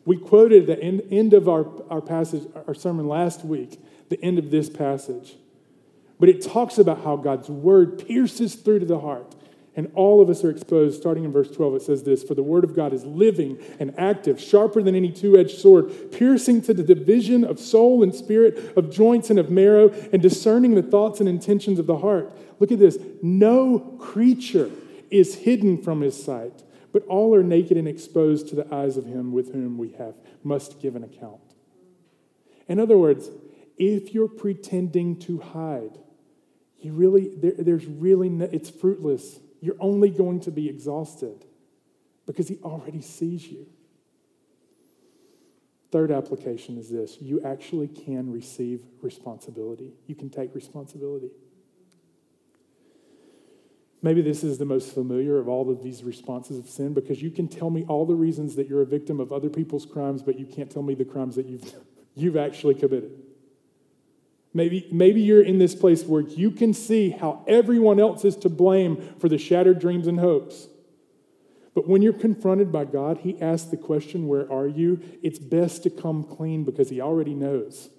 we 0.05 0.17
quoted 0.17 0.67
the 0.67 0.81
end, 0.83 1.03
end 1.11 1.35
of 1.35 1.49
our, 1.49 1.67
our 1.91 2.01
passage, 2.01 2.45
our 2.67 2.75
sermon 2.75 3.07
last 3.07 3.45
week, 3.45 3.79
the 4.09 4.23
end 4.23 4.39
of 4.39 4.51
this 4.51 4.71
passage. 4.71 5.37
But 6.19 6.29
it 6.29 6.43
talks 6.43 6.79
about 6.79 7.05
how 7.05 7.17
God's 7.17 7.49
word 7.49 8.07
pierces 8.07 8.55
through 8.55 8.81
to 8.81 8.87
the 8.87 9.01
heart. 9.01 9.35
And 9.77 9.93
all 9.95 10.21
of 10.21 10.29
us 10.29 10.43
are 10.43 10.51
exposed. 10.51 10.99
Starting 11.01 11.23
in 11.23 11.31
verse 11.31 11.51
12, 11.53 11.75
it 11.77 11.83
says 11.83 12.03
this 12.03 12.25
For 12.25 12.35
the 12.35 12.43
word 12.43 12.65
of 12.65 12.75
God 12.75 12.93
is 12.93 13.05
living 13.05 13.59
and 13.79 13.97
active, 13.97 14.41
sharper 14.41 14.83
than 14.83 14.97
any 14.97 15.13
two 15.13 15.39
edged 15.39 15.59
sword, 15.59 16.11
piercing 16.11 16.63
to 16.63 16.75
the 16.75 16.83
division 16.83 17.45
of 17.45 17.61
soul 17.61 18.03
and 18.03 18.13
spirit, 18.13 18.77
of 18.77 18.91
joints 18.91 19.31
and 19.31 19.39
of 19.39 19.51
marrow, 19.51 19.91
and 20.13 20.21
discerning 20.21 20.75
the 20.75 20.83
thoughts 20.83 21.21
and 21.21 21.29
intentions 21.29 21.79
of 21.79 21.87
the 21.87 21.99
heart. 21.99 22.37
Look 22.59 22.73
at 22.73 22.81
this. 22.81 22.99
No 23.23 23.79
creature 24.01 24.71
is 25.11 25.37
hidden 25.37 25.81
from 25.81 26.01
his 26.01 26.21
sight 26.21 26.65
but 26.93 27.05
all 27.07 27.35
are 27.35 27.43
naked 27.43 27.77
and 27.77 27.87
exposed 27.87 28.49
to 28.49 28.57
the 28.57 28.73
eyes 28.75 28.97
of 28.97 29.05
him 29.05 29.33
with 29.33 29.53
whom 29.53 29.79
we 29.79 29.91
have 29.93 30.15
must 30.43 30.81
give 30.81 30.97
an 30.97 31.05
account. 31.05 31.41
In 32.67 32.79
other 32.79 32.99
words, 32.99 33.31
if 33.77 34.15
you're 34.15 34.29
pretending 34.29 35.19
to 35.21 35.39
hide, 35.39 35.99
you 36.81 36.93
really 36.93 37.35
there, 37.35 37.55
there's 37.59 37.87
really 37.87 38.29
no, 38.29 38.49
it's 38.53 38.71
fruitless. 38.71 39.39
You're 39.61 39.77
only 39.81 40.11
going 40.11 40.41
to 40.41 40.51
be 40.51 40.69
exhausted 40.69 41.45
because 42.27 42.49
he 42.49 42.59
already 42.63 43.01
sees 43.01 43.47
you. 43.47 43.67
Third 45.91 46.11
application 46.11 46.77
is 46.77 46.91
this 46.91 47.17
you 47.21 47.41
actually 47.43 47.89
can 47.89 48.31
receive 48.33 48.83
responsibility. 49.01 49.93
You 50.07 50.15
can 50.15 50.31
take 50.31 50.55
responsibility. 50.55 51.31
Maybe 54.01 54.23
this 54.23 54.45
is 54.45 54.59
the 54.59 54.65
most 54.65 54.95
familiar 54.95 55.39
of 55.39 55.49
all 55.49 55.71
of 55.71 55.83
these 55.83 56.05
responses 56.05 56.59
of 56.59 56.69
sin 56.69 56.95
because 56.95 57.21
you 57.21 57.31
can 57.31 57.49
tell 57.49 57.69
me 57.69 57.85
all 57.89 58.07
the 58.07 58.15
reasons 58.15 58.55
that 58.55 58.69
you're 58.69 58.83
a 58.83 58.87
victim 58.87 59.19
of 59.19 59.33
other 59.33 59.49
people's 59.49 59.85
crimes, 59.85 60.23
but 60.23 60.39
you 60.39 60.47
can't 60.47 60.71
tell 60.71 60.83
me 60.83 60.95
the 60.95 61.05
crimes 61.05 61.35
that 61.35 61.47
you've, 61.47 61.75
you've 62.15 62.37
actually 62.37 62.75
committed. 62.75 63.11
Maybe, 64.55 64.89
maybe 64.91 65.21
you're 65.21 65.43
in 65.43 65.59
this 65.59 65.75
place 65.75 66.05
where 66.05 66.23
you 66.23 66.51
can 66.51 66.73
see 66.73 67.11
how 67.11 67.45
everyone 67.47 68.01
else 68.01 68.25
is 68.25 68.37
to 68.37 68.49
blame 68.49 69.15
for 69.19 69.29
the 69.29 69.39
shattered 69.39 69.79
dreams 69.79 70.07
and 70.07 70.19
hopes. 70.19 70.69
But 71.75 71.87
when 71.87 72.03
you're 72.03 72.13
confronted 72.13 72.73
by 72.73 72.87
God, 72.87 73.19
He 73.19 73.41
asks 73.41 73.71
the 73.71 73.77
question, 73.77 74.27
Where 74.27 74.51
are 74.51 74.67
you? 74.67 75.01
It's 75.23 75.39
best 75.39 75.83
to 75.83 75.91
come 75.91 76.25
clean 76.25 76.65
because 76.65 76.89
He 76.89 77.01
already 77.01 77.35
knows. 77.35 77.91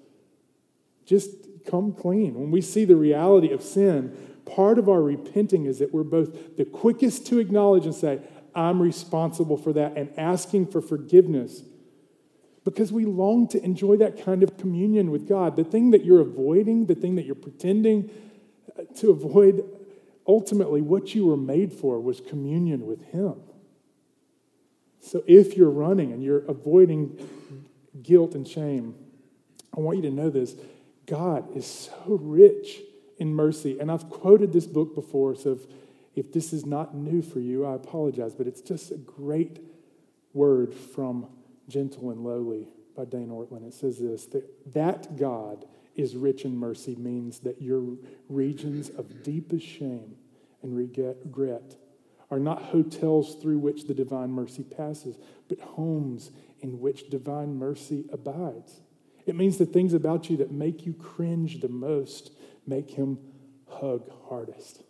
Just 1.06 1.30
come 1.66 1.94
clean. 1.94 2.34
When 2.36 2.52
we 2.52 2.62
see 2.62 2.84
the 2.84 2.96
reality 2.96 3.52
of 3.52 3.62
sin, 3.62 4.39
part 4.56 4.78
of 4.78 4.90
our 4.90 5.02
repenting 5.02 5.66
is 5.66 5.80
that 5.80 5.94
we're 5.94 6.04
both 6.04 6.58
the 6.58 6.66
quickest 6.66 7.28
to 7.28 7.40
acknowledge 7.40 7.86
and 7.86 7.96
say, 7.96 8.20
I'm 8.56 8.82
responsible 8.82 9.58
for 9.58 9.74
that, 9.74 9.96
and 9.96 10.12
asking 10.18 10.68
for 10.68 10.82
forgiveness 10.82 11.64
because 12.66 12.92
we 12.92 13.06
long 13.06 13.48
to 13.48 13.64
enjoy 13.64 13.98
that 13.98 14.24
kind 14.24 14.44
of 14.44 14.58
communion 14.58 15.12
with 15.12 15.28
God. 15.28 15.56
The 15.56 15.64
thing 15.64 15.92
that 15.92 16.04
you're 16.04 16.22
avoiding, 16.22 16.86
the 16.86 16.96
thing 16.96 17.16
that 17.16 17.26
you're 17.26 17.36
pretending 17.36 18.10
uh, 18.78 18.84
to 18.98 19.12
avoid, 19.12 19.64
ultimately, 20.28 20.82
what 20.82 21.16
you 21.16 21.26
were 21.26 21.38
made 21.38 21.74
for 21.74 22.00
was 22.00 22.20
communion 22.20 22.86
with 22.86 23.04
Him. 23.06 23.36
So 25.00 25.24
if 25.26 25.56
you're 25.56 25.70
running 25.70 26.12
and 26.12 26.22
you're 26.22 26.46
avoiding 26.46 27.18
guilt 28.04 28.36
and 28.36 28.48
shame, 28.48 28.96
I 29.76 29.80
want 29.80 29.98
you 29.98 30.04
to 30.04 30.12
know 30.12 30.30
this 30.30 30.56
God 31.06 31.56
is 31.56 31.66
so 31.66 32.20
rich 32.22 32.82
in 33.20 33.34
mercy. 33.34 33.80
And 33.80 33.92
I've 33.92 34.10
quoted 34.10 34.52
this 34.54 34.66
book 34.66 34.96
before, 34.96 35.36
so 35.36 35.52
if, 35.52 35.68
if 36.16 36.34
this 36.34 36.54
is 36.54 36.66
not 36.66 36.96
new 36.96 37.22
for 37.22 37.40
you, 37.40 37.66
I 37.66 37.76
apologize, 37.76 38.34
but 38.34 38.48
it's 38.48 38.62
just 38.62 38.92
a 38.92 38.98
great 38.98 39.60
word 40.34 40.74
from 40.74 41.28
Gentle 41.68 42.10
and 42.10 42.24
Lowly 42.24 42.68
by 42.96 43.06
Dane 43.06 43.30
Ortlund. 43.30 43.68
It 43.68 43.74
says 43.74 44.00
this 44.00 44.26
that, 44.28 44.74
that 44.74 45.18
God 45.18 45.66
is 45.96 46.16
rich 46.16 46.46
in 46.46 46.58
mercy 46.58 46.96
means 46.96 47.40
that 47.40 47.62
your 47.62 47.98
regions 48.30 48.90
of 48.90 49.22
deepest 49.22 49.66
shame 49.66 50.16
and 50.64 50.76
regret 50.76 51.76
are 52.32 52.40
not 52.40 52.62
hotels 52.62 53.36
through 53.36 53.60
which 53.60 53.86
the 53.86 53.94
divine 53.94 54.32
mercy 54.32 54.64
passes, 54.64 55.18
but 55.48 55.60
homes 55.60 56.32
in 56.62 56.80
which 56.80 57.10
divine 57.10 57.56
mercy 57.56 58.06
abides. 58.12 58.82
It 59.26 59.36
means 59.36 59.58
the 59.58 59.66
things 59.66 59.94
about 59.94 60.30
you 60.30 60.38
that 60.38 60.52
make 60.52 60.86
you 60.86 60.94
cringe 60.94 61.62
the 61.62 61.70
most 61.70 62.32
make 62.70 62.92
him 62.92 63.18
hug 63.68 64.10
hardest. 64.30 64.84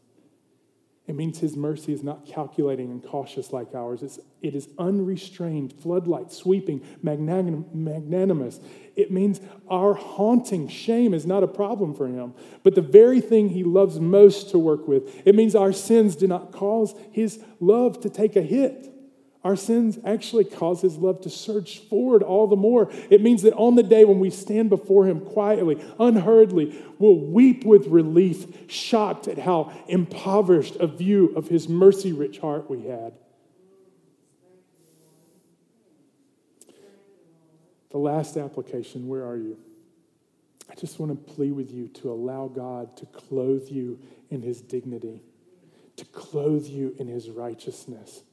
It 1.10 1.16
means 1.16 1.40
his 1.40 1.58
mercy 1.58 1.92
is 1.92 2.04
not 2.04 2.28
calculating 2.28 2.92
and 2.92 3.04
cautious 3.04 3.52
like 3.52 3.74
ours. 3.74 4.04
It's, 4.04 4.20
it 4.44 4.54
is 4.54 4.70
unrestrained, 4.78 5.74
floodlight, 5.74 6.32
sweeping, 6.32 6.86
magnanimous. 7.02 8.60
It 8.96 9.12
means 9.12 9.42
our 9.68 9.96
haunting 9.96 10.68
shame 10.68 11.16
is 11.16 11.26
not 11.26 11.42
a 11.42 11.48
problem 11.48 11.96
for 11.96 12.08
him, 12.08 12.36
but 12.62 12.76
the 12.76 12.84
very 12.84 13.22
thing 13.22 13.50
he 13.50 13.64
loves 13.64 14.00
most 14.00 14.52
to 14.52 14.60
work 14.60 14.88
with. 14.88 15.26
It 15.26 15.34
means 15.34 15.56
our 15.56 15.74
sins 15.74 16.16
do 16.16 16.28
not 16.28 16.52
cause 16.52 16.94
his 17.12 17.44
love 17.60 18.00
to 18.02 18.10
take 18.12 18.36
a 18.36 18.44
hit. 18.44 18.94
Our 19.44 19.56
sins 19.56 19.98
actually 20.06 20.44
cause 20.44 20.82
his 20.82 20.98
love 20.98 21.22
to 21.22 21.30
surge 21.30 21.80
forward 21.80 22.24
all 22.24 22.48
the 22.48 22.58
more. 22.58 22.92
It 23.10 23.22
means 23.22 23.42
that 23.44 23.54
on 23.54 23.76
the 23.76 23.84
day 23.84 24.04
when 24.04 24.20
we 24.20 24.30
stand 24.30 24.70
before 24.70 25.06
him 25.06 25.22
quietly, 25.22 25.82
unhurriedly, 25.98 26.84
we'll 26.98 27.16
weep 27.16 27.64
with 27.64 27.88
relief, 27.88 28.70
shocked 28.70 29.30
at 29.30 29.38
how 29.38 29.72
impoverished 29.88 30.76
a 30.76 30.88
view 30.88 31.34
of 31.38 31.48
his 31.48 31.70
mercy 31.70 32.12
rich 32.12 32.40
heart 32.40 32.70
we 32.70 32.88
had. 32.88 33.14
The 37.92 37.98
last 37.98 38.36
application, 38.36 39.08
where 39.08 39.26
are 39.26 39.38
you? 39.38 39.58
I 40.70 40.76
just 40.76 41.00
want 41.00 41.12
to 41.12 41.34
plead 41.34 41.54
with 41.54 41.72
you 41.72 41.88
to 41.88 42.12
allow 42.12 42.50
God 42.50 42.98
to 42.98 43.06
clothe 43.06 43.70
you 43.70 44.00
in 44.30 44.42
his 44.42 44.62
dignity, 44.62 45.24
to 45.96 46.06
clothe 46.06 46.68
you 46.68 46.94
in 47.00 47.08
his 47.08 47.30
righteousness 47.30 48.24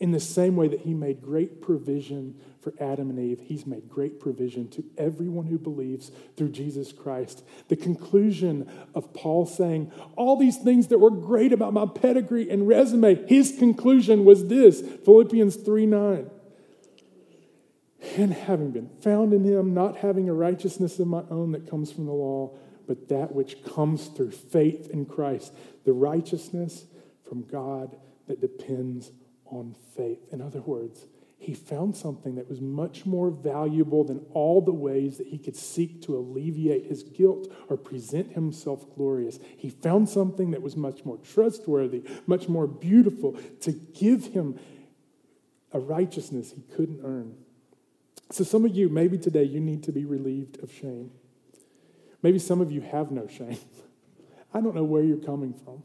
in 0.00 0.12
the 0.12 0.20
same 0.20 0.56
way 0.56 0.66
that 0.66 0.80
he 0.80 0.94
made 0.94 1.20
great 1.20 1.60
provision 1.60 2.34
for 2.62 2.72
Adam 2.80 3.10
and 3.10 3.18
Eve, 3.18 3.40
he's 3.40 3.66
made 3.66 3.88
great 3.88 4.18
provision 4.18 4.66
to 4.70 4.84
everyone 4.96 5.46
who 5.46 5.58
believes 5.58 6.10
through 6.36 6.48
Jesus 6.48 6.90
Christ. 6.90 7.44
The 7.68 7.76
conclusion 7.76 8.68
of 8.94 9.12
Paul 9.12 9.44
saying, 9.44 9.92
All 10.16 10.36
these 10.36 10.56
things 10.56 10.88
that 10.88 10.98
were 10.98 11.10
great 11.10 11.52
about 11.52 11.74
my 11.74 11.86
pedigree 11.86 12.48
and 12.48 12.66
resume, 12.66 13.26
his 13.26 13.56
conclusion 13.58 14.24
was 14.24 14.48
this 14.48 14.80
Philippians 15.04 15.56
3 15.56 15.86
9. 15.86 16.30
And 18.16 18.32
having 18.32 18.70
been 18.70 18.88
found 19.02 19.34
in 19.34 19.44
him, 19.44 19.74
not 19.74 19.98
having 19.98 20.30
a 20.30 20.34
righteousness 20.34 20.98
of 20.98 21.06
my 21.06 21.22
own 21.30 21.52
that 21.52 21.68
comes 21.68 21.92
from 21.92 22.06
the 22.06 22.12
law, 22.12 22.56
but 22.86 23.08
that 23.10 23.34
which 23.34 23.62
comes 23.62 24.06
through 24.08 24.30
faith 24.30 24.88
in 24.88 25.04
Christ, 25.04 25.52
the 25.84 25.92
righteousness 25.92 26.86
from 27.28 27.42
God 27.42 27.96
that 28.26 28.40
depends 28.40 29.12
on 29.50 29.74
faith. 29.96 30.20
In 30.32 30.40
other 30.40 30.60
words, 30.60 31.06
he 31.40 31.54
found 31.54 31.96
something 31.96 32.34
that 32.34 32.50
was 32.50 32.60
much 32.60 33.06
more 33.06 33.30
valuable 33.30 34.04
than 34.04 34.26
all 34.34 34.60
the 34.60 34.74
ways 34.74 35.16
that 35.16 35.28
he 35.28 35.38
could 35.38 35.56
seek 35.56 36.02
to 36.02 36.16
alleviate 36.16 36.84
his 36.84 37.02
guilt 37.02 37.50
or 37.70 37.78
present 37.78 38.32
himself 38.32 38.84
glorious. 38.94 39.38
He 39.56 39.70
found 39.70 40.10
something 40.10 40.50
that 40.50 40.60
was 40.60 40.76
much 40.76 41.04
more 41.06 41.16
trustworthy, 41.16 42.02
much 42.26 42.46
more 42.46 42.66
beautiful 42.66 43.38
to 43.62 43.72
give 43.72 44.26
him 44.26 44.60
a 45.72 45.78
righteousness 45.78 46.52
he 46.52 46.62
couldn't 46.74 47.00
earn. 47.02 47.34
So, 48.30 48.44
some 48.44 48.66
of 48.66 48.76
you, 48.76 48.90
maybe 48.90 49.16
today, 49.16 49.44
you 49.44 49.60
need 49.60 49.82
to 49.84 49.92
be 49.92 50.04
relieved 50.04 50.62
of 50.62 50.72
shame. 50.72 51.10
Maybe 52.22 52.38
some 52.38 52.60
of 52.60 52.70
you 52.70 52.82
have 52.82 53.10
no 53.10 53.26
shame. 53.26 53.58
I 54.54 54.60
don't 54.60 54.74
know 54.74 54.84
where 54.84 55.02
you're 55.02 55.16
coming 55.16 55.54
from. 55.54 55.82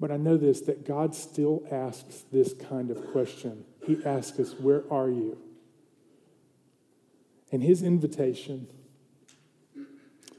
But 0.00 0.10
I 0.10 0.16
know 0.16 0.36
this 0.36 0.60
that 0.62 0.86
God 0.86 1.14
still 1.14 1.64
asks 1.70 2.24
this 2.30 2.54
kind 2.54 2.90
of 2.90 3.10
question. 3.10 3.64
He 3.84 3.98
asks 4.04 4.38
us, 4.38 4.54
Where 4.54 4.84
are 4.92 5.10
you? 5.10 5.38
And 7.50 7.62
his 7.62 7.82
invitation, 7.82 8.68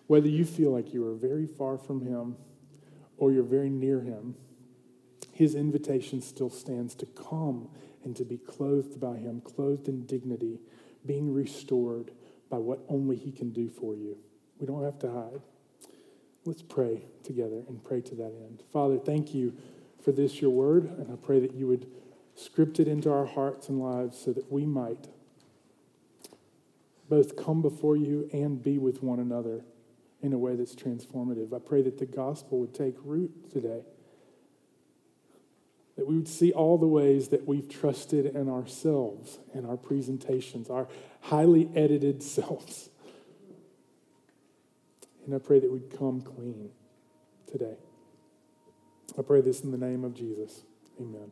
whether 0.07 0.27
you 0.27 0.45
feel 0.45 0.71
like 0.71 0.93
you 0.93 1.05
are 1.07 1.15
very 1.15 1.47
far 1.47 1.77
from 1.77 2.05
him 2.05 2.37
or 3.17 3.31
you're 3.31 3.43
very 3.43 3.69
near 3.69 4.01
him, 4.01 4.35
his 5.33 5.55
invitation 5.55 6.21
still 6.21 6.49
stands 6.49 6.95
to 6.95 7.05
come 7.05 7.69
and 8.03 8.15
to 8.15 8.23
be 8.23 8.37
clothed 8.37 8.99
by 8.99 9.17
him, 9.17 9.41
clothed 9.41 9.87
in 9.87 10.05
dignity, 10.05 10.59
being 11.05 11.33
restored 11.33 12.11
by 12.49 12.57
what 12.57 12.83
only 12.87 13.15
he 13.15 13.31
can 13.31 13.51
do 13.51 13.69
for 13.69 13.95
you. 13.95 14.17
We 14.59 14.67
don't 14.67 14.83
have 14.83 14.99
to 14.99 15.11
hide. 15.11 15.41
Let's 16.49 16.63
pray 16.63 17.03
together 17.23 17.61
and 17.67 17.83
pray 17.83 18.01
to 18.01 18.15
that 18.15 18.33
end. 18.33 18.63
Father, 18.73 18.97
thank 18.97 19.35
you 19.35 19.53
for 20.03 20.11
this, 20.11 20.41
your 20.41 20.49
word, 20.49 20.85
and 20.85 21.11
I 21.13 21.15
pray 21.15 21.39
that 21.39 21.53
you 21.53 21.67
would 21.67 21.85
script 22.33 22.79
it 22.79 22.87
into 22.87 23.11
our 23.11 23.27
hearts 23.27 23.69
and 23.69 23.79
lives 23.79 24.17
so 24.17 24.33
that 24.33 24.51
we 24.51 24.65
might 24.65 25.09
both 27.07 27.35
come 27.37 27.61
before 27.61 27.95
you 27.95 28.27
and 28.33 28.63
be 28.63 28.79
with 28.79 29.03
one 29.03 29.19
another 29.19 29.63
in 30.23 30.33
a 30.33 30.39
way 30.39 30.55
that's 30.55 30.73
transformative. 30.73 31.53
I 31.53 31.59
pray 31.59 31.83
that 31.83 31.99
the 31.99 32.07
gospel 32.07 32.59
would 32.61 32.73
take 32.73 32.95
root 33.03 33.51
today, 33.51 33.83
that 35.97 36.07
we 36.07 36.15
would 36.15 36.27
see 36.27 36.51
all 36.51 36.79
the 36.79 36.87
ways 36.87 37.27
that 37.27 37.47
we've 37.47 37.69
trusted 37.69 38.25
in 38.25 38.49
ourselves 38.49 39.37
and 39.53 39.67
our 39.67 39.77
presentations, 39.77 40.67
our 40.71 40.87
highly 41.21 41.69
edited 41.75 42.23
selves 42.23 42.89
and 45.29 45.35
I 45.35 45.45
pray 45.45 45.59
that 45.59 45.71
we'd 45.71 45.95
come 45.95 46.21
clean 46.21 46.71
today. 47.45 47.75
I 49.15 49.21
pray 49.21 49.41
this 49.41 49.61
in 49.61 49.69
the 49.69 49.77
name 49.77 50.03
of 50.03 50.15
Jesus. 50.15 50.63
Amen. 50.99 51.31